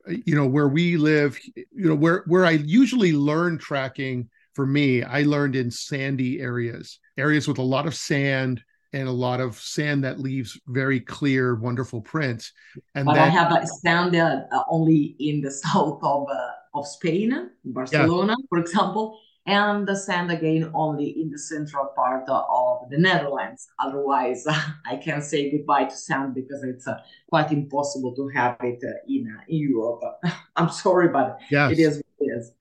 You 0.09 0.36
know, 0.36 0.46
where 0.46 0.68
we 0.68 0.96
live, 0.96 1.38
you 1.54 1.88
know, 1.88 1.94
where 1.94 2.22
where 2.28 2.46
I 2.46 2.52
usually 2.52 3.12
learn 3.12 3.59
tracking 3.59 4.30
for 4.54 4.64
me, 4.64 5.02
I 5.02 5.22
learned 5.22 5.54
in 5.54 5.70
sandy 5.70 6.40
areas, 6.40 6.98
areas 7.18 7.46
with 7.46 7.59
a 7.59 7.62
lot 7.62 7.86
of 7.86 7.94
sand 7.94 8.62
and 8.97 9.09
a 9.09 9.12
lot 9.12 9.40
of 9.40 9.57
sand 9.61 10.03
that 10.05 10.18
leaves 10.18 10.59
very 10.68 11.01
clear, 11.01 11.55
wonderful 11.55 12.01
prints. 12.01 12.53
And 12.94 13.05
but 13.05 13.18
I 13.18 13.28
have 13.28 13.53
a 13.53 13.66
sand 13.66 14.16
uh, 14.16 14.44
only 14.70 15.16
in 15.18 15.42
the 15.42 15.51
south 15.64 16.01
of 16.03 16.26
uh, 16.30 16.78
of 16.78 16.86
Spain, 16.86 17.51
Barcelona, 17.64 18.34
yeah. 18.38 18.47
for 18.49 18.59
example, 18.59 19.18
and 19.47 19.86
the 19.86 19.97
sand 19.97 20.30
again 20.30 20.70
only 20.74 21.09
in 21.20 21.30
the 21.30 21.38
central 21.38 21.86
part 21.94 22.24
of 22.28 22.90
the 22.90 22.99
Netherlands. 22.99 23.68
Otherwise, 23.78 24.47
I 24.90 24.97
can 24.97 25.20
say 25.20 25.51
goodbye 25.51 25.84
to 25.84 25.97
sand 25.97 26.34
because 26.34 26.62
it's 26.64 26.88
uh, 26.88 26.99
quite 27.28 27.53
impossible 27.53 28.14
to 28.16 28.28
have 28.28 28.57
it 28.62 28.82
uh, 28.82 28.92
in 29.07 29.22
uh, 29.36 29.42
in 29.49 29.59
Europe. 29.59 30.01
I'm 30.57 30.70
sorry, 30.70 31.09
but 31.09 31.38
yes. 31.51 31.72
it 31.72 31.78
is 31.78 31.97
what 31.97 32.28
it 32.28 32.32
is. 32.38 32.53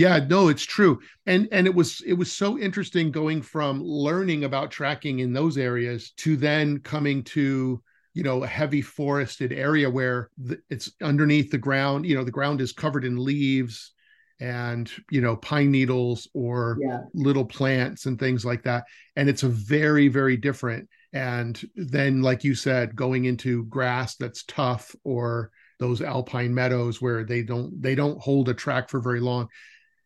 Yeah, 0.00 0.18
no, 0.30 0.48
it's 0.48 0.64
true. 0.64 0.98
And 1.26 1.46
and 1.52 1.66
it 1.66 1.74
was 1.74 2.00
it 2.06 2.14
was 2.14 2.32
so 2.32 2.58
interesting 2.58 3.10
going 3.10 3.42
from 3.42 3.82
learning 3.82 4.44
about 4.44 4.70
tracking 4.70 5.18
in 5.18 5.34
those 5.34 5.58
areas 5.58 6.12
to 6.12 6.38
then 6.38 6.78
coming 6.78 7.22
to 7.24 7.82
you 8.14 8.22
know 8.22 8.42
a 8.42 8.46
heavy 8.46 8.80
forested 8.80 9.52
area 9.52 9.90
where 9.90 10.30
the, 10.38 10.58
it's 10.70 10.90
underneath 11.02 11.50
the 11.50 11.58
ground 11.58 12.06
you 12.06 12.14
know 12.16 12.24
the 12.24 12.30
ground 12.30 12.62
is 12.62 12.72
covered 12.72 13.04
in 13.04 13.22
leaves 13.22 13.92
and 14.40 14.90
you 15.10 15.20
know 15.20 15.36
pine 15.36 15.70
needles 15.70 16.26
or 16.32 16.78
yeah. 16.80 17.02
little 17.12 17.44
plants 17.44 18.06
and 18.06 18.18
things 18.18 18.42
like 18.42 18.62
that 18.62 18.84
and 19.16 19.28
it's 19.28 19.42
a 19.42 19.48
very 19.48 20.08
very 20.08 20.38
different 20.38 20.88
and 21.12 21.62
then 21.76 22.22
like 22.22 22.42
you 22.42 22.54
said 22.54 22.96
going 22.96 23.26
into 23.26 23.64
grass 23.66 24.16
that's 24.16 24.44
tough 24.44 24.96
or 25.04 25.50
those 25.78 26.00
alpine 26.00 26.54
meadows 26.54 27.02
where 27.02 27.22
they 27.22 27.42
don't 27.42 27.80
they 27.82 27.94
don't 27.94 28.18
hold 28.18 28.48
a 28.48 28.54
track 28.54 28.88
for 28.88 28.98
very 28.98 29.20
long 29.20 29.46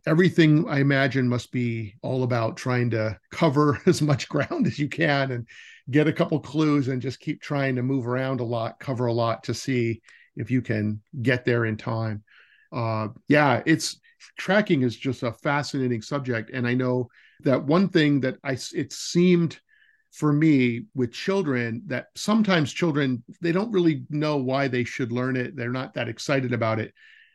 everything 0.06 0.68
I 0.68 0.80
imagine 0.80 1.28
must 1.28 1.50
be 1.50 1.94
all 2.02 2.22
about 2.24 2.56
trying 2.56 2.90
to 2.90 3.18
cover 3.30 3.80
as 3.86 4.02
much 4.02 4.28
ground 4.28 4.66
as 4.66 4.78
you 4.78 4.88
can 4.88 5.32
and 5.32 5.48
get 5.90 6.06
a 6.06 6.12
couple 6.12 6.38
clues 6.40 6.88
and 6.88 7.02
just 7.02 7.20
keep 7.20 7.40
trying 7.40 7.76
to 7.76 7.82
move 7.82 8.06
around 8.06 8.40
a 8.40 8.44
lot, 8.44 8.78
cover 8.80 9.06
a 9.06 9.12
lot 9.12 9.44
to 9.44 9.54
see 9.54 10.00
if 10.36 10.50
you 10.50 10.62
can 10.62 11.00
get 11.22 11.44
there 11.44 11.64
in 11.64 11.76
time. 11.76 12.22
Uh, 12.72 13.08
yeah, 13.28 13.62
it's 13.66 14.00
tracking 14.36 14.82
is 14.82 14.96
just 14.96 15.22
a 15.22 15.32
fascinating 15.32 16.02
subject, 16.02 16.50
and 16.52 16.66
I 16.66 16.74
know 16.74 17.08
that 17.44 17.62
one 17.62 17.88
thing 17.88 18.20
that 18.20 18.36
I 18.42 18.56
it 18.74 18.92
seemed 18.92 19.60
for 20.12 20.32
me 20.32 20.86
with 20.94 21.12
children 21.12 21.82
that 21.86 22.06
sometimes 22.14 22.72
children 22.72 23.22
they 23.40 23.52
don't 23.52 23.72
really 23.72 24.04
know 24.10 24.36
why 24.36 24.66
they 24.66 24.84
should 24.84 25.12
learn 25.12 25.36
it. 25.36 25.54
They're 25.54 25.70
not 25.70 25.94
that 25.94 26.08
excited 26.08 26.52
about 26.52 26.80
it 26.80 26.92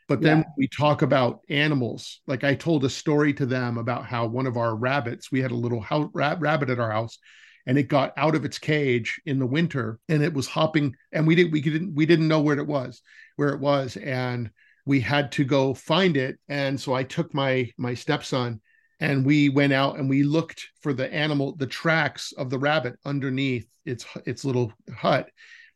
but 0.10 0.22
then 0.22 0.40
yeah. 0.40 0.44
we 0.58 0.68
talk 0.68 1.04
about 1.04 1.42
animals. 1.50 2.22
Like 2.26 2.44
I 2.44 2.56
told 2.56 2.84
a 2.84 2.90
story 2.90 3.32
to 3.36 3.46
them 3.46 3.78
about 3.78 4.08
how 4.08 4.26
one 4.26 4.48
of 4.48 4.58
our 4.58 4.76
rabbits, 4.76 5.32
we 5.32 5.40
had 5.40 5.52
a 5.52 5.56
little 5.56 5.80
house, 5.80 6.10
rabbit 6.14 6.72
at 6.72 6.80
our 6.80 6.92
house, 6.92 7.20
and 7.68 7.78
it 7.78 7.84
got 7.84 8.14
out 8.18 8.34
of 8.34 8.44
its 8.44 8.58
cage 8.58 9.22
in 9.28 9.38
the 9.38 9.46
winter, 9.46 10.00
and 10.10 10.24
it 10.24 10.34
was 10.34 10.48
hopping, 10.48 10.96
and 11.12 11.28
we 11.28 11.36
didn't 11.36 11.52
we 11.52 11.62
didn't 11.62 11.94
we 11.94 12.08
didn't 12.08 12.28
know 12.28 12.42
where 12.42 12.58
it 12.58 12.66
was, 12.66 13.04
where 13.36 13.50
it 13.50 13.60
was, 13.60 13.98
and 13.98 14.50
we 14.84 15.00
had 15.00 15.32
to 15.34 15.46
go 15.46 15.76
find 15.76 16.18
it. 16.18 16.40
And 16.50 16.82
so 16.82 16.94
I 16.94 17.04
took 17.04 17.32
my 17.36 17.72
my 17.78 17.94
stepson, 17.94 18.62
and 19.00 19.24
we 19.24 19.50
went 19.50 19.74
out 19.74 20.00
and 20.00 20.10
we 20.10 20.24
looked 20.24 20.70
for 20.82 20.92
the 20.92 21.14
animal, 21.14 21.56
the 21.56 21.68
tracks 21.68 22.32
of 22.32 22.50
the 22.50 22.58
rabbit 22.58 22.96
underneath 23.06 23.68
its 23.86 24.08
its 24.26 24.44
little 24.44 24.74
hut 24.92 25.30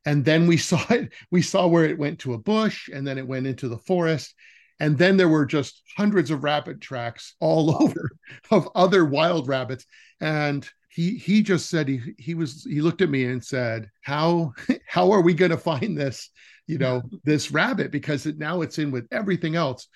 and 0.05 0.25
then 0.25 0.47
we 0.47 0.57
saw 0.69 0.83
it 0.89 1.13
we 1.31 1.41
saw 1.41 1.67
where 1.67 1.85
it 1.85 1.97
went 1.97 2.19
to 2.19 2.33
a 2.33 2.37
bush 2.37 2.89
and 2.89 3.05
then 3.05 3.17
it 3.17 3.27
went 3.27 3.47
into 3.47 3.67
the 3.67 3.77
forest. 3.77 4.33
And 4.79 4.97
then 4.97 5.17
there 5.17 5.29
were 5.29 5.45
just 5.45 5.81
hundreds 5.95 6.31
of 6.31 6.43
rabbit 6.43 6.81
tracks 6.81 7.35
all 7.39 7.75
over 7.83 8.11
of 8.51 8.69
other 8.75 9.05
wild 9.05 9.47
rabbits. 9.47 9.85
And 10.19 10.67
he 10.89 11.17
he 11.17 11.41
just 11.41 11.69
said 11.69 11.87
he 11.87 12.01
he 12.17 12.35
was 12.35 12.65
he 12.69 12.81
looked 12.81 13.01
at 13.01 13.09
me 13.09 13.25
and 13.25 13.43
said 13.43 13.89
how 14.01 14.53
how 14.87 15.11
are 15.11 15.21
we 15.21 15.33
going 15.33 15.51
to 15.51 15.57
find 15.57 15.97
this 15.97 16.29
you 16.67 16.77
know 16.77 17.01
this 17.23 17.51
rabbit? 17.51 17.91
Because 17.91 18.25
it, 18.25 18.37
now 18.37 18.61
it's 18.61 18.79
in 18.79 18.91
with 18.91 19.07
everything 19.11 19.55
else. 19.55 19.87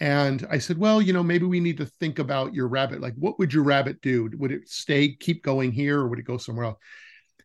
And 0.00 0.46
i 0.50 0.58
said 0.58 0.78
well 0.78 1.02
you 1.02 1.12
know 1.12 1.22
maybe 1.22 1.44
we 1.44 1.60
need 1.60 1.76
to 1.76 1.86
think 1.86 2.18
about 2.18 2.54
your 2.54 2.68
rabbit. 2.68 3.00
Like 3.00 3.14
what 3.14 3.38
would 3.38 3.52
your 3.52 3.64
rabbit 3.64 4.00
do? 4.00 4.30
Would 4.38 4.52
it 4.52 4.68
stay 4.68 5.14
keep 5.14 5.42
going 5.42 5.72
here 5.72 6.00
or 6.00 6.08
would 6.08 6.18
it 6.18 6.24
go 6.24 6.38
somewhere 6.38 6.66
else 6.66 6.78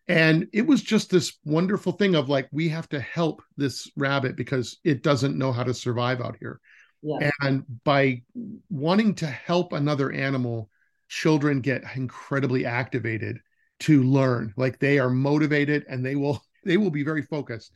and 0.07 0.47
it 0.53 0.65
was 0.65 0.81
just 0.81 1.09
this 1.09 1.37
wonderful 1.43 1.91
thing 1.91 2.15
of 2.15 2.29
like 2.29 2.47
we 2.51 2.69
have 2.69 2.87
to 2.89 2.99
help 2.99 3.41
this 3.57 3.89
rabbit 3.97 4.35
because 4.35 4.77
it 4.83 5.03
doesn't 5.03 5.37
know 5.37 5.51
how 5.51 5.63
to 5.63 5.73
survive 5.73 6.21
out 6.21 6.37
here 6.39 6.59
yeah. 7.01 7.29
and 7.41 7.63
by 7.83 8.21
wanting 8.69 9.13
to 9.15 9.27
help 9.27 9.73
another 9.73 10.11
animal 10.11 10.69
children 11.09 11.61
get 11.61 11.83
incredibly 11.95 12.65
activated 12.65 13.39
to 13.79 14.03
learn 14.03 14.53
like 14.57 14.79
they 14.79 14.99
are 14.99 15.09
motivated 15.09 15.85
and 15.89 16.05
they 16.05 16.15
will 16.15 16.41
they 16.65 16.77
will 16.77 16.91
be 16.91 17.03
very 17.03 17.21
focused 17.21 17.71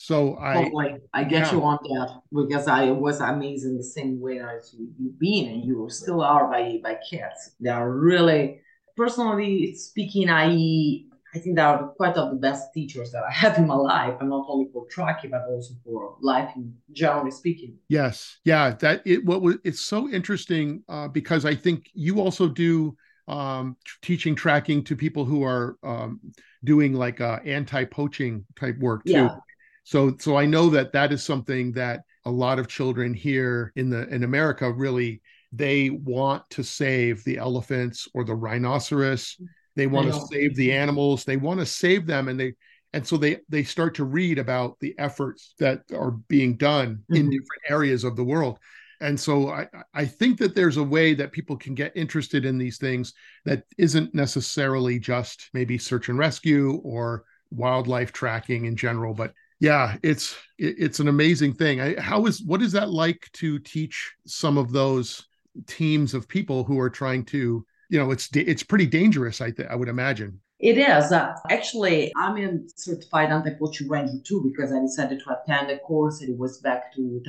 so 0.00 0.36
I 0.36 0.58
oh, 0.58 0.62
totally. 0.62 0.96
I 1.12 1.24
get 1.24 1.46
yeah. 1.46 1.52
you 1.54 1.64
on 1.64 1.78
that 1.82 2.20
because 2.32 2.68
I 2.68 2.92
was 2.92 3.20
amazed 3.20 3.66
in 3.66 3.76
the 3.76 3.82
same 3.82 4.20
way 4.20 4.38
as 4.38 4.72
you've 4.78 5.18
been 5.18 5.48
and 5.48 5.64
you 5.64 5.88
still 5.90 6.22
are 6.22 6.48
by 6.48 6.78
by 6.80 7.00
kids. 7.10 7.56
They 7.58 7.70
are 7.70 7.90
really 7.90 8.60
personally 8.96 9.74
speaking, 9.74 10.30
I 10.30 11.07
I 11.34 11.38
think 11.38 11.56
they 11.56 11.62
are 11.62 11.88
quite 11.96 12.16
of 12.16 12.30
the 12.30 12.36
best 12.36 12.72
teachers 12.72 13.12
that 13.12 13.22
I 13.22 13.32
have 13.32 13.58
in 13.58 13.66
my 13.66 13.74
life, 13.74 14.14
and 14.20 14.30
not 14.30 14.46
only 14.48 14.68
for 14.72 14.86
tracking 14.86 15.30
but 15.30 15.42
also 15.48 15.74
for 15.84 16.16
life, 16.22 16.50
in 16.56 16.74
generally 16.92 17.30
speaking. 17.30 17.76
Yes, 17.88 18.38
yeah, 18.44 18.70
that 18.80 19.02
it 19.04 19.24
what 19.24 19.42
was 19.42 19.56
it's 19.64 19.80
so 19.80 20.08
interesting 20.08 20.82
uh, 20.88 21.08
because 21.08 21.44
I 21.44 21.54
think 21.54 21.90
you 21.92 22.20
also 22.20 22.48
do 22.48 22.96
um, 23.28 23.76
teaching 24.00 24.34
tracking 24.34 24.82
to 24.84 24.96
people 24.96 25.24
who 25.24 25.44
are 25.44 25.76
um, 25.82 26.20
doing 26.64 26.94
like 26.94 27.20
uh, 27.20 27.38
anti-poaching 27.44 28.44
type 28.58 28.78
work 28.78 29.04
too. 29.04 29.12
Yeah. 29.12 29.36
So, 29.84 30.16
so 30.18 30.36
I 30.36 30.44
know 30.44 30.68
that 30.70 30.92
that 30.92 31.12
is 31.12 31.22
something 31.22 31.72
that 31.72 32.02
a 32.24 32.30
lot 32.30 32.58
of 32.58 32.68
children 32.68 33.14
here 33.14 33.72
in 33.76 33.88
the 33.88 34.06
in 34.08 34.24
America 34.24 34.70
really 34.70 35.22
they 35.52 35.88
want 35.88 36.42
to 36.50 36.62
save 36.62 37.24
the 37.24 37.38
elephants 37.38 38.06
or 38.12 38.22
the 38.22 38.34
rhinoceros 38.34 39.38
they 39.78 39.86
want 39.86 40.12
to 40.12 40.20
save 40.26 40.56
the 40.56 40.72
animals. 40.72 41.24
They 41.24 41.36
want 41.36 41.60
to 41.60 41.66
save 41.66 42.04
them 42.04 42.26
and 42.28 42.38
they 42.38 42.54
and 42.92 43.06
so 43.06 43.16
they 43.16 43.38
they 43.48 43.62
start 43.62 43.94
to 43.94 44.04
read 44.04 44.38
about 44.38 44.78
the 44.80 44.94
efforts 44.98 45.54
that 45.60 45.82
are 45.94 46.10
being 46.10 46.56
done 46.56 46.96
mm-hmm. 46.96 47.14
in 47.14 47.30
different 47.30 47.62
areas 47.68 48.02
of 48.02 48.16
the 48.16 48.24
world. 48.24 48.58
And 49.00 49.18
so 49.18 49.50
I, 49.50 49.68
I 49.94 50.04
think 50.04 50.38
that 50.38 50.56
there's 50.56 50.76
a 50.76 50.82
way 50.82 51.14
that 51.14 51.30
people 51.30 51.56
can 51.56 51.76
get 51.76 51.92
interested 51.94 52.44
in 52.44 52.58
these 52.58 52.78
things 52.78 53.14
that 53.44 53.62
isn't 53.78 54.12
necessarily 54.12 54.98
just 54.98 55.48
maybe 55.54 55.78
search 55.78 56.08
and 56.08 56.18
rescue 56.18 56.80
or 56.82 57.22
wildlife 57.52 58.12
tracking 58.12 58.66
in 58.66 58.76
general 58.76 59.14
but 59.14 59.32
yeah 59.58 59.96
it's 60.02 60.36
it's 60.58 61.00
an 61.00 61.08
amazing 61.08 61.54
thing. 61.54 61.80
I, 61.80 62.00
how 62.00 62.26
is 62.26 62.42
what 62.42 62.62
is 62.62 62.72
that 62.72 62.90
like 62.90 63.30
to 63.34 63.58
teach 63.60 64.12
some 64.26 64.58
of 64.58 64.72
those 64.72 65.26
teams 65.66 66.14
of 66.14 66.28
people 66.28 66.64
who 66.64 66.78
are 66.80 66.90
trying 66.90 67.24
to 67.26 67.64
you 67.88 67.98
know 67.98 68.10
it's 68.10 68.28
it's 68.34 68.62
pretty 68.62 68.86
dangerous 68.86 69.40
i 69.40 69.50
think 69.50 69.68
i 69.70 69.74
would 69.74 69.88
imagine 69.88 70.40
it 70.60 70.76
is 70.76 71.12
uh, 71.12 71.34
actually 71.50 72.12
i'm 72.16 72.36
a 72.36 72.58
certified 72.76 73.30
anti-poaching 73.30 73.88
ranger 73.88 74.20
too 74.24 74.42
because 74.50 74.72
i 74.72 74.80
decided 74.80 75.20
to 75.20 75.36
attend 75.36 75.70
a 75.70 75.78
course 75.78 76.20
and 76.20 76.30
it 76.30 76.38
was 76.38 76.58
back 76.60 76.92
to 76.94 77.20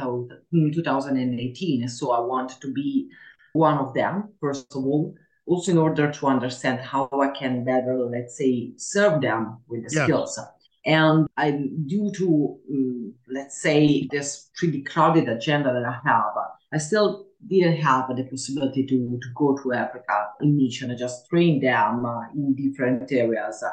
2018 0.51 1.87
so 1.87 2.11
i 2.11 2.19
wanted 2.19 2.59
to 2.61 2.71
be 2.73 3.09
one 3.53 3.77
of 3.77 3.93
them 3.93 4.29
first 4.39 4.67
of 4.75 4.83
all 4.83 5.15
also 5.45 5.71
in 5.71 5.77
order 5.77 6.11
to 6.11 6.27
understand 6.27 6.79
how 6.79 7.09
i 7.21 7.29
can 7.37 7.63
better 7.63 7.95
let's 8.11 8.37
say 8.37 8.71
serve 8.77 9.21
them 9.21 9.57
with 9.67 9.87
the 9.87 9.95
yeah. 9.95 10.03
skills 10.03 10.39
and 10.85 11.27
I, 11.35 11.51
due 11.85 12.09
to, 12.15 12.57
um, 12.71 13.13
let's 13.29 13.61
say, 13.61 14.07
this 14.11 14.49
pretty 14.55 14.81
crowded 14.81 15.27
agenda 15.27 15.73
that 15.73 15.83
I 15.83 15.99
have, 16.07 16.31
I 16.73 16.77
still 16.77 17.28
didn't 17.47 17.77
have 17.77 18.15
the 18.15 18.23
possibility 18.23 18.85
to, 18.85 19.19
to 19.21 19.27
go 19.35 19.57
to 19.63 19.73
Africa 19.73 20.29
in 20.41 20.57
mission, 20.57 20.95
just 20.97 21.27
train 21.29 21.59
them 21.61 22.05
uh, 22.05 22.23
in 22.35 22.53
different 22.55 23.11
areas. 23.11 23.63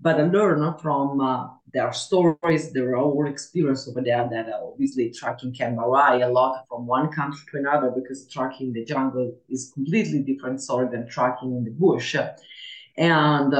But 0.00 0.20
I 0.20 0.24
learned 0.24 0.80
from 0.80 1.20
uh, 1.20 1.48
their 1.72 1.92
stories, 1.92 2.72
their 2.72 2.96
own 2.96 3.26
experience 3.26 3.88
over 3.88 4.02
there 4.02 4.28
that 4.30 4.48
uh, 4.48 4.60
obviously 4.62 5.10
tracking 5.10 5.54
can 5.54 5.76
vary 5.76 6.22
a 6.22 6.28
lot 6.28 6.64
from 6.68 6.86
one 6.86 7.10
country 7.10 7.40
to 7.50 7.58
another 7.58 7.90
because 7.90 8.28
tracking 8.28 8.68
in 8.68 8.72
the 8.72 8.84
jungle 8.84 9.32
is 9.48 9.70
completely 9.72 10.20
different 10.20 10.60
story 10.60 10.88
than 10.90 11.08
tracking 11.08 11.52
in 11.56 11.64
the 11.64 11.70
bush. 11.70 12.16
And 12.96 13.54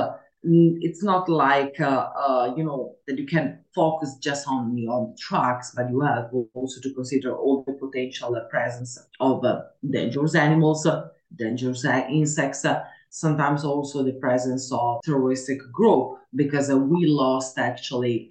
it's 0.46 1.02
not 1.02 1.28
like 1.28 1.80
uh, 1.80 2.10
uh, 2.16 2.54
you 2.56 2.64
know 2.64 2.94
that 3.06 3.18
you 3.18 3.26
can 3.26 3.58
focus 3.74 4.16
just 4.20 4.46
only 4.48 4.86
on 4.86 5.10
the 5.10 5.16
tracks, 5.18 5.72
but 5.74 5.90
you 5.90 6.00
have 6.00 6.30
also 6.54 6.80
to 6.80 6.94
consider 6.94 7.34
all 7.36 7.64
the 7.66 7.72
potential 7.72 8.40
presence 8.50 8.98
of 9.20 9.44
uh, 9.44 9.62
dangerous 9.90 10.34
animals, 10.34 10.86
dangerous 11.34 11.84
insects, 11.84 12.64
sometimes 13.10 13.64
also 13.64 14.02
the 14.02 14.12
presence 14.12 14.70
of 14.72 15.00
terroristic 15.04 15.58
group, 15.72 16.18
because 16.34 16.70
we 16.70 17.06
lost 17.06 17.58
actually 17.58 18.30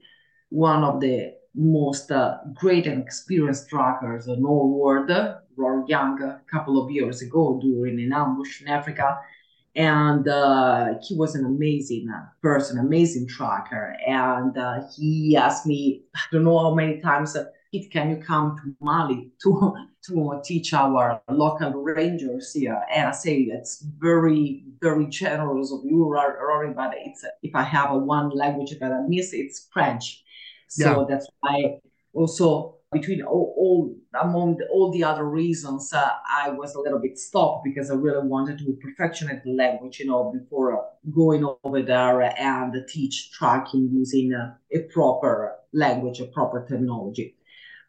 one 0.49 0.84
of 0.84 1.01
the 1.01 1.34
most 1.53 2.11
uh, 2.11 2.38
great 2.53 2.86
and 2.86 3.01
experienced 3.01 3.70
trackers 3.70 4.28
in 4.28 4.43
all 4.45 4.70
world, 4.70 5.09
Rory 5.57 5.86
Young, 5.88 6.22
a 6.22 6.41
couple 6.51 6.82
of 6.82 6.91
years 6.91 7.22
ago 7.22 7.59
during 7.61 7.99
an 8.01 8.13
ambush 8.13 8.61
in 8.61 8.68
Africa 8.68 9.18
and 9.76 10.28
uh, 10.28 10.93
he 11.05 11.15
was 11.15 11.36
an 11.36 11.45
amazing 11.45 12.09
uh, 12.09 12.26
person, 12.41 12.80
amazing 12.80 13.28
tracker. 13.28 13.95
And 14.07 14.57
uh, 14.57 14.82
he 14.95 15.36
asked 15.36 15.65
me, 15.65 16.03
I 16.15 16.21
don't 16.32 16.45
know 16.45 16.59
how 16.59 16.73
many 16.73 17.01
times, 17.01 17.36
uh, 17.36 17.45
can 17.91 18.09
you 18.09 18.17
come 18.17 18.55
to 18.57 18.73
Mali 18.80 19.32
to 19.43 19.76
to 20.05 20.41
teach 20.45 20.73
our 20.73 21.21
local 21.30 21.73
rangers 21.73 22.53
here? 22.53 22.82
And 22.93 23.09
I 23.09 23.11
say 23.11 23.39
it's 23.39 23.84
very 23.99 24.63
very 24.82 25.07
generous 25.07 25.73
of 25.73 25.82
you, 25.84 26.07
Rory, 26.07 26.73
but 26.73 26.93
it's 26.95 27.26
if 27.43 27.53
I 27.53 27.63
have 27.63 27.91
a 27.91 27.97
one 27.97 28.30
language 28.30 28.78
that 28.80 28.91
I 28.93 29.01
miss, 29.07 29.34
it's 29.34 29.67
French. 29.73 30.23
So 30.69 31.01
yeah. 31.01 31.05
that's 31.09 31.28
why 31.41 31.80
also 32.13 32.74
between 32.96 33.22
all, 33.22 33.54
all 33.58 33.96
among 34.22 34.58
the, 34.58 34.66
all 34.68 34.91
the 34.91 35.04
other 35.04 35.26
reasons, 35.26 35.91
uh, 35.93 36.12
I 36.43 36.50
was 36.50 36.76
a 36.76 36.80
little 36.80 37.00
bit 37.00 37.18
stopped 37.18 37.64
because 37.64 37.91
I 37.91 37.96
really 37.96 38.26
wanted 38.28 38.58
to 38.60 38.78
perfectionate 38.82 39.43
the 39.43 39.54
language, 39.54 40.00
you 40.00 40.08
know, 40.08 40.32
before 40.32 40.68
uh, 40.78 40.86
going 41.14 41.43
over 41.64 41.82
there 41.82 42.22
and 42.22 42.74
teach 42.88 43.32
tracking 43.32 43.89
using 43.91 44.34
uh, 44.34 44.54
a 44.72 44.80
proper 44.93 45.56
language, 45.74 46.22
a 46.22 46.26
proper 46.26 46.66
terminology. 46.68 47.36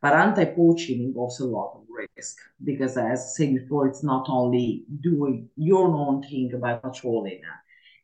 But 0.02 0.14
anti-poaching 0.14 1.00
involves 1.02 1.40
a 1.40 1.46
lot 1.46 1.72
of 1.76 1.82
risk 2.16 2.36
because, 2.62 2.96
as 2.96 3.20
I 3.20 3.24
said 3.36 3.54
before, 3.54 3.86
it's 3.86 4.04
not 4.04 4.26
only 4.28 4.84
doing 5.00 5.48
your 5.56 5.86
own 5.88 6.22
thing 6.22 6.52
by 6.60 6.74
patrolling, 6.74 7.40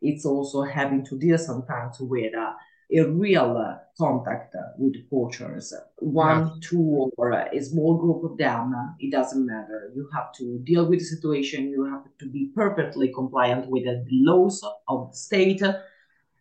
it's 0.00 0.24
also 0.24 0.62
having 0.62 1.04
to 1.06 1.18
deal 1.18 1.38
sometimes 1.38 1.96
with 2.00 2.34
uh, 2.34 2.52
a 2.94 3.08
real 3.08 3.56
uh, 3.56 3.78
contact 3.98 4.54
uh, 4.54 4.60
with 4.78 5.08
poachers. 5.10 5.72
One, 5.98 6.38
yeah. 6.38 6.52
two, 6.60 7.10
or 7.16 7.32
a 7.32 7.60
small 7.62 7.98
group 7.98 8.24
of 8.30 8.38
them, 8.38 8.74
it 8.98 9.10
doesn't 9.10 9.46
matter. 9.46 9.90
You 9.94 10.08
have 10.14 10.32
to 10.34 10.58
deal 10.64 10.86
with 10.86 11.00
the 11.00 11.04
situation. 11.04 11.70
You 11.70 11.84
have 11.84 12.04
to 12.18 12.26
be 12.26 12.50
perfectly 12.54 13.12
compliant 13.12 13.68
with 13.68 13.84
the 13.84 14.04
laws 14.10 14.62
of 14.88 15.10
the 15.10 15.16
state 15.16 15.62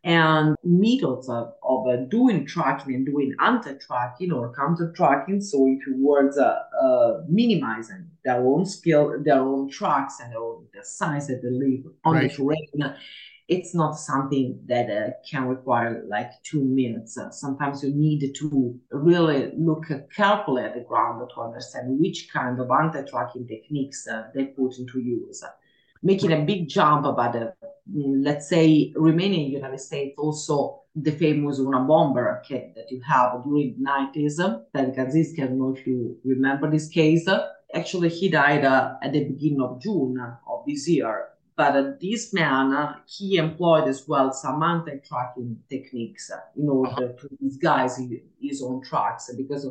and 0.04 0.56
methods 0.64 1.30
of, 1.30 1.54
of 1.64 1.88
uh, 1.88 1.96
doing 2.10 2.46
tracking 2.46 2.96
and 2.96 3.06
doing 3.06 3.36
anti-tracking 3.40 4.32
or 4.32 4.54
counter-tracking. 4.56 5.42
So, 5.42 5.66
in 5.68 5.80
few 5.82 5.96
words, 6.04 6.38
uh, 6.40 6.58
uh, 6.82 7.22
minimizing 7.30 8.10
their 8.26 8.42
own 8.42 8.66
skill, 8.66 9.22
their 9.24 9.42
own 9.42 9.70
tracks, 9.70 10.20
and 10.20 10.32
their 10.32 10.40
own, 10.40 10.66
the 10.74 10.84
size 10.84 11.28
that 11.28 11.44
they 11.44 11.52
live 11.52 11.86
on 12.04 12.16
right. 12.16 12.32
the 12.32 12.36
terrain 12.36 12.96
it's 13.52 13.76
not 13.76 14.00
something 14.00 14.58
that 14.66 14.90
uh, 14.90 15.10
can 15.30 15.46
require 15.46 16.06
like 16.08 16.32
two 16.42 16.64
minutes. 16.64 17.18
Uh, 17.18 17.30
sometimes 17.32 17.84
you 17.84 17.94
need 17.94 18.34
to 18.34 18.80
really 18.92 19.52
look 19.58 19.84
carefully 20.16 20.64
at 20.64 20.74
the 20.74 20.80
ground 20.80 21.30
to 21.36 21.42
understand 21.42 22.00
which 22.00 22.30
kind 22.32 22.62
of 22.62 22.72
anti-tracking 22.72 23.46
techniques 23.46 24.08
uh, 24.08 24.24
they 24.34 24.46
put 24.46 24.80
into 24.80 25.00
use. 25.00 25.44
Making 26.02 26.32
a 26.32 26.42
big 26.46 26.70
jump 26.70 27.06
about, 27.06 27.36
let's 27.94 28.48
say, 28.48 28.94
remaining 28.96 29.52
United 29.52 29.82
States, 29.82 30.16
also 30.18 30.84
the 30.96 31.12
famous 31.12 31.60
Una 31.60 31.82
bomber 31.82 32.42
Unabomber 32.50 32.74
that 32.76 32.90
you 32.90 33.02
have 33.02 33.44
during 33.44 33.76
the 33.78 33.84
90s, 33.84 34.38
Ted 34.74 34.96
Kaczynski, 34.96 35.44
I 35.44 35.48
don't 35.48 35.60
know 35.60 35.76
if 35.76 35.86
you 35.86 36.18
remember 36.24 36.72
this 36.72 36.88
case. 36.88 37.28
Actually, 37.74 38.10
he 38.10 38.30
died 38.30 38.64
uh, 38.64 38.94
at 39.04 39.12
the 39.12 39.26
beginning 39.26 39.62
of 39.62 39.82
June 39.82 40.18
of 40.48 40.64
this 40.66 40.88
year 40.88 41.31
but 41.62 41.76
uh, 41.76 41.92
this 42.02 42.34
man, 42.34 42.74
uh, 42.74 42.96
he 43.06 43.38
employed 43.38 43.88
as 43.88 44.08
well 44.08 44.34
some 44.34 44.64
anti-tracking 44.64 45.56
techniques 45.70 46.32
uh, 46.32 46.40
in 46.58 46.68
order 46.68 47.14
to 47.14 47.30
disguise 47.40 48.02
his 48.42 48.64
own 48.64 48.82
tracks 48.82 49.30
because 49.38 49.68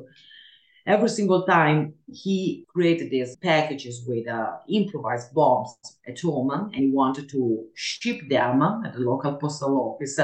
every 0.86 1.08
single 1.08 1.42
time 1.42 1.92
he 2.06 2.64
created 2.72 3.10
these 3.10 3.34
packages 3.38 4.04
with 4.06 4.28
uh, 4.28 4.58
improvised 4.68 5.34
bombs 5.34 5.74
at 6.06 6.20
home 6.20 6.52
and 6.52 6.72
he 6.76 6.90
wanted 6.92 7.28
to 7.28 7.66
ship 7.74 8.20
them 8.28 8.62
at 8.86 8.92
the 8.92 9.00
local 9.00 9.34
postal 9.34 9.76
office, 9.76 10.20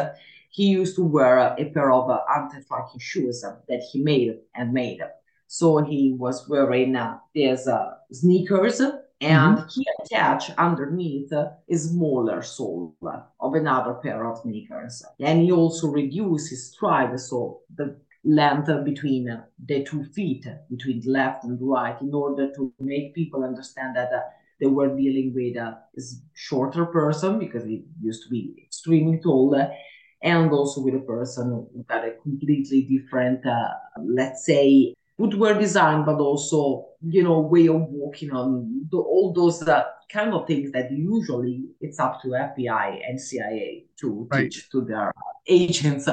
he 0.51 0.67
used 0.67 0.95
to 0.95 1.03
wear 1.03 1.39
a 1.39 1.65
pair 1.75 1.91
of 1.91 2.09
uh, 2.09 2.21
anti-tracking 2.37 3.01
shoes 3.01 3.45
that 3.69 3.83
he 3.91 4.01
made 4.01 4.39
and 4.55 4.73
made. 4.73 5.01
So 5.49 5.79
he 5.79 6.15
was 6.17 6.49
wearing 6.49 6.95
uh, 6.95 7.19
these 7.35 7.69
sneakers 8.13 8.81
and 9.21 9.59
mm-hmm. 9.59 9.69
he 9.69 9.87
attached 10.03 10.51
underneath 10.59 11.33
a 11.33 11.57
smaller 11.75 12.43
sole 12.43 12.95
of 13.41 13.55
another 13.55 13.95
pair 13.95 14.27
of 14.27 14.39
sneakers. 14.39 15.03
And 15.21 15.43
he 15.43 15.53
also 15.53 15.89
reduced 15.89 16.51
his 16.51 16.73
stride, 16.73 17.19
so 17.19 17.61
the 17.75 17.97
length 18.25 18.69
between 18.85 19.43
the 19.65 19.85
two 19.85 20.05
feet, 20.05 20.47
between 20.71 21.01
the 21.01 21.11
left 21.11 21.45
and 21.45 21.59
right, 21.61 22.01
in 22.03 22.13
order 22.13 22.53
to 22.57 22.73
make 22.79 23.15
people 23.15 23.45
understand 23.45 23.97
that 23.97 24.13
uh, 24.13 24.21
they 24.61 24.67
were 24.67 24.95
dealing 24.95 25.33
with 25.35 25.57
a 25.57 25.79
shorter 26.35 26.87
person 26.87 27.39
because 27.39 27.65
he 27.65 27.85
used 28.01 28.23
to 28.25 28.31
be 28.31 28.55
extremely 28.65 29.19
tall. 29.19 29.55
and 30.23 30.51
also 30.51 30.81
with 30.81 30.95
a 30.95 31.01
person 31.01 31.49
who 31.51 31.85
had 31.89 32.05
a 32.05 32.17
completely 32.23 32.83
different, 32.83 33.47
uh, 33.47 33.69
let's 34.03 34.45
say, 34.45 34.95
footwear 35.17 35.59
design, 35.59 36.05
but 36.05 36.19
also 36.19 36.89
you 37.03 37.23
know 37.23 37.41
way 37.41 37.69
of 37.69 37.83
walking 37.83 38.33
on 38.33 38.87
the, 38.91 38.99
all 38.99 39.33
those 39.33 39.63
uh, 39.63 39.85
kind 40.11 40.33
of 40.33 40.47
things 40.47 40.73
that 40.73 40.91
usually 40.91 41.65
it's 41.81 41.99
up 41.99 42.21
to 42.23 42.29
FBI 42.29 43.01
and 43.07 43.21
CIA 43.21 43.87
to 44.01 44.29
right. 44.31 44.51
teach 44.51 44.71
to 44.71 44.83
their 44.83 45.13
agents. 45.47 46.09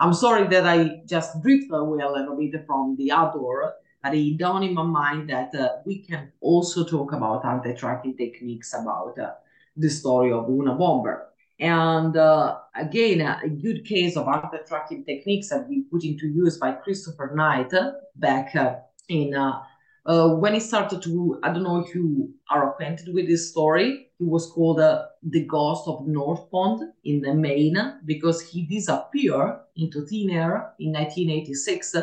I'm 0.00 0.14
sorry 0.14 0.46
that 0.48 0.66
I 0.66 1.00
just 1.06 1.42
drifted 1.42 1.74
away 1.74 2.02
a 2.02 2.10
little 2.10 2.36
bit 2.36 2.64
from 2.66 2.96
the 2.96 3.12
outdoor, 3.12 3.74
but 4.02 4.14
it 4.14 4.38
dawned 4.38 4.64
in 4.64 4.74
my 4.74 4.82
mind 4.82 5.30
that 5.30 5.54
uh, 5.54 5.68
we 5.84 6.02
can 6.02 6.32
also 6.40 6.84
talk 6.84 7.12
about 7.12 7.44
anti-tracking 7.44 8.16
techniques 8.16 8.74
about 8.74 9.18
uh, 9.18 9.32
the 9.76 9.90
story 9.90 10.32
of 10.32 10.46
Unabomber. 10.46 11.27
And 11.60 12.16
uh, 12.16 12.58
again, 12.76 13.20
a 13.20 13.48
good 13.48 13.84
case 13.84 14.16
of 14.16 14.28
anti-tracking 14.28 15.04
techniques 15.04 15.50
have 15.50 15.68
been 15.68 15.86
put 15.90 16.04
into 16.04 16.28
use 16.28 16.56
by 16.56 16.72
Christopher 16.72 17.32
Knight 17.34 17.72
back 18.14 18.54
uh, 18.54 18.76
in 19.08 19.34
uh, 19.34 19.62
uh, 20.06 20.28
when 20.36 20.54
he 20.54 20.60
started 20.60 21.02
to. 21.02 21.40
I 21.42 21.52
don't 21.52 21.64
know 21.64 21.80
if 21.80 21.94
you 21.94 22.32
are 22.48 22.70
acquainted 22.70 23.12
with 23.12 23.26
this 23.26 23.50
story. 23.50 24.10
It 24.20 24.24
was 24.24 24.50
called 24.52 24.78
uh, 24.78 25.06
"The 25.22 25.44
Ghost 25.46 25.88
of 25.88 26.06
North 26.06 26.48
Pond" 26.50 26.92
in 27.04 27.22
the 27.22 27.34
Maine 27.34 27.98
because 28.04 28.40
he 28.40 28.62
disappeared 28.62 29.58
into 29.74 30.06
thin 30.06 30.30
air 30.30 30.74
in 30.78 30.92
1986, 30.92 31.96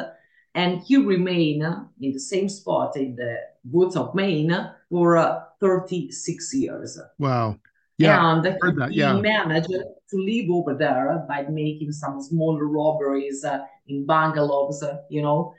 and 0.53 0.81
he 0.81 0.97
remained 0.97 1.63
in 2.01 2.11
the 2.11 2.19
same 2.19 2.49
spot 2.49 2.97
in 2.97 3.15
the 3.15 3.37
woods 3.63 3.95
of 3.95 4.13
Maine 4.13 4.69
for 4.89 5.15
uh, 5.15 5.43
36 5.61 6.53
years. 6.53 6.99
Wow. 7.17 7.57
Yeah, 7.97 8.33
and 8.33 8.43
that, 8.43 8.89
he 8.91 8.99
yeah. 8.99 9.13
managed 9.13 9.69
to 9.69 10.17
live 10.17 10.49
over 10.49 10.73
there 10.73 11.25
by 11.27 11.43
making 11.43 11.93
some 11.93 12.21
small 12.21 12.59
robberies 12.59 13.45
uh, 13.45 13.59
in 13.87 14.05
bungalows, 14.05 14.83
uh, 14.83 14.97
you 15.09 15.21
know. 15.21 15.53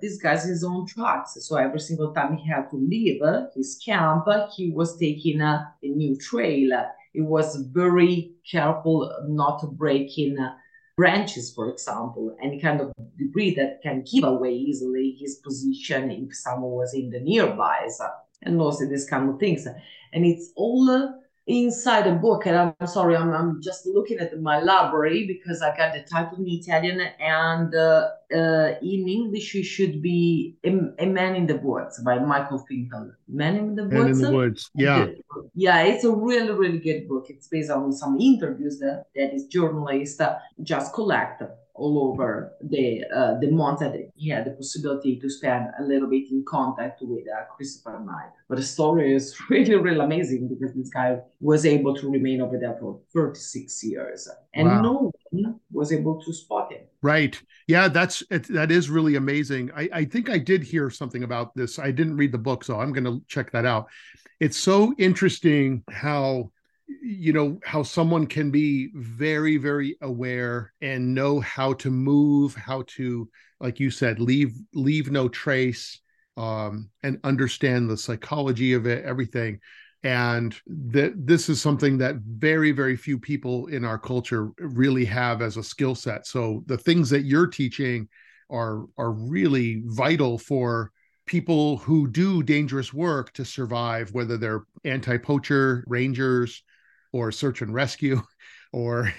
This 0.00 0.18
guy's 0.18 0.44
his 0.44 0.62
own 0.62 0.86
tracks. 0.86 1.36
So 1.40 1.56
every 1.56 1.80
single 1.80 2.14
time 2.14 2.36
he 2.36 2.48
had 2.48 2.70
to 2.70 2.76
leave 2.76 3.20
uh, 3.22 3.46
his 3.56 3.80
camp, 3.84 4.26
he 4.56 4.70
was 4.70 4.96
taking 4.98 5.40
a 5.40 5.74
new 5.82 6.16
trail. 6.16 6.70
He 7.12 7.20
was 7.20 7.56
very 7.56 8.34
careful 8.48 9.12
not 9.26 9.60
to 9.60 9.66
break 9.66 10.16
in 10.16 10.38
uh, 10.38 10.54
branches, 10.96 11.52
for 11.52 11.70
example, 11.70 12.36
any 12.40 12.60
kind 12.60 12.80
of 12.80 12.92
debris 13.18 13.54
that 13.56 13.80
can 13.82 14.04
give 14.04 14.22
away 14.22 14.52
easily 14.52 15.16
his 15.18 15.36
position 15.36 16.10
if 16.10 16.36
someone 16.36 16.72
was 16.72 16.94
in 16.94 17.10
the 17.10 17.18
nearby, 17.18 17.88
and 18.42 18.60
also 18.60 18.86
this 18.86 19.08
kind 19.08 19.28
of 19.28 19.40
things. 19.40 19.66
And 20.12 20.24
it's 20.24 20.52
all 20.54 20.88
uh, 20.88 21.08
inside 21.50 22.06
a 22.06 22.14
book 22.14 22.46
and 22.46 22.56
i'm 22.56 22.86
sorry 22.86 23.16
i'm, 23.16 23.32
I'm 23.32 23.60
just 23.60 23.84
looking 23.86 24.18
at 24.18 24.40
my 24.40 24.60
library 24.60 25.26
because 25.26 25.62
i 25.62 25.76
got 25.76 25.92
the 25.92 26.02
title 26.02 26.38
in 26.38 26.48
italian 26.48 27.00
and 27.18 27.74
uh, 27.74 28.10
uh, 28.32 28.74
in 28.80 29.08
english 29.08 29.54
it 29.54 29.64
should 29.64 30.00
be 30.00 30.56
a, 30.64 30.70
a, 30.98 31.06
man 31.06 31.34
in 31.34 31.46
the 31.46 31.56
woods 31.56 32.00
by 32.04 32.18
michael 32.18 32.58
finkel. 32.68 33.10
Man 33.28 33.56
in 33.56 33.74
the 33.74 33.84
woods 33.84 34.20
in 34.20 34.24
the 34.26 34.32
woods? 34.32 34.70
Yeah. 34.74 35.06
yeah 35.54 35.82
it's 35.82 36.04
a 36.04 36.12
really 36.12 36.52
really 36.52 36.78
good 36.78 37.08
book. 37.08 37.26
It's 37.28 37.48
based 37.48 37.70
on 37.70 37.92
some 37.92 38.20
interviews 38.20 38.78
that, 38.78 39.06
that 39.16 39.32
this 39.32 39.46
journalist 39.46 40.20
uh, 40.20 40.36
just 40.62 40.94
collected 40.94 41.50
all 41.74 42.10
over 42.10 42.52
the 42.62 43.04
uh, 43.14 43.38
the 43.40 43.50
month 43.50 43.80
that 43.80 43.94
he 44.14 44.28
had 44.28 44.44
the 44.44 44.50
possibility 44.50 45.18
to 45.18 45.30
spend 45.30 45.68
a 45.78 45.82
little 45.82 46.08
bit 46.08 46.30
in 46.30 46.44
contact 46.46 47.00
with 47.02 47.24
uh, 47.28 47.44
Christopher 47.54 48.00
Knight. 48.00 48.30
But 48.48 48.56
the 48.56 48.64
story 48.64 49.14
is 49.14 49.36
really, 49.50 49.74
really 49.74 50.04
amazing 50.04 50.48
because 50.48 50.74
this 50.74 50.90
guy 50.90 51.18
was 51.40 51.64
able 51.66 51.94
to 51.96 52.10
remain 52.10 52.40
over 52.40 52.58
there 52.58 52.76
for 52.80 53.00
36 53.12 53.84
years, 53.84 54.28
and 54.54 54.68
wow. 54.68 54.80
no 54.82 55.12
one 55.30 55.60
was 55.72 55.92
able 55.92 56.22
to 56.22 56.32
spot 56.32 56.72
him. 56.72 56.82
Right. 57.02 57.40
Yeah, 57.66 57.88
that's 57.88 58.22
it, 58.30 58.48
that 58.48 58.70
is 58.70 58.90
really 58.90 59.16
amazing. 59.16 59.70
I, 59.76 59.88
I 59.92 60.04
think 60.04 60.28
I 60.28 60.38
did 60.38 60.62
hear 60.62 60.90
something 60.90 61.22
about 61.22 61.54
this. 61.54 61.78
I 61.78 61.90
didn't 61.90 62.16
read 62.16 62.32
the 62.32 62.38
book, 62.38 62.64
so 62.64 62.80
I'm 62.80 62.92
going 62.92 63.04
to 63.04 63.22
check 63.28 63.50
that 63.52 63.64
out. 63.64 63.86
It's 64.40 64.56
so 64.56 64.94
interesting 64.98 65.84
how 65.90 66.50
you 67.02 67.32
know 67.32 67.58
how 67.64 67.82
someone 67.82 68.26
can 68.26 68.50
be 68.50 68.90
very 68.94 69.56
very 69.56 69.96
aware 70.02 70.72
and 70.80 71.14
know 71.14 71.40
how 71.40 71.72
to 71.74 71.90
move 71.90 72.54
how 72.54 72.82
to 72.86 73.28
like 73.60 73.78
you 73.78 73.90
said 73.90 74.20
leave 74.20 74.54
leave 74.74 75.10
no 75.10 75.28
trace 75.28 76.00
um 76.36 76.88
and 77.02 77.18
understand 77.24 77.88
the 77.88 77.96
psychology 77.96 78.72
of 78.72 78.86
it 78.86 79.04
everything. 79.04 79.58
And 80.02 80.56
that 80.66 81.12
this 81.26 81.50
is 81.50 81.60
something 81.60 81.98
that 81.98 82.16
very 82.16 82.72
very 82.72 82.96
few 82.96 83.18
people 83.18 83.66
in 83.66 83.84
our 83.84 83.98
culture 83.98 84.50
really 84.58 85.04
have 85.04 85.42
as 85.42 85.58
a 85.58 85.62
skill 85.62 85.94
set. 85.94 86.26
So 86.26 86.62
the 86.66 86.78
things 86.78 87.10
that 87.10 87.24
you're 87.24 87.46
teaching 87.46 88.08
are 88.50 88.86
are 88.96 89.12
really 89.12 89.82
vital 89.84 90.38
for 90.38 90.90
people 91.26 91.76
who 91.76 92.08
do 92.08 92.42
dangerous 92.42 92.94
work 92.94 93.32
to 93.34 93.44
survive 93.44 94.12
whether 94.12 94.36
they're 94.36 94.64
anti-poacher 94.84 95.84
rangers 95.86 96.62
or 97.12 97.32
search 97.32 97.62
and 97.62 97.72
rescue 97.74 98.20
or 98.72 99.12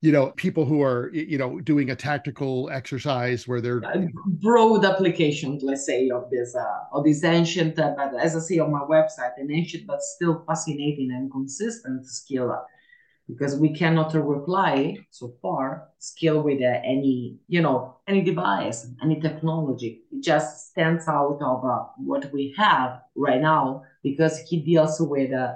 you 0.00 0.12
know 0.12 0.30
people 0.32 0.64
who 0.64 0.82
are 0.82 1.10
you 1.12 1.38
know 1.38 1.60
doing 1.60 1.90
a 1.90 1.96
tactical 1.96 2.70
exercise 2.70 3.48
where 3.48 3.60
they're 3.60 3.82
broad 4.26 4.84
applications 4.84 5.62
let's 5.62 5.86
say 5.86 6.10
of 6.10 6.30
this 6.30 6.54
uh, 6.54 6.78
of 6.92 7.04
this 7.04 7.24
ancient 7.24 7.78
uh, 7.78 7.94
but 7.96 8.14
as 8.20 8.36
i 8.36 8.40
say 8.40 8.58
on 8.58 8.70
my 8.70 8.80
website 8.80 9.32
an 9.38 9.50
ancient 9.50 9.86
but 9.86 10.02
still 10.02 10.44
fascinating 10.46 11.10
and 11.12 11.30
consistent 11.30 12.06
skill 12.06 12.50
uh, 12.50 12.60
because 13.28 13.56
we 13.56 13.72
cannot 13.72 14.12
reply 14.14 14.96
so 15.10 15.34
far 15.40 15.88
skill 15.98 16.42
with 16.42 16.60
uh, 16.60 16.80
any 16.84 17.38
you 17.48 17.62
know 17.62 17.96
any 18.06 18.22
device 18.22 18.86
any 19.02 19.20
technology. 19.20 20.02
It 20.12 20.22
just 20.22 20.70
stands 20.70 21.08
out 21.08 21.38
of 21.40 21.64
uh, 21.64 21.84
what 21.96 22.30
we 22.32 22.54
have 22.56 23.00
right 23.14 23.40
now 23.40 23.82
because 24.02 24.38
he 24.40 24.60
deals 24.60 25.00
with 25.00 25.32
uh, 25.32 25.54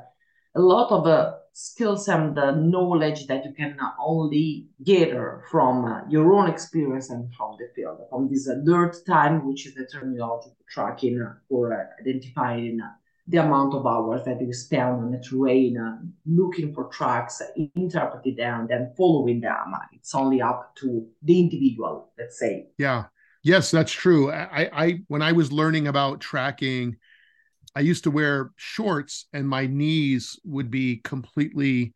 a 0.54 0.60
lot 0.60 0.90
of 0.90 1.06
uh, 1.06 1.34
skills 1.58 2.06
and 2.06 2.36
the 2.36 2.52
knowledge 2.52 3.26
that 3.26 3.44
you 3.44 3.52
can 3.52 3.76
only 3.98 4.68
gather 4.84 5.42
from 5.50 5.84
uh, 5.84 6.00
your 6.08 6.32
own 6.32 6.48
experience 6.48 7.10
and 7.10 7.34
from 7.34 7.56
the 7.58 7.68
field, 7.74 7.98
from 8.10 8.28
this 8.28 8.48
uh, 8.48 8.92
time, 9.04 9.44
which 9.44 9.66
is 9.66 9.74
the 9.74 9.84
terminology 9.84 10.50
for 10.56 10.64
tracking 10.70 11.20
uh, 11.20 11.56
uh, 11.56 11.84
identifying 12.00 12.80
uh, 12.80 12.86
the 13.26 13.38
amount 13.38 13.74
of 13.74 13.84
hours 13.84 14.24
that 14.24 14.40
you 14.40 14.52
spend 14.52 15.02
on 15.02 15.10
the 15.10 15.18
terrain, 15.18 15.76
uh, 15.76 15.98
looking 16.26 16.72
for 16.72 16.84
tracks, 16.84 17.42
interpreting 17.74 18.36
them, 18.36 18.68
then 18.68 18.94
following 18.96 19.40
them. 19.40 19.74
It's 19.92 20.14
only 20.14 20.40
up 20.40 20.76
to 20.76 21.08
the 21.22 21.40
individual, 21.40 22.12
let's 22.16 22.38
say. 22.38 22.68
Yeah. 22.78 23.06
Yes, 23.42 23.70
that's 23.70 23.92
true. 23.92 24.30
I, 24.30 24.70
I 24.72 25.00
when 25.08 25.22
I 25.22 25.32
was 25.32 25.50
learning 25.50 25.88
about 25.88 26.20
tracking 26.20 26.96
I 27.74 27.80
used 27.80 28.04
to 28.04 28.10
wear 28.10 28.52
shorts 28.56 29.26
and 29.32 29.48
my 29.48 29.66
knees 29.66 30.38
would 30.44 30.70
be 30.70 31.00
completely 31.04 31.94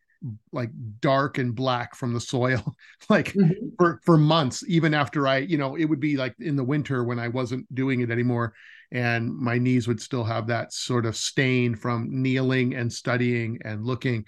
like 0.52 0.70
dark 1.00 1.38
and 1.38 1.54
black 1.54 1.96
from 1.96 2.12
the 2.12 2.20
soil 2.20 2.76
like 3.08 3.32
mm-hmm. 3.32 3.68
for 3.76 4.00
for 4.04 4.16
months 4.16 4.62
even 4.68 4.94
after 4.94 5.26
I 5.26 5.38
you 5.38 5.58
know 5.58 5.74
it 5.76 5.84
would 5.84 6.00
be 6.00 6.16
like 6.16 6.34
in 6.38 6.56
the 6.56 6.64
winter 6.64 7.04
when 7.04 7.18
I 7.18 7.28
wasn't 7.28 7.72
doing 7.74 8.00
it 8.00 8.10
anymore 8.10 8.54
and 8.92 9.34
my 9.34 9.58
knees 9.58 9.88
would 9.88 10.00
still 10.00 10.24
have 10.24 10.46
that 10.46 10.72
sort 10.72 11.06
of 11.06 11.16
stain 11.16 11.74
from 11.74 12.22
kneeling 12.22 12.74
and 12.74 12.92
studying 12.92 13.58
and 13.64 13.84
looking 13.84 14.24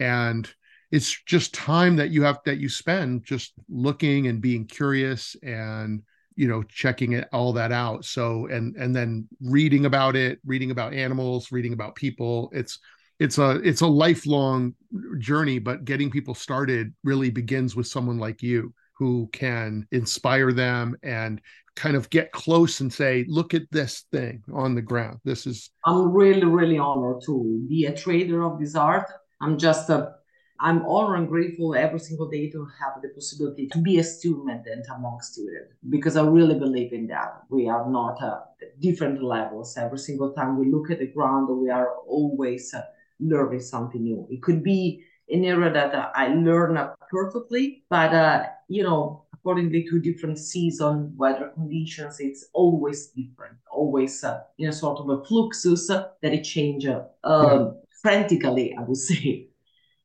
and 0.00 0.48
it's 0.90 1.22
just 1.24 1.54
time 1.54 1.96
that 1.96 2.10
you 2.10 2.22
have 2.22 2.38
that 2.44 2.58
you 2.58 2.68
spend 2.68 3.24
just 3.24 3.52
looking 3.68 4.28
and 4.28 4.40
being 4.40 4.64
curious 4.66 5.36
and 5.42 6.02
you 6.36 6.46
know 6.46 6.62
checking 6.64 7.12
it 7.12 7.28
all 7.32 7.52
that 7.54 7.72
out. 7.72 8.04
So 8.04 8.46
and 8.46 8.76
and 8.76 8.94
then 8.94 9.26
reading 9.40 9.86
about 9.86 10.16
it 10.16 10.38
reading 10.44 10.70
about 10.70 10.94
animals 10.94 11.50
reading 11.50 11.72
about 11.72 11.94
people. 11.94 12.50
It's 12.52 12.78
it's 13.18 13.38
a 13.38 13.52
it's 13.62 13.80
a 13.80 13.86
lifelong 13.86 14.74
journey 15.18 15.58
but 15.58 15.84
getting 15.84 16.10
people 16.10 16.34
started 16.34 16.94
really 17.02 17.30
begins 17.30 17.74
with 17.74 17.86
someone 17.86 18.18
like 18.18 18.42
you 18.42 18.74
who 18.98 19.28
can 19.32 19.86
inspire 19.90 20.52
them 20.52 20.96
and 21.02 21.40
kind 21.74 21.96
of 21.96 22.08
get 22.08 22.32
close 22.32 22.80
and 22.80 22.92
say 22.92 23.24
look 23.28 23.52
at 23.52 23.62
this 23.70 24.04
thing 24.10 24.42
on 24.52 24.74
the 24.74 24.82
ground. 24.82 25.18
This 25.24 25.46
is 25.46 25.70
i'm 25.84 26.12
really 26.12 26.44
really 26.44 26.78
honored 26.78 27.22
to 27.26 27.64
be 27.68 27.86
a 27.86 27.94
trader 27.94 28.42
of 28.42 28.58
this 28.58 28.74
art. 28.74 29.10
I'm 29.40 29.58
just 29.58 29.90
a 29.90 30.14
I'm 30.60 30.84
honored 30.86 31.18
and 31.18 31.28
grateful 31.28 31.74
every 31.74 31.98
single 31.98 32.28
day 32.28 32.50
to 32.50 32.66
have 32.80 33.02
the 33.02 33.08
possibility 33.10 33.68
to 33.68 33.78
be 33.78 33.98
a 33.98 34.04
student 34.04 34.66
and 34.66 34.84
among 34.94 35.20
students 35.20 35.74
because 35.90 36.16
I 36.16 36.24
really 36.24 36.58
believe 36.58 36.92
in 36.92 37.06
that. 37.08 37.42
We 37.50 37.68
are 37.68 37.88
not 37.90 38.22
at 38.22 38.80
different 38.80 39.22
levels. 39.22 39.76
Every 39.76 39.98
single 39.98 40.32
time 40.32 40.58
we 40.58 40.70
look 40.70 40.90
at 40.90 40.98
the 40.98 41.08
ground, 41.08 41.48
we 41.48 41.70
are 41.70 41.96
always 42.06 42.72
uh, 42.72 42.82
learning 43.20 43.60
something 43.60 44.02
new. 44.02 44.26
It 44.30 44.42
could 44.42 44.62
be 44.62 45.04
an 45.28 45.44
area 45.44 45.72
that 45.72 45.94
uh, 45.94 46.10
I 46.14 46.28
learn 46.28 46.78
perfectly, 47.10 47.84
but 47.90 48.14
uh, 48.14 48.44
you 48.68 48.82
know, 48.82 49.24
accordingly 49.34 49.84
to 49.90 50.00
different 50.00 50.38
season, 50.38 51.12
weather 51.16 51.50
conditions, 51.54 52.18
it's 52.20 52.46
always 52.52 53.08
different, 53.08 53.56
always 53.70 54.24
uh, 54.24 54.40
in 54.58 54.68
a 54.68 54.72
sort 54.72 55.00
of 55.00 55.08
a 55.08 55.18
fluxus 55.18 55.88
that 55.88 56.32
it 56.32 56.42
changes 56.42 56.96
uh, 57.24 57.58
yeah. 57.58 57.70
frantically, 58.02 58.74
I 58.76 58.82
would 58.82 58.96
say. 59.10 59.48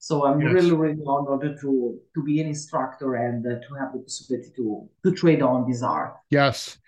So 0.01 0.25
I'm 0.25 0.41
yes. 0.41 0.51
really, 0.51 0.71
really 0.71 1.03
honored 1.05 1.61
to 1.61 1.99
to 2.15 2.23
be 2.23 2.41
an 2.41 2.47
instructor 2.47 3.15
and 3.15 3.45
uh, 3.45 3.59
to 3.67 3.73
have 3.79 3.93
the 3.93 3.99
possibility 3.99 4.49
to 4.55 4.89
to 5.05 5.11
trade 5.11 5.43
on 5.43 5.69
this 5.69 5.83
art. 5.83 6.15
Yes. 6.31 6.79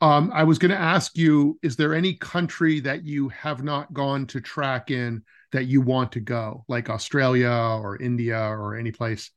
Um, 0.00 0.32
I 0.34 0.42
was 0.42 0.58
going 0.58 0.70
to 0.70 0.80
ask 0.80 1.16
you: 1.16 1.58
Is 1.62 1.76
there 1.76 1.94
any 1.94 2.14
country 2.14 2.80
that 2.80 3.04
you 3.04 3.28
have 3.28 3.62
not 3.62 3.92
gone 3.92 4.26
to 4.28 4.40
track 4.40 4.90
in 4.90 5.22
that 5.52 5.66
you 5.66 5.82
want 5.82 6.12
to 6.12 6.20
go, 6.20 6.64
like 6.66 6.88
Australia 6.88 7.50
or 7.50 8.00
India 8.00 8.40
or 8.40 8.74
any 8.74 8.90
place? 8.90 9.30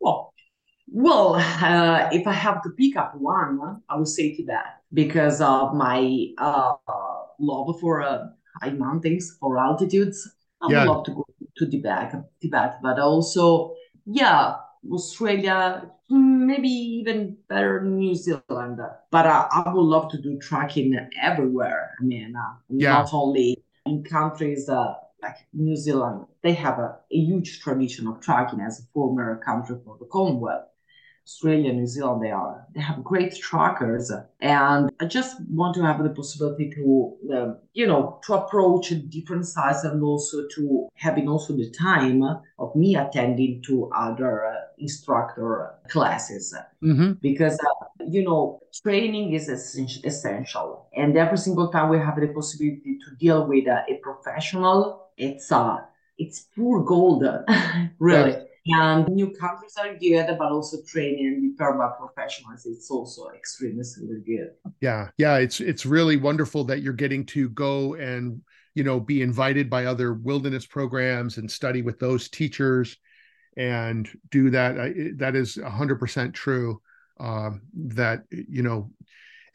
Well, 0.00 0.32
well, 0.90 1.34
uh, 1.34 2.08
if 2.10 2.26
I 2.26 2.32
have 2.32 2.62
to 2.62 2.70
pick 2.70 2.96
up 2.96 3.14
one, 3.14 3.82
I 3.90 3.96
would 3.96 4.08
say 4.08 4.34
Tibet 4.34 4.80
because 4.94 5.42
of 5.42 5.74
my 5.74 6.28
uh, 6.38 6.72
love 7.38 7.78
for 7.80 8.00
uh, 8.00 8.28
high 8.62 8.70
mountains, 8.70 9.36
for 9.38 9.58
altitudes. 9.58 10.26
I 10.62 10.72
yeah. 10.72 10.78
would 10.80 10.88
love 10.88 11.04
to 11.04 11.10
go 11.10 11.27
to 11.58 11.66
Tibet, 11.66 12.14
Tibet, 12.40 12.78
but 12.82 12.98
also, 12.98 13.74
yeah, 14.06 14.56
Australia, 14.90 15.90
maybe 16.08 16.68
even 16.68 17.36
better 17.48 17.82
New 17.82 18.14
Zealand. 18.14 18.80
But 19.10 19.26
uh, 19.26 19.48
I 19.50 19.72
would 19.72 19.82
love 19.82 20.10
to 20.12 20.20
do 20.20 20.38
tracking 20.38 20.96
everywhere. 21.20 21.94
I 22.00 22.04
mean, 22.04 22.34
uh, 22.36 22.54
yeah. 22.70 22.92
not 22.92 23.12
only 23.12 23.62
in 23.86 24.04
countries 24.04 24.68
uh, 24.68 24.94
like 25.22 25.36
New 25.52 25.76
Zealand, 25.76 26.26
they 26.42 26.52
have 26.54 26.78
a, 26.78 26.96
a, 27.12 27.16
huge 27.16 27.60
tradition 27.60 28.06
of 28.06 28.20
tracking 28.20 28.60
as 28.60 28.80
a 28.80 28.82
former 28.94 29.40
country 29.44 29.76
for 29.84 29.96
the 29.98 30.06
Commonwealth. 30.06 30.66
Australia, 31.28 31.74
New 31.74 31.86
Zealand, 31.86 32.22
they 32.24 32.30
are 32.30 32.66
they 32.74 32.80
have 32.80 33.04
great 33.04 33.36
trackers, 33.36 34.10
and 34.40 34.90
I 34.98 35.04
just 35.04 35.36
want 35.50 35.74
to 35.74 35.82
have 35.82 36.02
the 36.02 36.08
possibility 36.08 36.70
to, 36.70 37.16
uh, 37.34 37.54
you 37.74 37.86
know, 37.86 38.18
to 38.24 38.32
approach 38.32 38.94
different 39.10 39.46
sites 39.46 39.84
and 39.84 40.02
also 40.02 40.48
to 40.54 40.88
having 40.94 41.28
also 41.28 41.54
the 41.54 41.70
time 41.70 42.22
of 42.58 42.74
me 42.74 42.96
attending 42.96 43.62
to 43.66 43.90
other 43.94 44.46
uh, 44.46 44.54
instructor 44.78 45.74
classes 45.90 46.54
mm-hmm. 46.82 47.12
because 47.20 47.58
uh, 47.60 48.04
you 48.06 48.24
know 48.24 48.60
training 48.82 49.34
is 49.34 49.50
essential, 49.50 50.88
and 50.96 51.14
every 51.18 51.36
single 51.36 51.68
time 51.68 51.90
we 51.90 51.98
have 51.98 52.18
the 52.18 52.28
possibility 52.28 52.98
to 53.04 53.14
deal 53.16 53.46
with 53.46 53.66
a 53.66 54.00
professional, 54.02 55.10
it's 55.18 55.52
uh 55.52 55.76
it's 56.16 56.46
pure 56.54 56.82
gold, 56.82 57.22
really. 57.98 58.30
Yeah 58.30 58.44
and 58.68 59.08
new 59.08 59.30
countries 59.30 59.74
are 59.78 59.94
good, 59.96 60.26
but 60.38 60.52
also 60.52 60.78
training 60.86 61.26
and 61.26 61.58
perma 61.58 61.96
professionals 61.98 62.66
it's 62.66 62.90
also 62.90 63.28
extremely 63.30 63.84
good. 64.26 64.50
Yeah, 64.80 65.08
yeah, 65.18 65.36
it's 65.36 65.60
it's 65.60 65.86
really 65.86 66.16
wonderful 66.16 66.64
that 66.64 66.82
you're 66.82 66.92
getting 66.92 67.24
to 67.26 67.48
go 67.50 67.94
and 67.94 68.40
you 68.74 68.84
know 68.84 69.00
be 69.00 69.22
invited 69.22 69.70
by 69.70 69.86
other 69.86 70.14
wilderness 70.14 70.66
programs 70.66 71.38
and 71.38 71.50
study 71.50 71.82
with 71.82 71.98
those 71.98 72.28
teachers 72.28 72.96
and 73.56 74.08
do 74.30 74.50
that. 74.50 75.14
That 75.16 75.34
is 75.34 75.56
100% 75.56 76.34
true. 76.34 76.80
Um, 77.20 77.62
that 77.74 78.22
you 78.30 78.62
know 78.62 78.92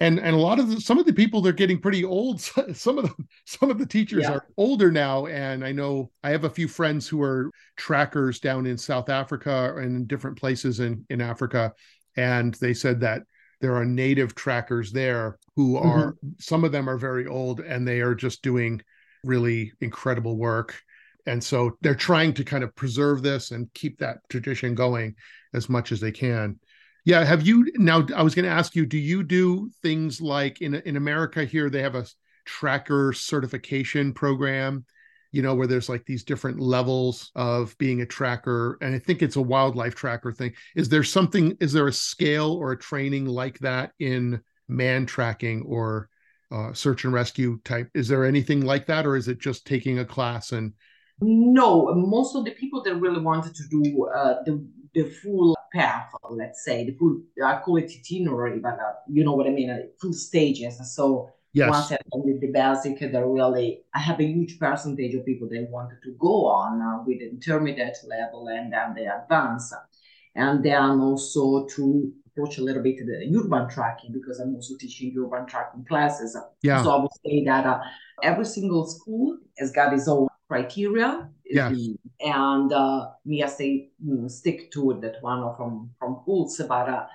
and 0.03 0.19
and 0.19 0.35
a 0.35 0.39
lot 0.39 0.59
of 0.59 0.69
the, 0.69 0.81
some 0.81 0.99
of 0.99 1.05
the 1.05 1.13
people 1.13 1.41
they're 1.41 1.53
getting 1.53 1.79
pretty 1.79 2.03
old. 2.03 2.41
Some 2.73 2.97
of 2.97 3.05
the 3.05 3.15
some 3.45 3.71
of 3.71 3.79
the 3.79 3.85
teachers 3.85 4.23
yeah. 4.23 4.33
are 4.33 4.47
older 4.57 4.91
now. 4.91 5.27
And 5.27 5.63
i 5.63 5.71
know 5.71 6.11
i 6.23 6.29
have 6.29 6.43
a 6.43 6.49
few 6.49 6.67
friends 6.67 7.07
who 7.07 7.21
are 7.21 7.49
trackers 7.77 8.39
down 8.39 8.65
in 8.65 8.77
south 8.77 9.09
africa 9.09 9.73
and 9.77 9.95
in 9.95 10.05
different 10.05 10.37
places 10.37 10.79
in 10.79 11.05
in 11.09 11.21
africa. 11.21 11.73
And 12.17 12.53
they 12.55 12.73
said 12.73 12.99
that 12.99 13.23
there 13.61 13.75
are 13.75 13.85
native 13.85 14.35
trackers 14.35 14.91
there 14.91 15.39
who 15.55 15.77
are 15.77 16.13
mm-hmm. 16.13 16.29
some 16.39 16.63
of 16.63 16.71
them 16.71 16.89
are 16.89 16.97
very 16.97 17.25
old 17.25 17.61
and 17.61 17.87
they 17.87 18.01
are 18.01 18.15
just 18.15 18.41
doing 18.41 18.81
really 19.23 19.71
incredible 19.79 20.37
work. 20.37 20.75
And 21.25 21.41
so 21.41 21.77
they're 21.81 21.95
trying 21.95 22.33
to 22.33 22.43
kind 22.43 22.65
of 22.65 22.75
preserve 22.75 23.23
this 23.23 23.51
and 23.51 23.73
keep 23.73 23.99
that 23.99 24.17
tradition 24.27 24.75
going 24.75 25.15
as 25.53 25.69
much 25.69 25.93
as 25.93 26.01
they 26.01 26.11
can 26.11 26.59
yeah 27.05 27.23
have 27.23 27.45
you 27.45 27.71
now 27.75 28.05
i 28.15 28.23
was 28.23 28.35
going 28.35 28.45
to 28.45 28.51
ask 28.51 28.75
you 28.75 28.85
do 28.85 28.97
you 28.97 29.23
do 29.23 29.69
things 29.81 30.21
like 30.21 30.61
in 30.61 30.75
in 30.75 30.95
america 30.95 31.45
here 31.45 31.69
they 31.69 31.81
have 31.81 31.95
a 31.95 32.05
tracker 32.45 33.13
certification 33.13 34.13
program 34.13 34.85
you 35.33 35.41
know, 35.41 35.55
where 35.55 35.67
there's 35.67 35.89
like 35.89 36.05
these 36.05 36.23
different 36.23 36.59
levels 36.59 37.31
of 37.35 37.75
being 37.79 38.01
a 38.01 38.05
tracker. 38.05 38.77
And 38.81 38.95
I 38.95 38.99
think 38.99 39.23
it's 39.23 39.35
a 39.35 39.41
wildlife 39.41 39.95
tracker 39.95 40.31
thing. 40.31 40.53
Is 40.75 40.89
there 40.89 41.03
something, 41.03 41.57
is 41.59 41.73
there 41.73 41.87
a 41.87 41.93
scale 41.93 42.53
or 42.53 42.71
a 42.71 42.77
training 42.77 43.25
like 43.25 43.57
that 43.59 43.93
in 43.99 44.39
man 44.69 45.07
tracking 45.07 45.63
or 45.63 46.07
uh, 46.51 46.71
search 46.73 47.03
and 47.03 47.11
rescue 47.11 47.59
type? 47.65 47.89
Is 47.95 48.07
there 48.07 48.25
anything 48.25 48.63
like 48.63 48.85
that, 48.85 49.07
or 49.07 49.15
is 49.17 49.27
it 49.27 49.39
just 49.39 49.65
taking 49.65 49.99
a 49.99 50.05
class 50.05 50.51
and? 50.51 50.71
No, 51.19 51.93
most 51.95 52.35
of 52.35 52.45
the 52.45 52.51
people 52.51 52.83
that 52.83 52.95
really 52.95 53.21
wanted 53.21 53.55
to 53.55 53.63
do 53.69 54.09
uh, 54.15 54.43
the 54.45 54.67
the 54.93 55.09
full 55.09 55.55
path, 55.73 56.11
let's 56.29 56.63
say 56.63 56.85
the 56.85 56.93
full, 56.93 57.21
I 57.43 57.59
call 57.59 57.77
it 57.77 57.91
itinerary, 57.91 58.59
but 58.59 58.79
uh, 58.79 58.93
you 59.09 59.23
know 59.23 59.33
what 59.33 59.47
I 59.47 59.51
mean, 59.51 59.69
uh, 59.69 59.79
full 59.99 60.13
stages. 60.13 60.79
So 60.95 61.29
Yes. 61.53 61.69
Once 61.69 61.91
I 61.91 61.97
did 62.25 62.41
the 62.41 62.47
basic, 62.47 62.99
that 62.99 63.25
really, 63.25 63.83
I 63.93 63.99
have 63.99 64.19
a 64.19 64.25
huge 64.25 64.57
percentage 64.57 65.13
of 65.13 65.23
people 65.23 65.47
that 65.49 65.69
wanted 65.69 66.01
to 66.03 66.15
go 66.19 66.47
on 66.47 66.81
uh, 66.81 67.03
with 67.05 67.19
the 67.19 67.29
intermediate 67.29 67.97
level 68.07 68.47
and 68.47 68.73
then 68.73 68.95
the 68.95 69.21
advanced. 69.21 69.75
And 70.35 70.65
then 70.65 70.99
also 70.99 71.67
to 71.67 72.11
approach 72.25 72.57
a 72.57 72.63
little 72.63 72.81
bit 72.81 72.97
the 73.05 73.31
urban 73.37 73.69
tracking 73.69 74.11
because 74.11 74.39
I'm 74.39 74.55
also 74.55 74.73
teaching 74.79 75.15
urban 75.15 75.45
tracking 75.45 75.85
classes. 75.85 76.35
Yeah. 76.63 76.81
So 76.81 76.89
I 76.89 77.01
would 77.01 77.11
say 77.23 77.43
that 77.45 77.67
uh, 77.67 77.81
every 78.23 78.45
single 78.45 78.87
school 78.87 79.37
has 79.59 79.71
got 79.71 79.93
its 79.93 80.07
own 80.07 80.27
criteria. 80.47 81.29
Yeah. 81.55 81.71
And 82.19 82.73
uh, 82.73 83.09
me, 83.25 83.43
I 83.43 83.47
say, 83.47 83.89
you 84.03 84.15
know, 84.15 84.27
stick 84.27 84.71
to 84.73 84.99
that 85.01 85.17
one 85.21 85.55
from 85.55 85.91
from 85.99 86.19
schools, 86.23 86.61
but 86.67 86.89
uh, 86.89 87.05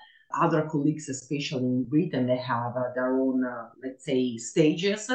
other 0.41 0.69
colleagues, 0.71 1.09
especially 1.09 1.65
in 1.65 1.85
Britain, 1.85 2.27
they 2.27 2.37
have 2.37 2.77
uh, 2.77 2.93
their 2.95 3.19
own, 3.19 3.45
uh, 3.45 3.69
let's 3.83 4.05
say, 4.05 4.37
stages. 4.37 5.09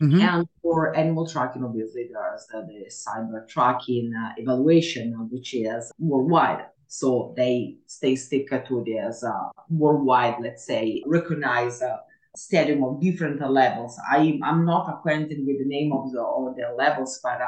Mm-hmm. 0.00 0.20
And 0.20 0.48
for 0.62 0.96
animal 0.96 1.26
tracking, 1.26 1.64
obviously, 1.64 2.08
there's 2.12 2.46
uh, 2.54 2.60
the 2.60 2.86
cyber 2.88 3.48
tracking 3.48 4.12
uh, 4.14 4.32
evaluation, 4.36 5.28
which 5.30 5.54
is 5.54 5.90
worldwide. 5.98 6.66
So 6.86 7.34
they 7.36 7.78
stay 7.86 8.16
stick 8.16 8.48
to 8.50 8.84
this 8.86 9.24
uh, 9.24 9.48
worldwide, 9.68 10.36
let's 10.40 10.64
say, 10.64 11.02
recognized 11.06 11.82
uh, 11.82 11.96
stadium 12.36 12.84
of 12.84 13.00
different 13.00 13.40
levels. 13.50 13.98
I, 14.10 14.38
I'm 14.44 14.64
not 14.64 14.88
acquainted 14.88 15.38
with 15.46 15.58
the 15.58 15.66
name 15.66 15.92
of 15.92 16.12
the, 16.12 16.20
all 16.20 16.54
the 16.56 16.74
levels, 16.76 17.20
but 17.22 17.40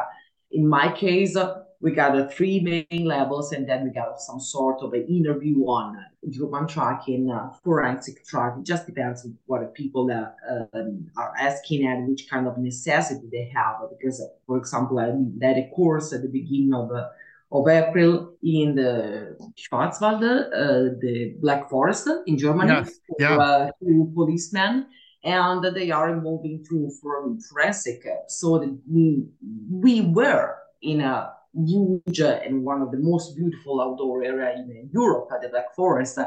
in 0.50 0.66
my 0.66 0.92
case, 0.92 1.36
we 1.80 1.92
got 1.92 2.14
the 2.14 2.28
three 2.28 2.60
main 2.60 3.04
levels, 3.06 3.52
and 3.52 3.66
then 3.68 3.84
we 3.84 3.90
got 3.90 4.20
some 4.20 4.38
sort 4.38 4.82
of 4.82 4.92
an 4.92 5.06
interview 5.06 5.64
on 5.64 5.96
human 6.30 6.66
tracking, 6.66 7.30
uh, 7.30 7.50
forensic 7.64 8.26
tracking. 8.26 8.60
It 8.60 8.66
just 8.66 8.86
depends 8.86 9.24
on 9.24 9.38
what 9.46 9.74
people 9.74 10.10
uh, 10.10 10.76
uh, 10.76 10.82
are 11.16 11.32
asking 11.38 11.86
and 11.86 12.08
which 12.08 12.28
kind 12.28 12.46
of 12.46 12.58
necessity 12.58 13.28
they 13.32 13.50
have. 13.54 13.76
Because, 13.98 14.22
for 14.46 14.58
example, 14.58 14.98
I 14.98 15.12
led 15.40 15.56
a 15.56 15.70
course 15.74 16.12
at 16.12 16.20
the 16.22 16.28
beginning 16.28 16.74
of 16.74 16.92
uh, 16.92 17.08
of 17.52 17.66
April 17.66 18.34
in 18.44 18.76
the 18.76 19.36
Schwarzwald, 19.58 20.22
uh, 20.22 20.94
the 21.00 21.34
Black 21.40 21.68
Forest 21.68 22.08
in 22.26 22.38
Germany, 22.38 22.70
yes. 22.70 23.00
yeah. 23.18 23.34
for 23.34 23.40
uh, 23.42 23.70
two 23.82 24.12
policemen 24.14 24.86
and 25.22 25.64
they 25.74 25.90
are 25.90 26.16
evolving 26.16 26.64
to 26.68 26.90
from 27.02 27.40
forensic. 27.40 28.04
So 28.28 28.58
the, 28.58 29.26
we 29.70 30.00
were 30.02 30.56
in 30.82 31.00
a 31.00 31.32
huge 31.54 32.20
and 32.20 32.64
one 32.64 32.80
of 32.80 32.90
the 32.90 32.98
most 32.98 33.36
beautiful 33.36 33.80
outdoor 33.80 34.22
area 34.22 34.54
in 34.54 34.88
Europe, 34.92 35.28
the 35.42 35.48
Black 35.48 35.74
Forest. 35.74 36.18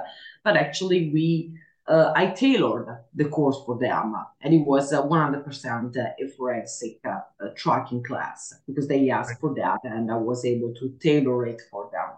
But 0.43 0.57
actually, 0.57 1.09
we 1.11 1.53
uh, 1.85 2.13
I 2.15 2.27
tailored 2.27 2.87
the 3.13 3.25
course 3.25 3.57
for 3.65 3.77
them, 3.77 4.15
and 4.39 4.53
it 4.53 4.65
was 4.65 4.93
a 4.93 5.01
100% 5.01 5.95
a 5.97 6.27
forensic 6.37 6.99
uh, 7.03 7.19
tracking 7.57 8.01
class 8.01 8.53
because 8.65 8.87
they 8.87 9.09
asked 9.09 9.41
for 9.41 9.53
that, 9.55 9.79
and 9.83 10.09
I 10.09 10.15
was 10.15 10.45
able 10.45 10.73
to 10.75 10.95
tailor 11.01 11.45
it 11.45 11.61
for 11.69 11.89
them 11.91 12.09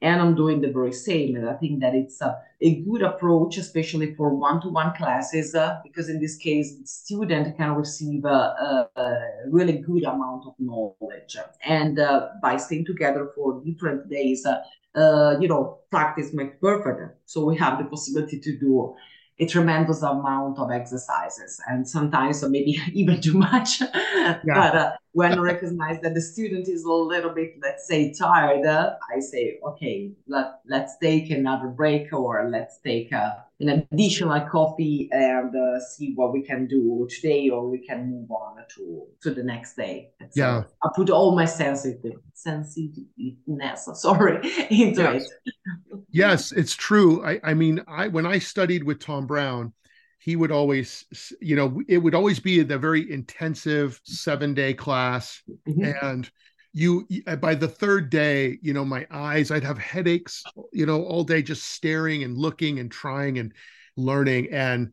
and 0.00 0.20
I'm 0.20 0.34
doing 0.34 0.60
the 0.60 0.70
very 0.70 0.92
same. 0.92 1.36
And 1.36 1.48
I 1.48 1.54
think 1.54 1.80
that 1.80 1.94
it's 1.94 2.20
a, 2.20 2.38
a 2.60 2.76
good 2.82 3.02
approach, 3.02 3.56
especially 3.56 4.14
for 4.14 4.34
one-to-one 4.34 4.94
classes, 4.96 5.54
uh, 5.54 5.78
because 5.82 6.08
in 6.08 6.20
this 6.20 6.36
case, 6.36 6.76
student 6.84 7.56
can 7.56 7.74
receive 7.74 8.24
a, 8.24 8.28
a, 8.28 8.88
a 8.96 9.18
really 9.48 9.78
good 9.78 10.04
amount 10.04 10.44
of 10.46 10.54
knowledge. 10.58 11.36
And 11.64 11.98
uh, 11.98 12.28
by 12.40 12.56
staying 12.56 12.86
together 12.86 13.30
for 13.34 13.60
different 13.64 14.08
days, 14.08 14.46
uh, 14.46 14.58
uh 14.98 15.36
you 15.40 15.48
know, 15.48 15.78
practice 15.90 16.32
makes 16.32 16.56
perfect. 16.60 17.00
So 17.26 17.44
we 17.44 17.56
have 17.56 17.78
the 17.78 17.84
possibility 17.84 18.38
to 18.40 18.58
do 18.58 18.94
a 19.40 19.46
tremendous 19.46 20.02
amount 20.02 20.58
of 20.58 20.70
exercises 20.70 21.60
and 21.68 21.88
sometimes 21.88 22.42
or 22.42 22.48
maybe 22.48 22.80
even 22.92 23.20
too 23.20 23.34
much. 23.34 23.80
Yeah. 23.80 24.36
but 24.44 24.76
uh, 24.76 24.92
when 25.12 25.32
I 25.32 25.40
recognize 25.40 26.00
that 26.02 26.14
the 26.14 26.20
student 26.20 26.68
is 26.68 26.84
a 26.84 26.92
little 26.92 27.30
bit, 27.30 27.54
let's 27.62 27.86
say, 27.86 28.12
tired, 28.12 28.66
uh, 28.66 28.94
I 29.14 29.20
say, 29.20 29.58
okay, 29.64 30.10
let, 30.26 30.60
let's 30.66 30.98
take 30.98 31.30
another 31.30 31.68
break 31.68 32.12
or 32.12 32.48
let's 32.50 32.78
take 32.78 33.12
a 33.12 33.44
an 33.60 33.86
additional 33.90 34.40
coffee 34.48 35.08
and 35.10 35.54
uh, 35.54 35.80
see 35.80 36.12
what 36.14 36.32
we 36.32 36.42
can 36.42 36.66
do 36.66 37.06
today 37.10 37.48
or 37.48 37.68
we 37.68 37.78
can 37.78 38.10
move 38.10 38.30
on 38.30 38.56
to 38.76 39.06
to 39.22 39.34
the 39.34 39.42
next 39.42 39.74
day. 39.74 40.10
So 40.20 40.26
yeah. 40.34 40.62
I 40.82 40.88
put 40.94 41.10
all 41.10 41.34
my 41.34 41.44
sensitive 41.44 42.18
sensitiveness 42.34 43.88
sorry 43.94 44.36
into 44.70 45.02
yes. 45.02 45.28
it. 45.44 46.00
Yes 46.10 46.52
it's 46.52 46.74
true. 46.74 47.24
I 47.24 47.40
i 47.42 47.54
mean 47.54 47.82
i 47.88 48.08
when 48.08 48.26
i 48.26 48.38
studied 48.38 48.84
with 48.84 49.00
tom 49.00 49.26
brown 49.26 49.72
he 50.18 50.36
would 50.36 50.52
always 50.52 51.04
you 51.40 51.56
know 51.56 51.80
it 51.88 51.98
would 51.98 52.14
always 52.14 52.40
be 52.40 52.62
the 52.62 52.78
very 52.78 53.10
intensive 53.10 54.00
seven 54.04 54.54
day 54.54 54.74
class 54.74 55.42
mm-hmm. 55.66 55.84
and 56.06 56.30
you 56.78 57.06
uh, 57.26 57.34
by 57.36 57.54
the 57.54 57.66
third 57.66 58.08
day 58.08 58.56
you 58.62 58.72
know 58.72 58.84
my 58.84 59.04
eyes 59.10 59.50
i'd 59.50 59.64
have 59.64 59.78
headaches 59.78 60.44
you 60.72 60.86
know 60.86 61.02
all 61.02 61.24
day 61.24 61.42
just 61.42 61.64
staring 61.64 62.22
and 62.22 62.38
looking 62.38 62.78
and 62.78 62.90
trying 62.90 63.38
and 63.38 63.52
learning. 63.96 64.48
And 64.52 64.92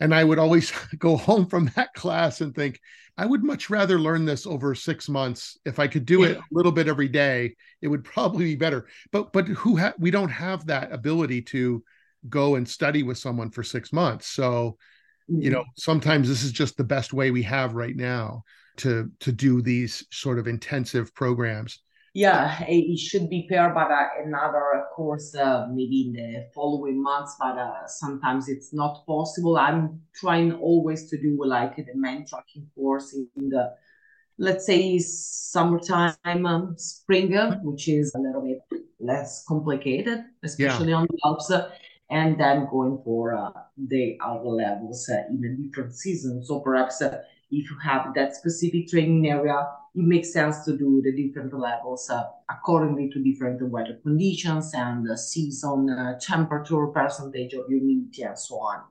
and 0.00 0.12
i 0.12 0.24
would 0.24 0.40
always 0.40 0.72
go 0.98 1.16
home 1.16 1.46
from 1.46 1.70
that 1.76 1.94
class 1.94 2.40
and 2.40 2.54
think 2.54 2.80
i 3.16 3.24
would 3.24 3.44
much 3.44 3.70
rather 3.70 3.98
learn 3.98 4.24
this 4.24 4.44
over 4.46 4.74
6 4.74 5.08
months. 5.08 5.56
If 5.64 5.78
i 5.78 5.86
could 5.86 6.04
do 6.04 6.24
it 6.24 6.36
a 6.36 6.42
little 6.50 6.72
bit 6.72 6.88
every 6.88 7.08
day 7.08 7.54
it 7.80 7.88
would 7.88 8.04
probably 8.04 8.44
be 8.44 8.56
better. 8.56 8.88
But 9.12 9.32
but 9.32 9.46
who 9.46 9.78
ha- 9.78 9.94
we 9.98 10.10
don't 10.10 10.30
have 10.30 10.66
that 10.66 10.92
ability 10.92 11.42
to 11.42 11.84
go 12.28 12.56
and 12.56 12.68
study 12.68 13.02
with 13.02 13.18
someone 13.18 13.50
for 13.50 13.62
6 13.62 13.92
months. 13.92 14.26
So 14.26 14.78
you 15.28 15.36
mm-hmm. 15.36 15.52
know 15.52 15.64
sometimes 15.76 16.28
this 16.28 16.42
is 16.42 16.50
just 16.50 16.76
the 16.76 16.84
best 16.84 17.12
way 17.12 17.30
we 17.30 17.44
have 17.44 17.74
right 17.74 17.94
now 17.94 18.42
to 18.76 19.10
to 19.20 19.32
do 19.32 19.62
these 19.62 20.04
sort 20.10 20.38
of 20.38 20.46
intensive 20.46 21.14
programs 21.14 21.80
yeah 22.14 22.64
it 22.66 22.98
should 22.98 23.30
be 23.30 23.46
paired 23.48 23.74
by 23.74 24.08
another 24.24 24.84
course 24.94 25.34
uh, 25.34 25.66
maybe 25.70 26.06
in 26.08 26.12
the 26.12 26.46
following 26.54 27.00
months 27.00 27.36
but 27.38 27.56
uh, 27.56 27.86
sometimes 27.86 28.48
it's 28.48 28.72
not 28.72 29.04
possible 29.06 29.56
i'm 29.56 30.00
trying 30.14 30.52
always 30.54 31.08
to 31.08 31.20
do 31.20 31.38
like 31.44 31.76
the 31.76 31.94
man 31.94 32.24
tracking 32.26 32.66
course 32.74 33.14
in 33.14 33.48
the 33.48 33.72
let's 34.38 34.66
say 34.66 34.98
summertime 34.98 36.46
um, 36.46 36.74
spring 36.76 37.32
which 37.62 37.88
is 37.88 38.12
a 38.14 38.18
little 38.18 38.42
bit 38.42 38.80
less 38.98 39.44
complicated 39.46 40.24
especially 40.42 40.90
yeah. 40.90 40.96
on 40.96 41.06
the 41.10 41.18
alps 41.24 41.52
and 42.10 42.40
then 42.40 42.66
going 42.70 43.00
for 43.04 43.36
uh, 43.36 43.52
the 43.76 44.18
other 44.24 44.48
levels 44.48 45.08
uh, 45.08 45.22
in 45.30 45.44
a 45.44 45.62
different 45.62 45.94
season 45.94 46.42
so 46.42 46.58
perhaps 46.58 47.00
uh, 47.00 47.18
if 47.50 47.70
you 47.70 47.76
have 47.82 48.14
that 48.14 48.34
specific 48.36 48.88
training 48.88 49.28
area, 49.28 49.66
it 49.94 50.04
makes 50.04 50.32
sense 50.32 50.64
to 50.64 50.76
do 50.76 51.02
the 51.02 51.12
different 51.12 51.52
levels 51.52 52.08
uh, 52.10 52.24
accordingly 52.48 53.10
to 53.10 53.22
different 53.22 53.60
weather 53.70 53.98
conditions 54.02 54.72
and 54.74 55.08
the 55.08 55.18
season, 55.18 55.90
uh, 55.90 56.18
temperature, 56.20 56.86
percentage 56.88 57.54
of 57.54 57.66
humidity, 57.66 58.22
and 58.22 58.38
so 58.38 58.56
on, 58.56 58.82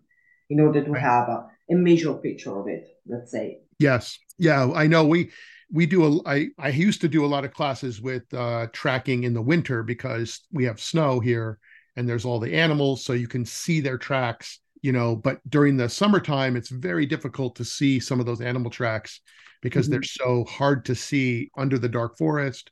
in 0.49 0.59
order 0.59 0.83
to 0.83 0.93
have 0.93 1.29
a, 1.29 1.45
a 1.71 1.75
major 1.75 2.13
picture 2.13 2.59
of 2.59 2.67
it, 2.67 2.87
let's 3.07 3.31
say. 3.31 3.59
Yes. 3.79 4.19
Yeah, 4.37 4.71
I 4.73 4.87
know. 4.87 5.05
We 5.05 5.31
we 5.71 5.85
do 5.85 6.03
a 6.05 6.29
I 6.29 6.47
I 6.57 6.69
used 6.69 7.01
to 7.01 7.07
do 7.07 7.25
a 7.25 7.27
lot 7.27 7.45
of 7.45 7.53
classes 7.53 8.01
with 8.01 8.33
uh, 8.33 8.67
tracking 8.73 9.23
in 9.23 9.33
the 9.33 9.41
winter 9.41 9.83
because 9.83 10.41
we 10.51 10.65
have 10.65 10.81
snow 10.81 11.19
here 11.19 11.59
and 11.95 12.07
there's 12.07 12.25
all 12.25 12.39
the 12.39 12.55
animals, 12.55 13.03
so 13.03 13.13
you 13.13 13.27
can 13.27 13.45
see 13.45 13.79
their 13.79 13.97
tracks 13.97 14.59
you 14.81 14.91
know 14.91 15.15
but 15.15 15.39
during 15.49 15.77
the 15.77 15.89
summertime 15.89 16.55
it's 16.55 16.69
very 16.69 17.05
difficult 17.05 17.55
to 17.55 17.65
see 17.65 17.99
some 17.99 18.19
of 18.19 18.25
those 18.25 18.41
animal 18.41 18.71
tracks 18.71 19.21
because 19.61 19.85
mm-hmm. 19.85 19.93
they're 19.93 20.03
so 20.03 20.45
hard 20.45 20.85
to 20.85 20.95
see 20.95 21.49
under 21.57 21.77
the 21.77 21.89
dark 21.89 22.17
forest 22.17 22.71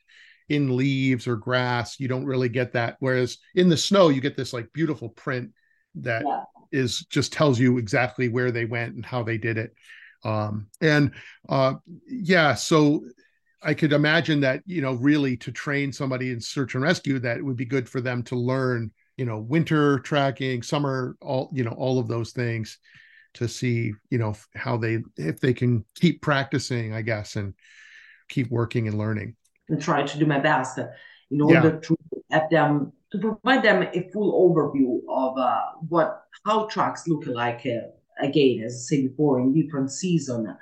in 0.49 0.78
leaves 0.78 1.28
or 1.28 1.36
grass 1.36 1.99
you 1.99 2.08
don't 2.08 2.26
really 2.26 2.49
get 2.49 2.74
that 2.74 2.95
whereas 2.99 3.38
in 3.55 3.68
the 3.68 3.78
snow 3.78 4.10
you 4.10 4.22
get 4.22 4.38
this 4.38 4.53
like 4.53 4.72
beautiful 4.74 5.10
print 5.10 5.51
that 6.01 6.24
yeah. 6.26 6.43
is 6.72 7.05
just 7.10 7.34
tells 7.34 7.60
you 7.60 7.78
exactly 7.78 8.30
where 8.30 8.51
they 8.51 8.66
went 8.66 8.95
and 8.95 9.05
how 9.05 9.24
they 9.24 9.38
did 9.38 9.58
it. 9.58 9.74
Um, 10.24 10.68
and 10.82 11.12
uh, 11.47 11.76
yeah, 12.08 12.55
so 12.55 13.03
I 13.62 13.74
could 13.74 13.93
imagine 13.93 14.41
that 14.41 14.64
you 14.66 14.82
know 14.82 14.93
really 14.93 15.38
to 15.38 15.51
train 15.51 15.91
somebody 15.91 16.32
in 16.32 16.41
search 16.41 16.76
and 16.76 16.84
rescue 16.84 17.20
that 17.20 17.38
it 17.38 17.45
would 17.45 17.58
be 17.58 17.66
good 17.66 17.88
for 17.88 18.01
them 18.01 18.24
to 18.24 18.36
learn 18.36 18.91
you 19.18 19.26
know 19.26 19.39
winter 19.39 19.99
tracking, 19.99 20.61
summer, 20.63 21.18
all 21.22 21.49
you 21.53 21.63
know 21.63 21.72
all 21.72 21.99
of 21.99 22.07
those 22.07 22.32
things 22.32 22.78
to 23.34 23.47
see 23.47 23.93
you 24.09 24.18
know 24.18 24.36
how 24.55 24.78
they 24.78 24.99
if 25.18 25.39
they 25.39 25.53
can 25.53 25.84
keep 25.95 26.22
practicing, 26.22 26.93
I 26.93 27.01
guess, 27.01 27.36
and 27.36 27.53
keep 28.30 28.49
working 28.49 28.88
and 28.88 28.97
learning. 28.97 29.36
And 29.70 29.82
try 29.82 30.03
to 30.03 30.18
do 30.18 30.26
my 30.26 30.39
best 30.39 30.80
in 31.32 31.41
order 31.41 31.74
yeah. 31.74 31.80
to 31.80 31.97
have 32.32 32.49
them 32.49 32.93
to 33.11 33.20
provide 33.20 33.63
them 33.63 33.84
a 33.93 34.09
full 34.11 34.32
overview 34.34 34.99
of 35.09 35.38
uh, 35.38 35.61
what 35.88 36.24
how 36.45 36.65
tracks 36.68 37.07
look 37.07 37.26
like 37.26 37.65
uh, 37.65 38.26
again 38.26 38.63
as 38.63 38.74
i 38.74 38.95
said 38.95 39.09
before 39.09 39.39
in 39.39 39.53
different 39.53 39.91
season 39.91 40.55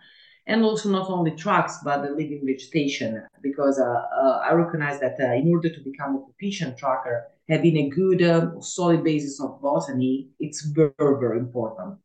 and 0.47 0.63
also 0.63 0.89
not 0.89 1.09
only 1.09 1.31
tracks 1.31 1.79
but 1.83 2.01
the 2.03 2.09
living 2.09 2.41
vegetation 2.45 3.23
because 3.41 3.79
uh, 3.79 3.83
uh 3.83 4.41
i 4.45 4.53
recognize 4.53 4.99
that 4.99 5.15
uh, 5.19 5.33
in 5.33 5.49
order 5.49 5.69
to 5.69 5.81
become 5.81 6.15
a 6.15 6.19
proficient 6.19 6.77
tracker 6.77 7.27
having 7.49 7.77
a 7.77 7.89
good 7.89 8.21
uh, 8.21 8.59
solid 8.59 9.03
basis 9.03 9.41
of 9.41 9.61
botany 9.61 10.29
it's 10.39 10.61
very 10.61 10.91
very 10.99 11.39
important 11.39 11.95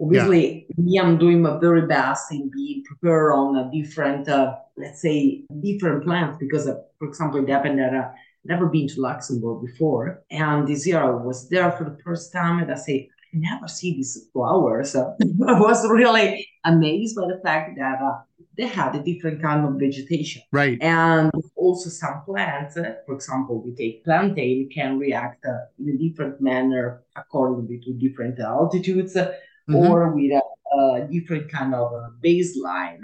obviously 0.00 0.66
yeah. 0.68 0.84
me 0.84 0.98
i'm 0.98 1.18
doing 1.18 1.40
my 1.42 1.58
very 1.58 1.86
best 1.86 2.32
in 2.32 2.50
being 2.50 2.82
prepared 2.84 3.32
on 3.32 3.56
a 3.56 3.70
different 3.70 4.28
uh, 4.28 4.54
let's 4.76 5.00
say 5.00 5.44
different 5.60 6.04
plants 6.04 6.36
because 6.38 6.66
uh, 6.66 6.76
for 6.98 7.08
example 7.08 7.42
it 7.42 7.48
happened 7.48 7.78
that 7.78 7.94
uh, 7.94 8.08
never 8.44 8.66
been 8.66 8.88
to 8.88 9.00
Luxembourg 9.00 9.64
before. 9.64 10.22
And 10.30 10.68
this 10.68 10.86
year 10.86 11.02
I 11.02 11.10
was 11.10 11.48
there 11.48 11.72
for 11.72 11.84
the 11.84 11.96
first 12.02 12.32
time 12.32 12.58
and 12.60 12.70
I 12.70 12.76
say, 12.76 13.08
I 13.13 13.13
never 13.34 13.68
see 13.68 13.94
these 13.94 14.28
flowers. 14.32 14.94
I 14.96 15.12
was 15.38 15.88
really 15.88 16.48
amazed 16.64 17.16
by 17.16 17.26
the 17.28 17.40
fact 17.42 17.76
that 17.78 18.00
uh, 18.00 18.18
they 18.56 18.66
had 18.66 18.94
a 18.94 19.02
different 19.02 19.42
kind 19.42 19.66
of 19.66 19.78
vegetation. 19.78 20.42
Right. 20.52 20.80
And 20.80 21.30
also 21.56 21.90
some 21.90 22.22
plants, 22.24 22.76
uh, 22.76 22.94
for 23.06 23.14
example, 23.14 23.62
we 23.62 23.74
take 23.74 24.04
plantain 24.04 24.68
can 24.72 24.98
react 24.98 25.44
uh, 25.44 25.66
in 25.78 25.88
a 25.88 25.98
different 25.98 26.40
manner 26.40 27.02
according 27.16 27.80
to 27.82 27.92
different 27.94 28.38
altitudes 28.38 29.16
uh, 29.16 29.32
mm-hmm. 29.68 29.76
or 29.76 30.14
with 30.14 30.32
a, 30.32 30.76
a, 30.76 31.08
different 31.10 31.50
kind 31.50 31.74
of 31.74 31.90
baseline. 32.24 33.00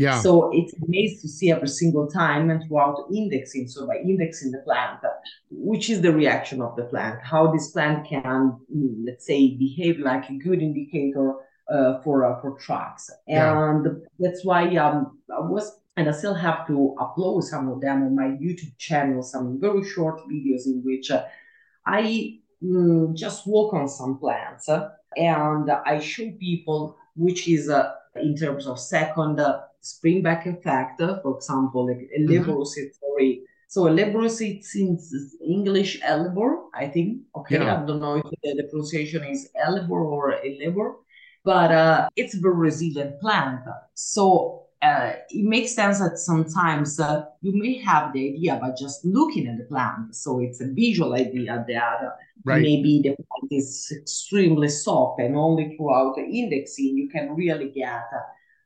Yeah. 0.00 0.20
So 0.20 0.50
it's 0.54 0.72
amazing 0.82 1.20
to 1.20 1.28
see 1.28 1.52
every 1.52 1.68
single 1.68 2.06
time 2.08 2.48
and 2.48 2.66
throughout 2.66 3.04
indexing. 3.14 3.68
So 3.68 3.86
by 3.86 3.96
indexing 3.96 4.50
the 4.50 4.60
plant, 4.60 5.00
which 5.50 5.90
is 5.90 6.00
the 6.00 6.12
reaction 6.12 6.62
of 6.62 6.74
the 6.76 6.84
plant, 6.84 7.20
how 7.22 7.52
this 7.52 7.70
plant 7.70 8.08
can, 8.08 8.58
let's 9.04 9.26
say, 9.26 9.56
behave 9.56 9.98
like 9.98 10.30
a 10.30 10.38
good 10.38 10.62
indicator 10.62 11.34
uh, 11.70 12.00
for 12.02 12.24
uh, 12.24 12.40
for 12.40 12.58
trucks. 12.58 13.10
And 13.28 13.84
yeah. 13.84 13.92
that's 14.18 14.42
why 14.44 14.74
um, 14.76 15.18
I 15.30 15.40
was 15.40 15.80
and 15.98 16.08
I 16.08 16.12
still 16.12 16.34
have 16.34 16.66
to 16.68 16.96
upload 16.98 17.42
some 17.42 17.68
of 17.68 17.82
them 17.82 18.02
on 18.02 18.16
my 18.16 18.28
YouTube 18.44 18.76
channel, 18.78 19.22
some 19.22 19.60
very 19.60 19.84
short 19.84 20.20
videos 20.32 20.64
in 20.64 20.82
which 20.82 21.10
uh, 21.10 21.24
I 21.84 22.38
mm, 22.64 23.14
just 23.14 23.46
walk 23.46 23.74
on 23.74 23.86
some 23.86 24.18
plants 24.18 24.68
uh, 24.68 24.88
and 25.16 25.70
I 25.70 25.98
show 25.98 26.30
people 26.40 26.96
which 27.16 27.48
is 27.48 27.68
uh, 27.68 27.92
in 28.16 28.34
terms 28.34 28.66
of 28.66 28.78
second 28.78 29.40
uh, 29.80 29.84
springback 29.84 30.46
effect, 30.46 30.98
for 30.98 31.36
example, 31.36 31.86
like 31.86 32.08
a 32.14 32.20
mm-hmm. 32.20 33.44
So 33.68 33.86
a 33.86 33.90
it's 33.92 34.74
in 34.74 34.98
English 35.46 36.00
Ellebor, 36.00 36.64
I 36.74 36.88
think. 36.88 37.22
Okay, 37.36 37.54
yeah. 37.54 37.80
I 37.80 37.86
don't 37.86 38.00
know 38.00 38.16
if 38.16 38.24
the, 38.24 38.54
the 38.54 38.64
pronunciation 38.64 39.22
is 39.24 39.48
Ellebor 39.64 39.92
or 39.92 40.34
Ellebor, 40.44 40.94
but 41.44 41.70
uh, 41.70 42.08
it's 42.16 42.34
a 42.34 42.40
very 42.40 42.56
resilient 42.56 43.20
plant. 43.20 43.60
So 43.94 44.64
uh, 44.82 45.12
it 45.28 45.44
makes 45.44 45.74
sense 45.74 46.00
that 46.00 46.18
sometimes 46.18 46.98
uh, 46.98 47.26
you 47.42 47.52
may 47.54 47.78
have 47.78 48.12
the 48.12 48.34
idea 48.34 48.56
by 48.56 48.70
just 48.76 49.04
looking 49.04 49.46
at 49.46 49.58
the 49.58 49.64
plant. 49.64 50.16
So 50.16 50.40
it's 50.40 50.60
a 50.60 50.66
visual 50.66 51.14
idea 51.14 51.64
that 51.68 51.98
uh, 52.02 52.10
right. 52.44 52.62
maybe 52.62 53.02
the 53.04 53.10
plant 53.10 53.52
is 53.52 53.92
extremely 54.00 54.68
soft 54.68 55.20
and 55.20 55.36
only 55.36 55.76
throughout 55.76 56.16
the 56.16 56.22
indexing 56.22 56.96
you 56.96 57.08
can 57.08 57.36
really 57.36 57.68
get 57.68 58.02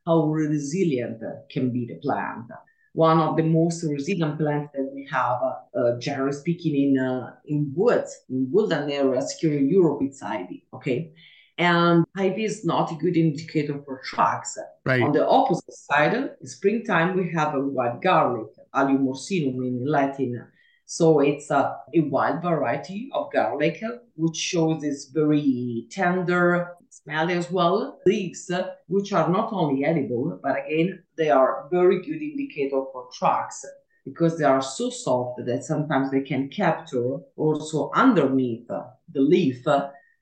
how 0.06 0.24
resilient 0.24 1.22
can 1.50 1.72
be 1.72 1.86
the 1.86 1.96
plant. 1.96 2.46
One 2.92 3.18
of 3.18 3.36
the 3.36 3.42
most 3.42 3.82
resilient 3.82 4.38
plants 4.38 4.70
that 4.74 4.90
we 4.94 5.08
have, 5.10 5.38
uh, 5.42 5.98
generally 5.98 6.32
speaking, 6.32 6.74
in 6.74 6.98
uh, 6.98 7.34
in 7.46 7.72
woods, 7.74 8.16
in 8.30 8.48
woodland 8.52 8.92
areas 8.92 9.32
here 9.40 9.54
in 9.54 9.68
Europe, 9.68 10.00
it's 10.02 10.22
ivy. 10.22 10.64
Okay, 10.72 11.12
and 11.58 12.04
ivy 12.16 12.44
is 12.44 12.64
not 12.64 12.92
a 12.92 12.96
good 12.96 13.16
indicator 13.16 13.80
for 13.84 14.00
trucks. 14.04 14.58
Right. 14.84 15.02
On 15.02 15.12
the 15.12 15.26
opposite 15.26 15.74
side, 15.74 16.14
in 16.14 16.46
springtime, 16.46 17.16
we 17.16 17.32
have 17.32 17.54
a 17.54 17.60
white 17.60 18.00
garlic, 18.00 18.50
Allium 18.72 19.06
ursinum 19.08 19.66
in 19.66 19.84
Latin. 19.86 20.46
So 20.86 21.20
it's 21.20 21.50
a, 21.50 21.76
a 21.94 22.00
wild 22.00 22.42
variety 22.42 23.08
of 23.12 23.32
garlic, 23.32 23.82
which 24.16 24.36
shows 24.36 24.82
this 24.82 25.06
very 25.06 25.86
tender, 25.90 26.76
smelly 27.04 27.34
as 27.34 27.50
well, 27.50 28.00
leaves, 28.06 28.50
which 28.88 29.12
are 29.12 29.28
not 29.28 29.52
only 29.52 29.84
edible, 29.84 30.38
but 30.42 30.56
again, 30.64 31.02
they 31.16 31.30
are 31.30 31.68
very 31.70 32.02
good 32.02 32.22
indicator 32.22 32.82
for 32.92 33.08
trucks 33.12 33.64
because 34.04 34.38
they 34.38 34.44
are 34.44 34.62
so 34.62 34.90
soft 34.90 35.40
that 35.46 35.64
sometimes 35.64 36.10
they 36.10 36.20
can 36.20 36.48
capture 36.48 37.18
also 37.36 37.90
underneath 37.94 38.66
the 38.66 39.20
leaf 39.20 39.64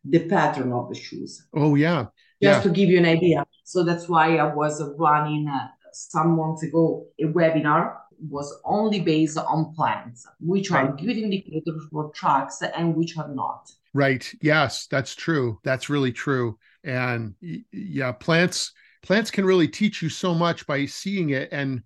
the 0.04 0.18
pattern 0.28 0.72
of 0.72 0.88
the 0.88 0.94
shoes. 0.94 1.46
Oh, 1.54 1.74
yeah. 1.76 2.06
Just 2.42 2.58
yeah. 2.58 2.62
to 2.62 2.70
give 2.70 2.88
you 2.88 2.98
an 2.98 3.06
idea. 3.06 3.46
So 3.64 3.84
that's 3.84 4.08
why 4.08 4.36
I 4.36 4.52
was 4.52 4.82
running 4.98 5.48
uh, 5.48 5.68
some 5.92 6.36
months 6.36 6.64
ago 6.64 7.06
a 7.20 7.24
webinar 7.24 7.96
was 8.28 8.52
only 8.64 9.00
based 9.00 9.38
on 9.38 9.74
plants, 9.74 10.26
which 10.40 10.70
are 10.70 10.92
good 10.92 11.16
indicators 11.16 11.84
for 11.90 12.10
trucks 12.12 12.62
and 12.62 12.96
which 12.96 13.16
are 13.16 13.32
not. 13.32 13.70
Right. 13.94 14.30
Yes, 14.40 14.86
that's 14.86 15.14
true. 15.14 15.60
That's 15.64 15.90
really 15.90 16.12
true. 16.12 16.58
And 16.82 17.34
yeah, 17.72 18.12
plants 18.12 18.72
plants 19.02 19.30
can 19.30 19.44
really 19.44 19.68
teach 19.68 20.00
you 20.00 20.08
so 20.08 20.32
much 20.32 20.66
by 20.66 20.86
seeing 20.86 21.30
it 21.30 21.48
and 21.52 21.82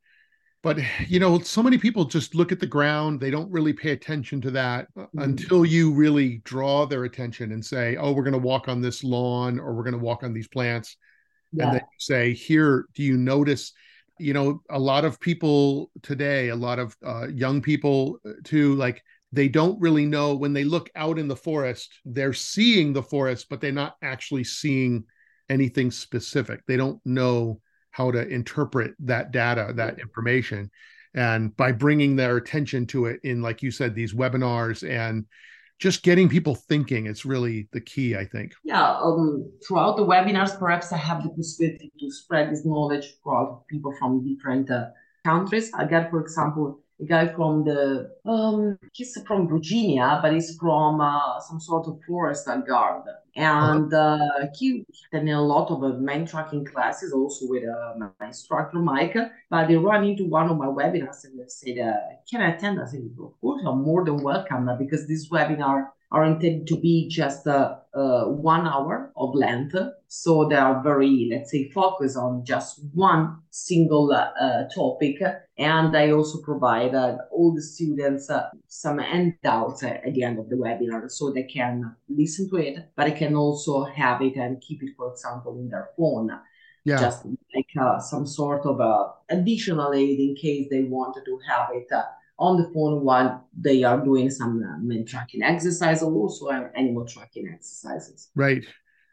but 0.62 0.78
you 1.08 1.18
know 1.18 1.38
so 1.38 1.62
many 1.62 1.78
people 1.78 2.04
just 2.04 2.34
look 2.34 2.52
at 2.52 2.60
the 2.60 2.66
ground 2.66 3.20
they 3.20 3.30
don't 3.30 3.50
really 3.50 3.72
pay 3.72 3.90
attention 3.92 4.40
to 4.40 4.50
that 4.50 4.86
mm-hmm. 4.94 5.18
until 5.20 5.64
you 5.64 5.92
really 5.92 6.38
draw 6.44 6.86
their 6.86 7.04
attention 7.04 7.52
and 7.52 7.64
say 7.64 7.96
oh 7.96 8.12
we're 8.12 8.22
going 8.22 8.32
to 8.32 8.38
walk 8.38 8.68
on 8.68 8.80
this 8.80 9.02
lawn 9.02 9.58
or 9.58 9.74
we're 9.74 9.82
going 9.82 9.92
to 9.92 9.98
walk 9.98 10.22
on 10.22 10.32
these 10.32 10.48
plants 10.48 10.96
yeah. 11.52 11.64
and 11.64 11.74
then 11.74 11.82
say 11.98 12.32
here 12.32 12.86
do 12.94 13.02
you 13.02 13.16
notice 13.16 13.72
you 14.18 14.32
know 14.32 14.62
a 14.70 14.78
lot 14.78 15.04
of 15.04 15.20
people 15.20 15.90
today 16.02 16.48
a 16.48 16.56
lot 16.56 16.78
of 16.78 16.96
uh, 17.04 17.26
young 17.28 17.60
people 17.60 18.18
uh, 18.26 18.32
too 18.44 18.74
like 18.74 19.02
they 19.32 19.48
don't 19.48 19.80
really 19.80 20.06
know 20.06 20.34
when 20.34 20.52
they 20.52 20.64
look 20.64 20.88
out 20.94 21.18
in 21.18 21.28
the 21.28 21.36
forest 21.36 21.92
they're 22.04 22.32
seeing 22.32 22.92
the 22.92 23.02
forest 23.02 23.46
but 23.50 23.60
they're 23.60 23.72
not 23.72 23.96
actually 24.02 24.44
seeing 24.44 25.04
anything 25.48 25.90
specific. 25.90 26.60
They 26.66 26.76
don't 26.76 27.00
know 27.04 27.60
how 27.90 28.10
to 28.10 28.26
interpret 28.28 28.94
that 29.00 29.30
data 29.30 29.72
that 29.76 29.98
information. 29.98 30.70
And 31.14 31.56
by 31.56 31.72
bringing 31.72 32.14
their 32.14 32.36
attention 32.36 32.86
to 32.88 33.06
it 33.06 33.20
in 33.24 33.40
like 33.40 33.62
you 33.62 33.70
said 33.70 33.94
these 33.94 34.12
webinars 34.12 34.88
and 34.88 35.24
just 35.78 36.02
getting 36.02 36.28
people 36.28 36.54
thinking 36.54 37.06
it's 37.06 37.26
really 37.26 37.68
the 37.72 37.80
key 37.80 38.16
i 38.16 38.24
think. 38.24 38.52
Yeah 38.64 38.98
um, 38.98 39.50
throughout 39.66 39.96
the 39.96 40.04
webinars 40.04 40.58
perhaps 40.58 40.92
i 40.92 40.96
have 40.96 41.22
the 41.22 41.30
possibility 41.30 41.92
to 42.00 42.10
spread 42.10 42.50
this 42.50 42.66
knowledge 42.66 43.14
throughout 43.22 43.66
people 43.68 43.94
from 43.98 44.26
different 44.26 44.70
uh, 44.70 44.86
countries. 45.24 45.70
I 45.74 45.86
get 45.86 46.10
for 46.10 46.20
example 46.20 46.80
a 47.00 47.04
guy 47.04 47.26
from 47.28 47.64
the 47.64 48.10
um 48.24 48.78
he's 48.92 49.18
from 49.26 49.48
virginia 49.48 50.18
but 50.22 50.32
he's 50.32 50.56
from 50.58 51.00
uh, 51.00 51.38
some 51.40 51.60
sort 51.60 51.86
of 51.86 51.98
forest 52.06 52.48
guard 52.66 53.02
and 53.36 53.92
uh, 53.92 54.18
he 54.58 54.86
attended 55.12 55.34
a 55.34 55.40
lot 55.40 55.70
of 55.70 55.84
uh, 55.84 55.88
main 55.98 56.26
tracking 56.26 56.64
classes 56.64 57.12
also 57.12 57.46
with 57.46 57.64
uh, 57.64 57.92
my 57.98 58.26
instructor 58.26 58.78
Mike. 58.78 59.14
But 59.50 59.68
they 59.68 59.76
run 59.76 60.04
into 60.04 60.24
one 60.24 60.48
of 60.48 60.56
my 60.56 60.66
webinars 60.66 61.24
and 61.24 61.38
they 61.38 61.44
said, 61.48 61.78
uh, 61.78 61.92
"Can 62.30 62.40
I 62.40 62.54
attend?" 62.54 62.80
I 62.80 62.86
said, 62.86 63.02
"Of 63.22 63.38
course, 63.42 63.62
I'm 63.66 63.82
more 63.82 64.06
than 64.06 64.22
welcome 64.22 64.70
because 64.78 65.06
this 65.06 65.28
webinar 65.28 65.88
are 66.12 66.24
intended 66.24 66.66
to 66.68 66.76
be 66.76 67.08
just 67.08 67.46
uh, 67.46 67.76
uh, 67.94 68.24
one 68.26 68.66
hour 68.66 69.12
of 69.16 69.34
length. 69.34 69.74
So 70.08 70.48
they 70.48 70.54
are 70.54 70.82
very, 70.82 71.28
let's 71.30 71.50
say, 71.50 71.68
focused 71.70 72.16
on 72.16 72.44
just 72.44 72.80
one 72.94 73.38
single 73.50 74.12
uh, 74.12 74.30
uh 74.40 74.68
topic. 74.68 75.20
And 75.58 75.96
I 75.96 76.12
also 76.12 76.40
provide 76.42 76.94
uh, 76.94 77.16
all 77.32 77.54
the 77.54 77.62
students 77.62 78.30
uh, 78.30 78.50
some 78.68 78.98
handouts 78.98 79.82
at 79.82 80.14
the 80.14 80.22
end 80.22 80.38
of 80.38 80.48
the 80.48 80.56
webinar 80.56 81.10
so 81.10 81.32
they 81.32 81.42
can 81.42 81.96
listen 82.08 82.48
to 82.50 82.56
it, 82.56 82.90
but 82.96 83.06
they 83.06 83.12
can 83.12 83.34
also 83.34 83.84
have 83.84 84.22
it 84.22 84.36
and 84.36 84.60
keep 84.60 84.82
it, 84.82 84.90
for 84.96 85.10
example, 85.10 85.58
in 85.58 85.68
their 85.68 85.88
phone. 85.96 86.30
Yeah. 86.84 87.00
Just 87.00 87.26
like 87.52 88.00
some 88.00 88.28
sort 88.28 88.64
of 88.64 88.80
additional 89.28 89.92
aid 89.92 90.20
in 90.20 90.36
case 90.36 90.68
they 90.70 90.84
wanted 90.84 91.24
to 91.24 91.40
have 91.48 91.70
it 91.72 91.88
on 92.38 92.56
the 92.60 92.68
phone 92.74 93.02
while 93.02 93.48
they 93.58 93.82
are 93.82 94.02
doing 94.02 94.30
some 94.30 94.62
uh, 94.62 94.78
men 94.78 95.04
tracking 95.06 95.42
exercise 95.42 96.02
or 96.02 96.12
also 96.12 96.50
animal 96.50 97.06
tracking 97.06 97.48
exercises. 97.52 98.28
Right. 98.34 98.64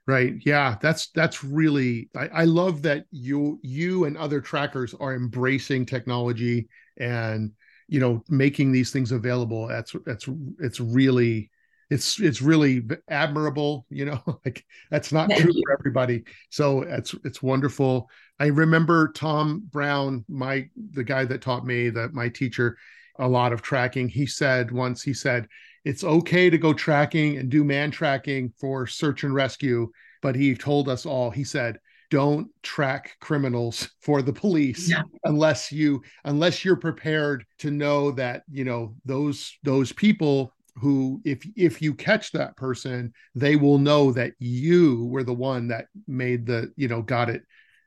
Right. 0.05 0.33
Yeah. 0.45 0.75
That's 0.81 1.07
that's 1.11 1.43
really 1.43 2.09
I, 2.15 2.27
I 2.27 2.43
love 2.43 2.81
that 2.81 3.05
you 3.11 3.59
you 3.63 4.03
and 4.03 4.17
other 4.17 4.41
trackers 4.41 4.93
are 4.93 5.15
embracing 5.15 5.85
technology 5.85 6.67
and 6.97 7.51
you 7.87 8.01
know 8.01 8.21
making 8.27 8.73
these 8.73 8.91
things 8.91 9.13
available. 9.13 9.67
That's 9.67 9.95
that's 10.05 10.27
it's 10.59 10.81
really 10.81 11.49
it's 11.89 12.19
it's 12.19 12.41
really 12.41 12.81
admirable 13.07 13.85
you 13.89 14.05
know 14.05 14.21
like 14.45 14.65
that's 14.89 15.11
not 15.11 15.29
Thank 15.29 15.41
true 15.41 15.53
you. 15.53 15.63
for 15.65 15.77
everybody 15.79 16.23
so 16.49 16.81
it's 16.81 17.13
it's 17.23 17.43
wonderful 17.43 18.09
i 18.39 18.47
remember 18.47 19.11
tom 19.13 19.63
brown 19.69 20.25
my 20.27 20.67
the 20.93 21.03
guy 21.03 21.25
that 21.25 21.41
taught 21.41 21.65
me 21.65 21.89
that 21.89 22.13
my 22.13 22.29
teacher 22.29 22.77
a 23.17 23.27
lot 23.27 23.53
of 23.53 23.61
tracking. 23.61 24.09
He 24.09 24.25
said 24.25 24.71
once, 24.71 25.01
he 25.01 25.13
said, 25.13 25.47
it's 25.85 26.03
okay 26.03 26.49
to 26.49 26.57
go 26.57 26.73
tracking 26.73 27.37
and 27.37 27.49
do 27.49 27.63
man 27.63 27.91
tracking 27.91 28.53
for 28.59 28.87
search 28.87 29.23
and 29.23 29.33
rescue. 29.33 29.91
But 30.21 30.35
he 30.35 30.55
told 30.55 30.87
us 30.87 31.05
all, 31.05 31.29
he 31.29 31.43
said, 31.43 31.79
don't 32.09 32.47
track 32.61 33.17
criminals 33.19 33.89
for 34.01 34.21
the 34.21 34.31
police 34.31 34.87
yeah. 34.87 35.01
unless 35.23 35.71
you 35.71 35.99
unless 36.25 36.63
you're 36.63 36.75
prepared 36.75 37.43
to 37.57 37.71
know 37.71 38.11
that 38.11 38.43
you 38.51 38.63
know 38.63 38.93
those 39.03 39.57
those 39.63 39.91
people 39.91 40.53
who 40.75 41.19
if 41.25 41.43
if 41.55 41.81
you 41.81 41.91
catch 41.91 42.31
that 42.31 42.55
person 42.55 43.11
they 43.33 43.55
will 43.55 43.79
know 43.79 44.11
that 44.11 44.33
you 44.37 45.05
were 45.05 45.23
the 45.23 45.33
one 45.33 45.67
that 45.67 45.87
made 46.07 46.45
the 46.45 46.71
you 46.75 46.87
know 46.87 47.01
got 47.01 47.31
it 47.31 47.41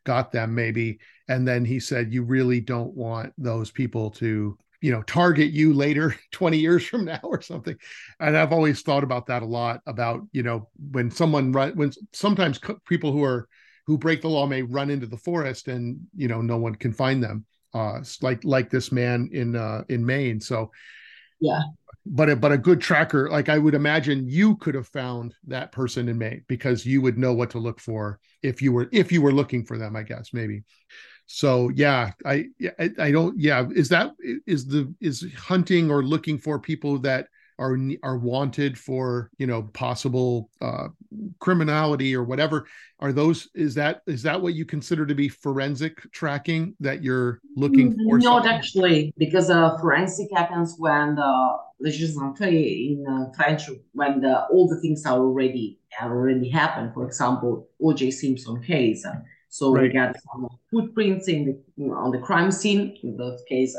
got 0.04 0.32
them 0.32 0.54
maybe 0.54 0.98
and 1.28 1.46
then 1.46 1.64
he 1.64 1.78
said 1.78 2.12
you 2.12 2.24
really 2.24 2.60
don't 2.60 2.94
want 2.94 3.32
those 3.38 3.70
people 3.70 4.10
to 4.10 4.58
you 4.86 4.92
know 4.92 5.02
target 5.02 5.50
you 5.50 5.72
later 5.72 6.14
20 6.30 6.58
years 6.58 6.86
from 6.86 7.04
now 7.04 7.18
or 7.24 7.42
something. 7.42 7.76
And 8.20 8.36
i've 8.36 8.52
always 8.52 8.82
thought 8.82 9.02
about 9.02 9.26
that 9.26 9.42
a 9.42 9.46
lot 9.46 9.80
about 9.84 10.22
you 10.30 10.44
know 10.44 10.68
when 10.92 11.10
someone 11.10 11.50
run 11.50 11.72
when 11.72 11.90
sometimes 12.12 12.60
people 12.86 13.10
who 13.10 13.24
are 13.24 13.48
who 13.88 13.98
break 13.98 14.22
the 14.22 14.28
law 14.28 14.46
may 14.46 14.62
run 14.62 14.90
into 14.90 15.08
the 15.08 15.16
forest 15.16 15.66
and 15.66 15.98
you 16.14 16.28
know 16.28 16.40
no 16.40 16.56
one 16.56 16.76
can 16.76 16.92
find 16.92 17.20
them 17.20 17.44
uh 17.74 17.98
like 18.22 18.44
like 18.44 18.70
this 18.70 18.92
man 18.92 19.28
in 19.32 19.56
uh 19.56 19.82
in 19.88 20.06
maine. 20.06 20.40
So 20.40 20.70
yeah. 21.40 21.62
but 22.06 22.30
a, 22.30 22.36
but 22.36 22.52
a 22.52 22.58
good 22.58 22.80
tracker 22.80 23.28
like 23.28 23.48
i 23.48 23.58
would 23.58 23.74
imagine 23.74 24.28
you 24.28 24.56
could 24.56 24.74
have 24.74 24.88
found 24.88 25.34
that 25.48 25.72
person 25.72 26.08
in 26.08 26.16
maine 26.16 26.44
because 26.46 26.86
you 26.86 27.02
would 27.02 27.18
know 27.18 27.34
what 27.34 27.50
to 27.50 27.58
look 27.58 27.80
for 27.80 28.18
if 28.42 28.62
you 28.62 28.72
were 28.72 28.88
if 28.92 29.12
you 29.12 29.20
were 29.20 29.32
looking 29.32 29.64
for 29.64 29.76
them 29.76 29.96
i 29.96 30.02
guess 30.02 30.30
maybe 30.32 30.62
so 31.26 31.70
yeah 31.74 32.12
i 32.24 32.46
i, 32.78 32.90
I 32.98 33.10
don't 33.10 33.38
yeah 33.38 33.66
is 33.74 33.88
that 33.90 34.12
is 34.46 34.66
the 34.66 34.92
is 35.00 35.26
hunting 35.36 35.90
or 35.90 36.02
looking 36.02 36.38
for 36.38 36.58
people 36.58 36.98
that 37.00 37.28
are 37.58 37.78
are 38.02 38.18
wanted 38.18 38.78
for 38.78 39.30
you 39.38 39.46
know 39.46 39.62
possible 39.62 40.50
uh, 40.60 40.88
criminality 41.38 42.14
or 42.14 42.22
whatever 42.22 42.66
are 43.00 43.12
those 43.12 43.48
is 43.54 43.74
that 43.74 44.02
is 44.06 44.22
that 44.22 44.40
what 44.40 44.54
you 44.54 44.64
consider 44.64 45.06
to 45.06 45.14
be 45.14 45.28
forensic 45.28 46.00
tracking 46.12 46.74
that 46.80 47.02
you're 47.02 47.40
looking 47.56 47.92
for 47.92 48.18
not 48.18 48.44
something? 48.44 48.52
actually 48.52 49.14
because 49.16 49.50
uh, 49.50 49.76
forensic 49.78 50.28
happens 50.34 50.74
when 50.78 51.14
the 51.14 51.58
in 51.80 53.04
uh, 53.08 53.32
french 53.34 53.62
when 53.92 54.20
the, 54.20 54.44
all 54.46 54.68
the 54.68 54.80
things 54.80 55.04
are 55.06 55.18
already 55.18 55.78
already 56.02 56.48
happened 56.48 56.92
for 56.92 57.06
example 57.06 57.68
oj 57.82 58.12
simpson 58.12 58.62
case 58.62 59.06
so 59.48 59.72
right. 59.72 59.82
we 59.82 59.88
got 59.88 60.16
some 60.32 60.48
footprints 60.70 61.28
in 61.28 61.62
the, 61.76 61.84
on 61.90 62.10
the 62.10 62.18
crime 62.18 62.50
scene, 62.50 62.96
in 63.02 63.16
this 63.16 63.42
case, 63.48 63.76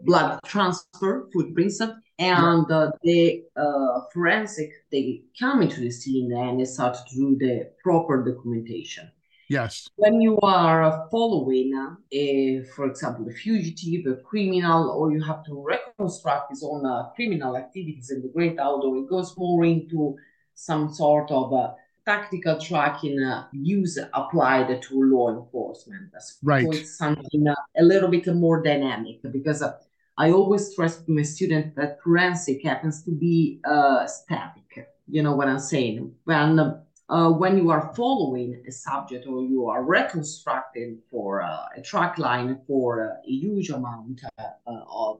blood 0.00 0.40
transfer 0.44 1.28
footprints, 1.32 1.80
and 2.18 2.70
uh, 2.70 2.90
the 3.02 3.44
uh, 3.56 4.00
forensic 4.12 4.70
they 4.92 5.22
come 5.38 5.62
into 5.62 5.80
the 5.80 5.90
scene 5.90 6.32
and 6.32 6.60
they 6.60 6.64
start 6.64 6.94
to 6.94 7.14
do 7.14 7.36
the 7.38 7.70
proper 7.82 8.22
documentation. 8.22 9.10
Yes. 9.48 9.88
When 9.96 10.20
you 10.20 10.38
are 10.42 11.08
following, 11.10 11.74
uh, 11.74 12.64
for 12.76 12.86
example, 12.86 13.26
a 13.28 13.32
fugitive, 13.32 14.06
a 14.06 14.16
criminal, 14.22 14.90
or 14.90 15.10
you 15.10 15.20
have 15.24 15.44
to 15.46 15.64
reconstruct 15.66 16.50
his 16.50 16.62
own 16.62 16.86
uh, 16.86 17.10
criminal 17.16 17.56
activities 17.56 18.10
in 18.10 18.22
the 18.22 18.28
great 18.28 18.60
outdoor, 18.60 18.98
it 18.98 19.08
goes 19.10 19.36
more 19.36 19.64
into 19.64 20.14
some 20.54 20.94
sort 20.94 21.32
of 21.32 21.52
uh, 21.52 21.72
tactical 22.10 22.58
tracking 22.58 23.22
uh, 23.22 23.46
use 23.52 23.96
applied 24.14 24.82
to 24.82 24.92
law 25.14 25.26
enforcement. 25.30 26.10
Right. 26.42 26.64
So 26.64 26.72
it's 26.72 26.98
something 26.98 27.46
uh, 27.46 27.54
a 27.78 27.84
little 27.92 28.08
bit 28.08 28.26
more 28.34 28.62
dynamic 28.62 29.18
because 29.30 29.62
uh, 29.62 29.76
I 30.18 30.32
always 30.32 30.72
stress 30.72 30.94
to 31.04 31.10
my 31.12 31.22
students 31.22 31.76
that 31.76 32.02
forensic 32.02 32.64
happens 32.64 33.04
to 33.04 33.12
be 33.12 33.60
uh, 33.64 34.06
static. 34.06 34.70
You 35.06 35.22
know 35.22 35.34
what 35.36 35.48
I'm 35.48 35.64
saying? 35.74 36.12
When 36.24 36.58
uh, 37.10 37.30
when 37.42 37.58
you 37.58 37.70
are 37.70 37.92
following 37.96 38.62
a 38.68 38.72
subject 38.72 39.26
or 39.26 39.42
you 39.42 39.66
are 39.66 39.82
reconstructing 39.82 40.98
for 41.10 41.42
uh, 41.42 41.78
a 41.78 41.82
track 41.82 42.18
line 42.18 42.60
for 42.66 42.88
a 43.26 43.30
huge 43.44 43.70
amount 43.70 44.20
of 44.66 45.18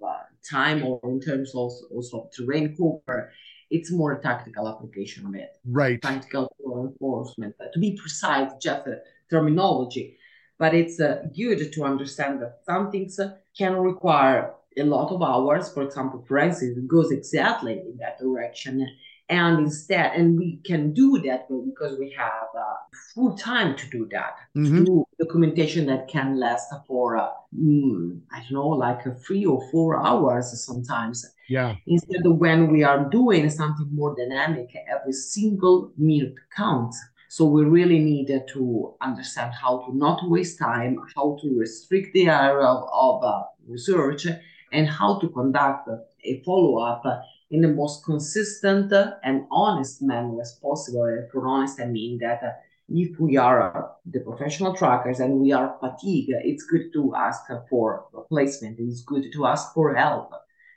time 0.49 0.85
or 0.85 1.01
in 1.05 1.21
terms 1.21 1.51
of 1.51 1.73
also 1.91 2.15
of 2.21 2.31
terrain 2.33 2.77
cover, 2.77 3.33
it's 3.71 3.91
more 3.91 4.13
a 4.13 4.21
tactical 4.21 4.69
application 4.69 5.27
of 5.27 5.35
it. 5.35 5.57
Right. 5.65 6.01
Tactical 6.03 6.55
law 6.65 6.87
enforcement. 6.87 7.55
To 7.73 7.79
be 7.79 7.97
precise, 7.97 8.51
just 8.61 8.87
a 8.87 9.01
terminology. 9.31 10.19
But 10.59 10.75
it's 10.75 11.01
uh, 11.01 11.23
good 11.35 11.73
to 11.73 11.85
understand 11.85 12.43
that 12.43 12.61
some 12.65 12.91
things 12.91 13.19
uh, 13.19 13.37
can 13.57 13.77
require 13.77 14.53
a 14.77 14.83
lot 14.83 15.11
of 15.11 15.23
hours. 15.23 15.73
For 15.73 15.83
example, 15.83 16.25
forensics 16.27 16.79
goes 16.87 17.11
exactly 17.11 17.75
in 17.75 17.97
that 17.99 18.19
direction. 18.19 18.87
And 19.31 19.61
instead, 19.61 20.13
and 20.17 20.37
we 20.37 20.61
can 20.65 20.93
do 20.93 21.19
that 21.23 21.49
because 21.49 21.99
we 21.99 22.11
have 22.19 22.49
uh, 22.59 22.75
full 23.15 23.37
time 23.37 23.77
to 23.77 23.87
do 23.89 24.09
that. 24.11 24.37
Mm-hmm. 24.57 24.79
To 24.79 24.85
do 24.85 25.07
documentation 25.19 25.87
that 25.87 26.09
can 26.09 26.39
last 26.39 26.69
for, 26.87 27.17
uh, 27.17 27.29
mm, 27.57 28.21
I 28.33 28.41
don't 28.41 28.53
know, 28.53 28.69
like 28.69 29.03
three 29.25 29.47
or 29.47 29.67
four 29.71 30.05
hours 30.05 30.63
sometimes 30.65 31.25
yeah. 31.51 31.75
Instead 31.89 32.25
of 32.25 32.37
when 32.37 32.71
we 32.71 32.85
are 32.85 33.11
doing 33.11 33.51
something 33.51 33.89
more 33.93 34.15
dynamic, 34.15 34.73
every 34.89 35.13
single 35.13 35.93
minute 35.99 36.37
counts. 36.57 36.97
So 37.29 37.45
we 37.45 37.65
really 37.65 37.99
need 37.99 38.29
to 38.53 38.95
understand 39.01 39.53
how 39.61 39.85
to 39.85 39.97
not 39.97 40.21
waste 40.31 40.61
time, 40.61 40.97
how 41.17 41.39
to 41.43 41.59
restrict 41.59 42.15
the 42.15 42.29
area 42.29 42.65
of, 42.65 42.89
of 42.93 43.25
uh, 43.25 43.43
research, 43.67 44.29
and 44.73 44.89
how 44.89 45.19
to 45.19 45.29
conduct 45.31 45.89
a 46.25 46.43
follow-up 46.45 47.03
in 47.51 47.63
the 47.63 47.69
most 47.69 48.05
consistent 48.05 48.93
and 49.25 49.47
honest 49.51 50.03
manner 50.03 50.41
as 50.41 50.59
possible. 50.63 51.05
And 51.05 51.31
for 51.31 51.47
honest, 51.47 51.81
I 51.81 51.87
mean 51.87 52.19
that 52.19 52.63
if 52.89 53.19
we 53.19 53.37
are 53.37 53.93
the 54.07 54.21
professional 54.21 54.75
trackers 54.75 55.21
and 55.21 55.35
we 55.35 55.53
are 55.53 55.77
fatigued, 55.81 56.33
it's 56.45 56.65
good 56.65 56.93
to 56.93 57.15
ask 57.15 57.43
for 57.69 58.07
replacement. 58.13 58.79
It's 58.79 59.03
good 59.03 59.33
to 59.33 59.47
ask 59.47 59.73
for 59.75 59.95
help 59.95 60.33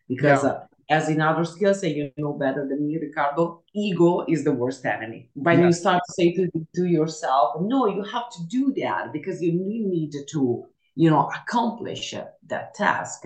because 0.08 0.44
yeah. 0.44 0.50
uh, 0.50 0.66
as 0.90 1.10
in 1.10 1.22
other 1.22 1.46
skills, 1.46 1.82
and 1.84 1.96
you 1.96 2.12
know 2.18 2.34
better 2.34 2.68
than 2.68 2.86
me, 2.86 2.98
Ricardo, 2.98 3.64
ego 3.74 4.26
is 4.28 4.44
the 4.44 4.52
worst 4.52 4.86
enemy. 4.86 5.30
When 5.34 5.62
you 5.62 5.72
start 5.72 6.02
to 6.06 6.14
say 6.14 6.34
to, 6.34 6.52
to 6.76 6.86
yourself, 6.86 7.62
no, 7.62 7.88
you 7.88 8.04
have 8.04 8.30
to 8.32 8.44
do 8.48 8.74
that 8.78 9.14
because 9.14 9.42
you 9.42 9.54
need 9.54 10.14
to, 10.32 10.66
you 10.96 11.10
know, 11.10 11.30
accomplish 11.30 12.14
that 12.48 12.74
task. 12.76 13.24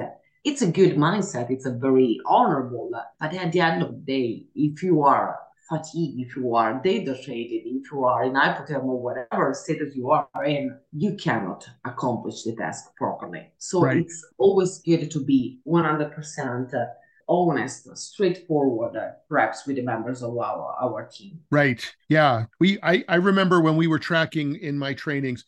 It's 0.47 0.61
a 0.61 0.71
good 0.71 0.95
mindset. 0.95 1.51
It's 1.51 1.65
a 1.65 1.73
very 1.73 2.21
honorable. 2.25 2.89
But 3.19 3.35
at 3.43 3.51
the 3.51 3.59
end 3.59 3.83
of 3.83 3.91
the 3.91 3.97
day, 3.97 4.45
if 4.55 4.81
you 4.81 5.03
are 5.03 5.37
fatigued, 5.67 6.21
if 6.21 6.37
you 6.37 6.55
are 6.55 6.81
dehydrated, 6.81 7.63
if 7.65 7.91
you 7.91 8.05
are 8.05 8.23
in 8.23 8.31
hypothermia, 8.31 8.97
whatever 9.07 9.53
status 9.53 9.93
you 9.93 10.09
are 10.09 10.45
in, 10.45 10.79
you 10.93 11.15
cannot 11.15 11.67
accomplish 11.83 12.43
the 12.43 12.55
task 12.55 12.95
properly. 12.95 13.51
So 13.57 13.81
right. 13.81 13.97
it's 13.97 14.25
always 14.37 14.79
good 14.79 15.11
to 15.11 15.19
be 15.19 15.59
100% 15.67 16.87
honest, 17.27 17.97
straightforward, 17.97 18.95
perhaps 19.27 19.67
with 19.67 19.75
the 19.75 19.81
members 19.81 20.23
of 20.23 20.37
our, 20.37 20.77
our 20.81 21.09
team. 21.11 21.41
Right. 21.51 21.83
Yeah. 22.07 22.45
We 22.61 22.79
I, 22.81 23.03
I 23.09 23.15
remember 23.15 23.59
when 23.59 23.75
we 23.75 23.87
were 23.87 23.99
tracking 23.99 24.55
in 24.55 24.77
my 24.77 24.93
trainings, 24.93 25.43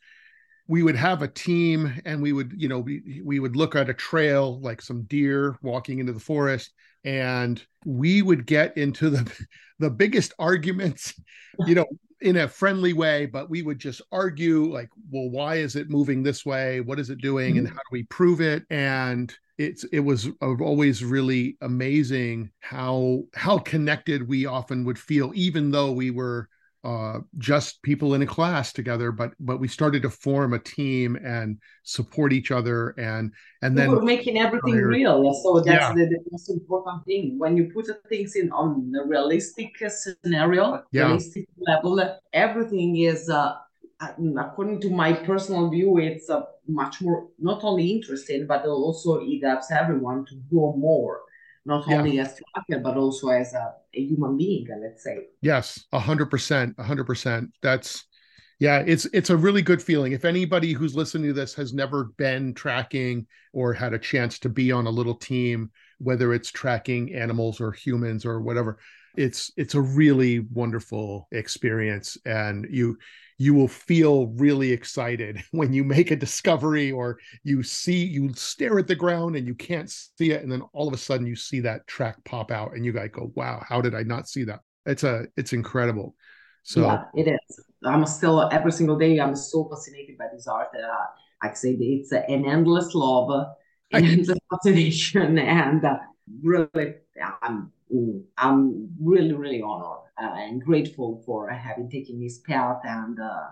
we 0.69 0.83
would 0.83 0.95
have 0.95 1.23
a 1.23 1.27
team 1.27 1.99
and 2.05 2.21
we 2.21 2.31
would, 2.31 2.53
you 2.55 2.69
know, 2.69 2.79
we, 2.79 3.21
we 3.25 3.39
would 3.39 3.55
look 3.55 3.75
at 3.75 3.89
a 3.89 3.93
trail 3.93 4.61
like 4.61 4.81
some 4.81 5.01
deer 5.03 5.57
walking 5.63 5.97
into 5.97 6.13
the 6.13 6.19
forest 6.19 6.71
and 7.03 7.61
we 7.85 8.21
would 8.21 8.45
get 8.45 8.77
into 8.77 9.09
the 9.09 9.45
the 9.79 9.89
biggest 9.89 10.33
arguments 10.37 11.13
you 11.65 11.73
know 11.73 11.85
in 12.21 12.35
a 12.35 12.47
friendly 12.49 12.91
way 12.91 13.25
but 13.25 13.49
we 13.49 13.61
would 13.61 13.79
just 13.79 14.01
argue 14.11 14.65
like 14.71 14.89
well 15.09 15.29
why 15.29 15.55
is 15.55 15.75
it 15.75 15.89
moving 15.89 16.21
this 16.21 16.45
way? 16.45 16.81
What 16.81 16.99
is 16.99 17.09
it 17.09 17.21
doing? 17.21 17.55
Mm-hmm. 17.55 17.65
and 17.65 17.67
how 17.69 17.75
do 17.75 17.91
we 17.91 18.03
prove 18.03 18.41
it? 18.41 18.63
And 18.69 19.33
it's 19.57 19.85
it 19.85 20.01
was 20.01 20.27
always 20.41 21.03
really 21.03 21.57
amazing 21.61 22.51
how 22.59 23.23
how 23.33 23.57
connected 23.57 24.27
we 24.27 24.45
often 24.45 24.83
would 24.85 24.99
feel 24.99 25.31
even 25.33 25.71
though 25.71 25.91
we 25.91 26.11
were 26.11 26.49
uh, 26.83 27.19
just 27.37 27.81
people 27.83 28.13
in 28.13 28.21
a 28.21 28.25
class 28.25 28.71
together, 28.71 29.11
but 29.11 29.33
but 29.39 29.59
we 29.59 29.67
started 29.67 30.01
to 30.03 30.09
form 30.09 30.53
a 30.53 30.59
team 30.59 31.17
and 31.17 31.57
support 31.83 32.31
each 32.31 32.51
other, 32.51 32.91
and 32.97 33.33
and 33.61 33.77
then 33.77 33.91
we're 33.91 34.01
making 34.01 34.37
everything 34.37 34.75
real. 34.75 35.33
So 35.43 35.59
that's 35.59 35.81
yeah. 35.81 35.93
the, 35.93 36.05
the, 36.05 36.19
most 36.31 36.49
important 36.49 37.05
thing. 37.05 37.37
When 37.37 37.57
you 37.57 37.71
put 37.73 37.87
things 38.07 38.35
in 38.35 38.51
on 38.51 38.93
a 38.97 39.05
realistic 39.05 39.75
scenario, 39.89 40.83
yeah. 40.91 41.07
realistic 41.07 41.47
level, 41.57 42.19
everything 42.33 42.97
is. 42.97 43.29
Uh, 43.29 43.55
according 44.39 44.79
to 44.79 44.89
my 44.89 45.11
personal 45.11 45.69
view, 45.69 45.97
it's 45.97 46.29
uh, 46.29 46.43
much 46.69 47.01
more 47.01 47.27
not 47.37 47.61
only 47.65 47.91
interesting, 47.91 48.47
but 48.47 48.65
also 48.65 49.19
it 49.21 49.43
helps 49.43 49.69
everyone 49.71 50.25
to 50.27 50.35
grow 50.49 50.73
more 50.77 51.19
not 51.69 51.87
yeah. 51.87 51.99
only 51.99 52.19
as 52.19 52.39
tracker 52.53 52.81
but 52.81 52.97
also 52.97 53.29
as 53.29 53.53
a, 53.53 53.73
a 53.93 54.01
human 54.01 54.37
being 54.37 54.67
let's 54.81 55.03
say. 55.03 55.27
Yes 55.41 55.85
a 55.93 55.99
hundred 55.99 56.29
percent 56.29 56.75
a 56.77 56.83
hundred 56.83 57.05
percent. 57.05 57.51
That's 57.61 58.05
yeah 58.59 58.83
it's 58.85 59.05
it's 59.13 59.29
a 59.29 59.37
really 59.37 59.61
good 59.61 59.81
feeling. 59.81 60.11
If 60.11 60.25
anybody 60.25 60.73
who's 60.73 60.95
listening 60.95 61.29
to 61.29 61.33
this 61.33 61.53
has 61.55 61.73
never 61.73 62.05
been 62.17 62.53
tracking 62.53 63.27
or 63.53 63.73
had 63.73 63.93
a 63.93 63.99
chance 63.99 64.39
to 64.39 64.49
be 64.49 64.71
on 64.71 64.87
a 64.87 64.91
little 64.91 65.15
team 65.15 65.71
whether 66.01 66.33
it's 66.33 66.49
tracking 66.49 67.13
animals 67.13 67.59
or 67.59 67.73
humans 67.73 68.25
or 68.25 68.39
whatever 68.39 68.79
it's 69.15 69.51
it's 69.57 69.75
a 69.75 69.81
really 69.81 70.39
wonderful 70.39 71.27
experience. 71.31 72.17
And 72.25 72.67
you 72.69 72.97
you 73.39 73.53
will 73.53 73.69
feel 73.69 74.27
really 74.27 74.71
excited 74.71 75.41
when 75.51 75.73
you 75.73 75.83
make 75.83 76.11
a 76.11 76.15
discovery 76.15 76.91
or 76.91 77.17
you 77.43 77.63
see 77.63 78.05
you 78.05 78.31
stare 78.33 78.77
at 78.77 78.87
the 78.87 78.95
ground 78.95 79.35
and 79.35 79.47
you 79.47 79.55
can't 79.55 79.89
see 79.89 80.31
it 80.31 80.43
and 80.43 80.51
then 80.51 80.61
all 80.73 80.87
of 80.87 80.93
a 80.93 80.97
sudden 80.97 81.25
you 81.25 81.35
see 81.35 81.61
that 81.61 81.87
track 81.87 82.23
pop 82.25 82.51
out 82.51 82.73
and 82.75 82.85
you 82.85 82.91
guys 82.91 83.09
go 83.11 83.31
wow 83.35 83.63
how 83.67 83.81
did 83.81 83.95
i 83.95 84.03
not 84.03 84.27
see 84.27 84.43
that? 84.43 84.59
It's 84.85 85.03
a 85.03 85.25
it's 85.37 85.53
incredible. 85.53 86.15
So 86.63 86.81
yeah 86.81 87.03
it 87.15 87.27
is. 87.27 87.59
I'm 87.83 88.05
still 88.05 88.49
every 88.51 88.71
single 88.71 88.97
day 88.97 89.19
i'm 89.19 89.35
so 89.35 89.67
fascinated 89.69 90.17
by 90.17 90.25
this 90.33 90.47
art 90.47 90.67
that 90.73 90.83
uh, 90.83 91.05
i 91.41 91.53
say 91.53 91.71
it's 91.71 92.11
an 92.11 92.45
endless 92.45 92.93
love 92.93 93.47
an 93.91 94.05
endless 94.13 94.37
fascination 94.51 95.37
and 95.39 95.85
uh, 95.85 95.97
really 96.43 96.95
i'm 97.41 97.71
i'm 98.37 98.89
really 98.99 99.33
really 99.33 99.61
honored 99.61 100.09
uh, 100.21 100.33
and 100.35 100.61
grateful 100.63 101.21
for 101.25 101.49
having 101.49 101.89
taken 101.89 102.19
this 102.19 102.39
path. 102.39 102.79
And 102.83 103.19
uh, 103.19 103.47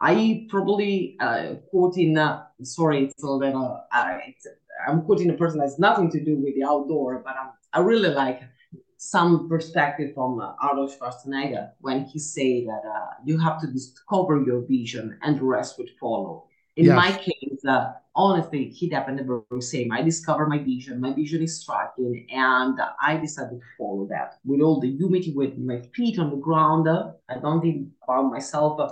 I 0.00 0.46
probably 0.48 1.16
uh, 1.20 1.54
quoting, 1.70 2.16
uh, 2.18 2.44
sorry, 2.62 3.04
it's 3.04 3.22
a 3.22 3.30
little, 3.30 3.82
it's, 4.26 4.46
I'm 4.86 5.02
quoting 5.02 5.30
a 5.30 5.34
person 5.34 5.58
that 5.58 5.66
has 5.66 5.78
nothing 5.78 6.10
to 6.10 6.24
do 6.24 6.36
with 6.36 6.54
the 6.54 6.64
outdoor, 6.64 7.20
but 7.20 7.34
I'm, 7.40 7.50
I 7.72 7.80
really 7.80 8.10
like 8.10 8.42
some 8.96 9.48
perspective 9.48 10.12
from 10.14 10.40
uh, 10.40 10.52
Arnold 10.62 10.92
Schwarzenegger 10.92 11.70
when 11.80 12.04
he 12.04 12.18
say 12.18 12.64
that 12.66 12.82
uh, 12.86 13.06
you 13.24 13.38
have 13.38 13.60
to 13.62 13.66
discover 13.66 14.42
your 14.42 14.60
vision 14.66 15.18
and 15.22 15.38
the 15.38 15.44
rest 15.44 15.78
would 15.78 15.90
follow. 15.98 16.46
In 16.80 16.86
yes. 16.86 16.96
my 16.96 17.12
case, 17.12 17.62
uh, 17.68 17.92
honestly, 18.14 18.74
it 18.80 18.92
happened 18.94 19.18
the 19.18 19.42
very 19.50 19.60
same. 19.60 19.92
I 19.92 20.00
discovered 20.00 20.48
my 20.48 20.56
vision. 20.56 20.98
My 20.98 21.12
vision 21.12 21.42
is 21.42 21.60
striking, 21.60 22.26
and 22.30 22.80
I 23.02 23.18
decided 23.18 23.60
to 23.60 23.66
follow 23.76 24.06
that 24.08 24.38
with 24.46 24.62
all 24.62 24.80
the 24.80 24.88
humility, 24.88 25.34
with 25.34 25.58
my 25.58 25.82
feet 25.94 26.18
on 26.18 26.30
the 26.30 26.36
ground. 26.36 26.88
I 26.88 27.38
don't 27.38 27.60
think 27.60 27.88
about 28.02 28.30
myself 28.30 28.80
uh, 28.80 28.88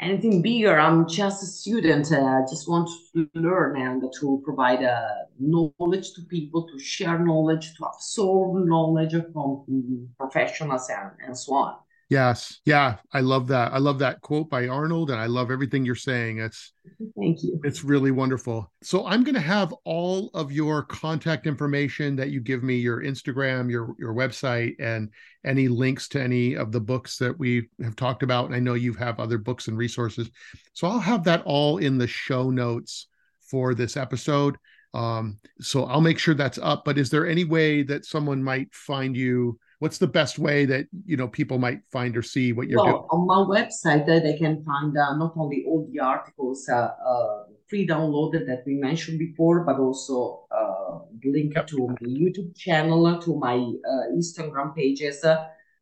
anything 0.00 0.42
bigger. 0.42 0.76
I'm 0.76 1.06
just 1.06 1.40
a 1.44 1.46
student. 1.46 2.10
Uh, 2.10 2.40
I 2.40 2.40
just 2.50 2.68
want 2.68 2.90
to 3.14 3.28
learn 3.34 3.80
and 3.80 4.02
to 4.18 4.42
provide 4.44 4.82
uh, 4.82 5.08
knowledge 5.38 6.14
to 6.14 6.22
people, 6.22 6.66
to 6.66 6.80
share 6.80 7.20
knowledge, 7.20 7.76
to 7.76 7.84
absorb 7.84 8.66
knowledge 8.66 9.14
from 9.32 10.08
professionals 10.18 10.90
and, 10.90 11.12
and 11.24 11.38
so 11.38 11.54
on. 11.54 11.76
Yes. 12.10 12.60
Yeah. 12.64 12.96
I 13.12 13.20
love 13.20 13.48
that. 13.48 13.72
I 13.72 13.78
love 13.78 13.98
that 13.98 14.22
quote 14.22 14.48
by 14.48 14.66
Arnold 14.66 15.10
and 15.10 15.20
I 15.20 15.26
love 15.26 15.50
everything 15.50 15.84
you're 15.84 15.94
saying. 15.94 16.38
It's 16.38 16.72
thank 17.18 17.42
you. 17.42 17.60
It's 17.64 17.84
really 17.84 18.12
wonderful. 18.12 18.72
So 18.82 19.06
I'm 19.06 19.24
going 19.24 19.34
to 19.34 19.40
have 19.42 19.74
all 19.84 20.30
of 20.32 20.50
your 20.50 20.84
contact 20.84 21.46
information 21.46 22.16
that 22.16 22.30
you 22.30 22.40
give 22.40 22.62
me, 22.62 22.76
your 22.76 23.02
Instagram, 23.02 23.70
your 23.70 23.94
your 23.98 24.14
website, 24.14 24.76
and 24.80 25.10
any 25.44 25.68
links 25.68 26.08
to 26.08 26.22
any 26.22 26.54
of 26.54 26.72
the 26.72 26.80
books 26.80 27.18
that 27.18 27.38
we 27.38 27.68
have 27.82 27.94
talked 27.96 28.22
about. 28.22 28.46
And 28.46 28.54
I 28.54 28.60
know 28.60 28.74
you 28.74 28.94
have 28.94 29.20
other 29.20 29.36
books 29.36 29.68
and 29.68 29.76
resources. 29.76 30.30
So 30.72 30.86
I'll 30.86 31.00
have 31.00 31.24
that 31.24 31.42
all 31.44 31.76
in 31.76 31.98
the 31.98 32.06
show 32.06 32.48
notes 32.48 33.08
for 33.42 33.74
this 33.74 33.98
episode. 33.98 34.56
Um, 34.94 35.38
so 35.60 35.84
I'll 35.84 36.00
make 36.00 36.18
sure 36.18 36.34
that's 36.34 36.58
up. 36.58 36.86
But 36.86 36.96
is 36.96 37.10
there 37.10 37.26
any 37.26 37.44
way 37.44 37.82
that 37.82 38.06
someone 38.06 38.42
might 38.42 38.74
find 38.74 39.14
you? 39.14 39.58
What's 39.80 39.98
the 39.98 40.08
best 40.08 40.38
way 40.38 40.64
that 40.66 40.88
you 41.06 41.16
know 41.16 41.28
people 41.28 41.58
might 41.58 41.80
find 41.92 42.16
or 42.16 42.22
see 42.22 42.52
what 42.52 42.68
you're 42.68 42.82
well, 42.82 42.86
doing? 42.86 43.06
On 43.10 43.26
my 43.26 43.60
website, 43.60 44.08
uh, 44.08 44.18
they 44.18 44.36
can 44.36 44.64
find 44.64 44.96
uh, 44.96 45.14
not 45.16 45.34
only 45.36 45.64
all 45.66 45.88
the 45.92 46.00
articles 46.00 46.68
uh, 46.68 46.74
uh 46.74 47.44
free 47.68 47.86
downloaded 47.86 48.46
that 48.46 48.64
we 48.66 48.74
mentioned 48.74 49.18
before, 49.18 49.60
but 49.60 49.78
also 49.78 50.46
uh, 50.50 50.98
link 51.24 51.52
yep. 51.54 51.66
to 51.68 51.88
my 51.88 52.06
YouTube 52.06 52.56
channel, 52.56 53.20
to 53.20 53.38
my 53.38 53.54
uh, 53.54 54.04
Instagram 54.16 54.74
pages. 54.74 55.24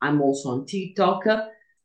I'm 0.03 0.21
also 0.21 0.51
on 0.51 0.67
TikTok 0.67 1.25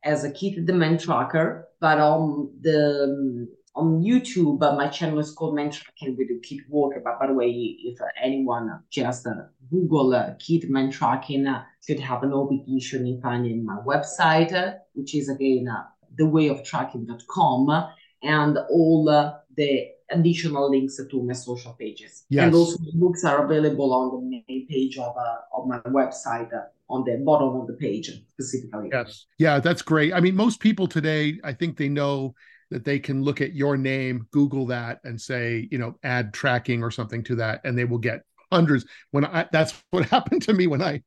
as 0.04 0.24
a 0.24 0.30
Kyt 0.30 0.66
the 0.66 0.72
Man 0.72 0.98
Tracker, 0.98 1.68
but 1.80 1.98
on 1.98 2.50
the 2.60 3.04
um, 3.04 3.48
on 3.74 4.02
YouTube, 4.02 4.58
but 4.58 4.76
my 4.76 4.88
channel 4.88 5.18
is 5.18 5.32
called 5.32 5.54
Man 5.54 5.70
Tracking 5.70 6.16
with 6.16 6.28
Kyt 6.42 6.60
Walken. 6.70 7.02
But 7.02 7.18
by 7.18 7.26
the 7.26 7.34
way, 7.34 7.50
if 7.50 7.98
anyone 8.20 8.82
just 8.90 9.26
Google 9.70 10.14
uh, 10.14 10.34
Kyt 10.34 10.68
Man 10.68 10.90
Tracking, 10.90 11.46
should 11.86 12.00
have 12.00 12.22
no 12.22 12.44
big 12.44 12.76
issue 12.76 12.98
in 12.98 13.20
finding 13.20 13.64
my 13.64 13.78
website, 13.86 14.52
uh, 14.52 14.74
which 14.92 15.14
is 15.14 15.28
again 15.28 15.68
uh, 15.68 15.84
thewayoftracking.com, 16.18 17.88
and 18.22 18.58
all 18.70 19.08
uh, 19.08 19.32
the 19.56 19.88
additional 20.10 20.70
links 20.70 21.00
to 21.10 21.22
my 21.22 21.32
social 21.32 21.72
pages. 21.72 22.24
Yes. 22.28 22.46
And 22.46 22.54
also 22.54 22.76
books 22.94 23.24
are 23.24 23.44
available 23.44 23.92
on 23.94 24.30
the 24.30 24.42
main 24.46 24.66
page 24.68 24.98
of, 24.98 25.16
uh, 25.16 25.36
of 25.56 25.66
my 25.66 25.78
website 25.78 26.52
uh, 26.52 26.66
on 26.90 27.04
the 27.04 27.22
bottom 27.24 27.60
of 27.60 27.66
the 27.66 27.72
page 27.74 28.10
specifically. 28.30 28.90
Yes. 28.92 29.26
Yeah, 29.38 29.58
that's 29.58 29.82
great. 29.82 30.12
I 30.12 30.20
mean, 30.20 30.36
most 30.36 30.60
people 30.60 30.86
today, 30.86 31.40
I 31.42 31.54
think 31.54 31.78
they 31.78 31.88
know 31.88 32.34
that 32.72 32.84
they 32.84 32.98
can 32.98 33.22
look 33.22 33.40
at 33.40 33.54
your 33.54 33.76
name, 33.76 34.26
Google 34.30 34.66
that, 34.66 35.00
and 35.04 35.20
say, 35.20 35.68
you 35.70 35.78
know, 35.78 35.94
add 36.02 36.32
tracking 36.32 36.82
or 36.82 36.90
something 36.90 37.22
to 37.24 37.36
that, 37.36 37.60
and 37.64 37.76
they 37.76 37.84
will 37.84 37.98
get 37.98 38.22
hundreds. 38.50 38.86
When 39.10 39.24
I 39.24 39.46
that's 39.52 39.74
what 39.90 40.06
happened 40.06 40.42
to 40.42 40.52
me 40.52 40.66
when 40.66 40.82
I 40.82 41.02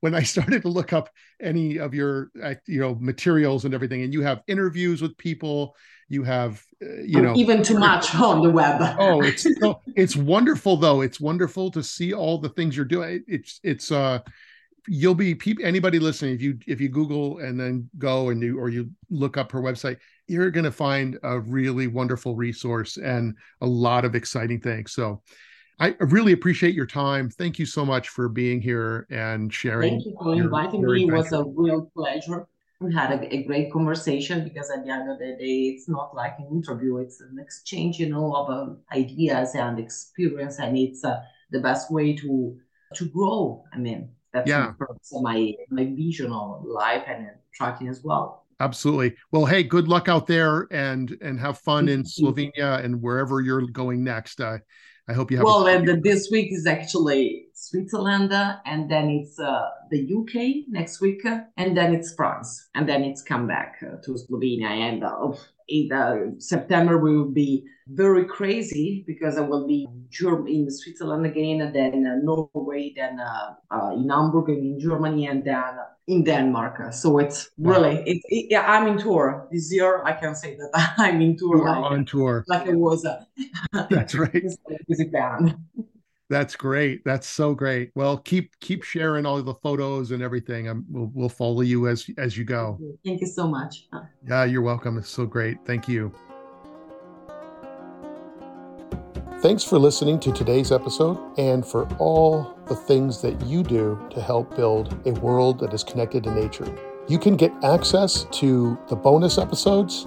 when 0.00 0.14
I 0.14 0.22
started 0.22 0.62
to 0.62 0.68
look 0.68 0.92
up 0.92 1.10
any 1.40 1.78
of 1.78 1.94
your 1.94 2.30
uh, 2.42 2.54
you 2.66 2.80
know 2.80 2.96
materials 3.00 3.64
and 3.64 3.74
everything, 3.74 4.02
and 4.02 4.12
you 4.12 4.22
have 4.22 4.42
interviews 4.46 5.02
with 5.02 5.16
people, 5.18 5.76
you 6.08 6.22
have 6.22 6.64
uh, 6.82 7.02
you 7.02 7.20
know 7.20 7.34
even 7.34 7.62
too 7.62 7.78
much 7.78 8.14
on 8.14 8.42
the 8.42 8.50
web. 8.50 8.80
oh, 8.98 9.20
it's 9.22 9.46
it's 9.96 10.16
wonderful 10.16 10.76
though. 10.76 11.00
It's 11.00 11.20
wonderful 11.20 11.72
to 11.72 11.82
see 11.82 12.14
all 12.14 12.38
the 12.38 12.50
things 12.50 12.76
you're 12.76 12.86
doing. 12.86 13.24
It's 13.26 13.58
it's 13.64 13.90
uh 13.90 14.20
you'll 14.88 15.14
be 15.14 15.34
people 15.34 15.64
anybody 15.64 15.98
listening 15.98 16.34
if 16.34 16.42
you 16.42 16.58
if 16.66 16.80
you 16.80 16.88
google 16.88 17.38
and 17.38 17.58
then 17.58 17.88
go 17.98 18.30
and 18.30 18.42
you 18.42 18.58
or 18.58 18.68
you 18.68 18.90
look 19.10 19.36
up 19.36 19.50
her 19.52 19.60
website 19.60 19.96
you're 20.28 20.50
going 20.50 20.64
to 20.64 20.72
find 20.72 21.18
a 21.22 21.40
really 21.40 21.86
wonderful 21.86 22.36
resource 22.36 22.96
and 22.96 23.34
a 23.60 23.66
lot 23.66 24.04
of 24.04 24.14
exciting 24.14 24.60
things 24.60 24.92
so 24.92 25.20
I 25.80 25.96
really 25.98 26.32
appreciate 26.32 26.74
your 26.74 26.86
time. 26.86 27.30
Thank 27.30 27.58
you 27.58 27.64
so 27.64 27.86
much 27.86 28.10
for 28.10 28.28
being 28.28 28.60
here 28.60 29.06
and 29.08 29.52
sharing. 29.52 29.92
Thank 29.92 30.04
you 30.04 30.16
for 30.22 30.34
inviting 30.34 30.82
me. 30.84 31.04
It 31.04 31.10
was 31.10 31.32
a 31.32 31.42
real 31.42 31.90
pleasure. 31.96 32.46
We 32.80 32.94
had 32.94 33.12
a, 33.12 33.34
a, 33.34 33.44
great 33.44 33.72
conversation 33.72 34.44
because 34.44 34.70
at 34.70 34.84
the 34.84 34.90
end 34.90 35.10
of 35.10 35.18
the 35.18 35.36
day, 35.38 35.72
it's 35.72 35.88
not 35.88 36.14
like 36.14 36.36
an 36.38 36.48
interview; 36.50 36.98
it's 36.98 37.20
an 37.20 37.38
exchange, 37.38 37.98
you 37.98 38.10
know, 38.10 38.34
of 38.34 38.50
um, 38.50 38.78
ideas 38.92 39.54
and 39.54 39.78
experience, 39.78 40.58
and 40.58 40.76
it's 40.76 41.02
uh, 41.02 41.20
the 41.50 41.60
best 41.60 41.90
way 41.90 42.14
to 42.16 42.56
to 42.94 43.04
grow. 43.06 43.64
I 43.72 43.78
mean, 43.78 44.10
that's 44.32 44.48
yeah. 44.48 44.72
my 45.12 45.52
my 45.70 45.84
vision 45.84 46.32
of 46.32 46.64
life 46.64 47.04
and 47.06 47.28
tracking 47.52 47.88
as 47.88 48.02
well. 48.04 48.46
Absolutely. 48.60 49.16
Well, 49.32 49.46
hey, 49.46 49.62
good 49.62 49.88
luck 49.88 50.08
out 50.08 50.26
there 50.26 50.68
and 50.70 51.16
and 51.22 51.40
have 51.40 51.58
fun 51.58 51.88
in 51.88 52.04
Slovenia 52.04 52.84
and 52.84 53.00
wherever 53.00 53.40
you're 53.40 53.62
going 53.62 54.04
next. 54.04 54.40
Uh, 54.40 54.58
I 55.08 55.12
hope 55.12 55.30
you 55.30 55.38
have. 55.38 55.44
Well, 55.44 55.66
and 55.66 56.02
this 56.04 56.28
week 56.30 56.52
is 56.52 56.66
actually 56.66 57.46
Switzerland, 57.54 58.32
and 58.32 58.88
then 58.90 59.10
it's 59.10 59.40
uh, 59.40 59.68
the 59.90 60.02
UK 60.02 60.68
next 60.68 61.00
week, 61.00 61.24
and 61.56 61.76
then 61.76 61.94
it's 61.94 62.14
France, 62.14 62.68
and 62.74 62.88
then 62.88 63.02
it's 63.02 63.22
come 63.22 63.46
back 63.48 63.78
uh, 63.82 63.96
to 64.04 64.12
Slovenia, 64.12 64.68
and 64.68 65.02
uh, 65.02 65.32
in 65.70 65.92
uh, 65.92 66.38
September 66.38 66.98
we 66.98 67.16
will 67.16 67.30
be 67.30 67.64
very 67.86 68.24
crazy 68.24 69.04
because 69.06 69.38
I 69.38 69.40
will 69.40 69.66
be 69.66 69.88
in 70.20 70.70
Switzerland 70.70 71.26
again, 71.26 71.60
and 71.60 71.74
then 71.74 72.06
uh, 72.06 72.16
Norway, 72.22 72.92
then 72.94 73.20
uh, 73.20 73.54
uh, 73.70 73.92
in 73.94 74.08
Hamburg, 74.08 74.48
and 74.48 74.58
in 74.58 74.80
Germany, 74.80 75.26
and 75.26 75.44
then 75.44 75.74
in 76.06 76.24
Denmark. 76.24 76.92
So 76.92 77.18
it's 77.18 77.50
really, 77.58 77.94
wow. 77.96 78.02
it, 78.06 78.20
it, 78.28 78.46
yeah, 78.50 78.62
I'm 78.62 78.86
in 78.88 78.98
tour 78.98 79.48
this 79.50 79.72
year. 79.72 80.02
I 80.04 80.12
can 80.12 80.34
say 80.34 80.56
that 80.56 80.94
I'm 80.98 81.20
in 81.20 81.36
tour. 81.36 81.64
like, 81.64 81.76
on 81.76 82.04
tour, 82.04 82.44
like 82.48 82.66
it 82.66 82.76
was. 82.76 83.06
That's 83.72 84.14
right. 84.14 84.44
Music 84.88 85.12
band. 85.12 85.56
That's 86.30 86.54
great. 86.54 87.04
That's 87.04 87.26
so 87.26 87.54
great. 87.54 87.90
Well, 87.96 88.16
keep 88.16 88.58
keep 88.60 88.84
sharing 88.84 89.26
all 89.26 89.42
the 89.42 89.54
photos 89.54 90.12
and 90.12 90.22
everything. 90.22 90.68
I'm, 90.68 90.86
we'll 90.88 91.10
we'll 91.12 91.28
follow 91.28 91.62
you 91.62 91.88
as 91.88 92.08
as 92.18 92.38
you 92.38 92.44
go. 92.44 92.78
Thank 92.78 92.80
you, 92.80 92.98
Thank 93.04 93.20
you 93.22 93.26
so 93.26 93.48
much. 93.48 93.88
Yeah, 94.26 94.44
you're 94.44 94.62
welcome. 94.62 94.96
It's 94.96 95.10
so 95.10 95.26
great. 95.26 95.58
Thank 95.66 95.88
you. 95.88 96.12
Thanks 99.40 99.64
for 99.64 99.78
listening 99.78 100.20
to 100.20 100.32
today's 100.32 100.70
episode 100.70 101.18
and 101.36 101.66
for 101.66 101.88
all 101.98 102.56
the 102.66 102.76
things 102.76 103.20
that 103.22 103.40
you 103.46 103.64
do 103.64 103.98
to 104.10 104.20
help 104.20 104.54
build 104.54 104.94
a 105.06 105.12
world 105.12 105.58
that 105.60 105.74
is 105.74 105.82
connected 105.82 106.24
to 106.24 106.30
nature. 106.30 106.72
You 107.08 107.18
can 107.18 107.34
get 107.36 107.52
access 107.64 108.26
to 108.32 108.78
the 108.88 108.94
bonus 108.94 109.36
episodes, 109.36 110.06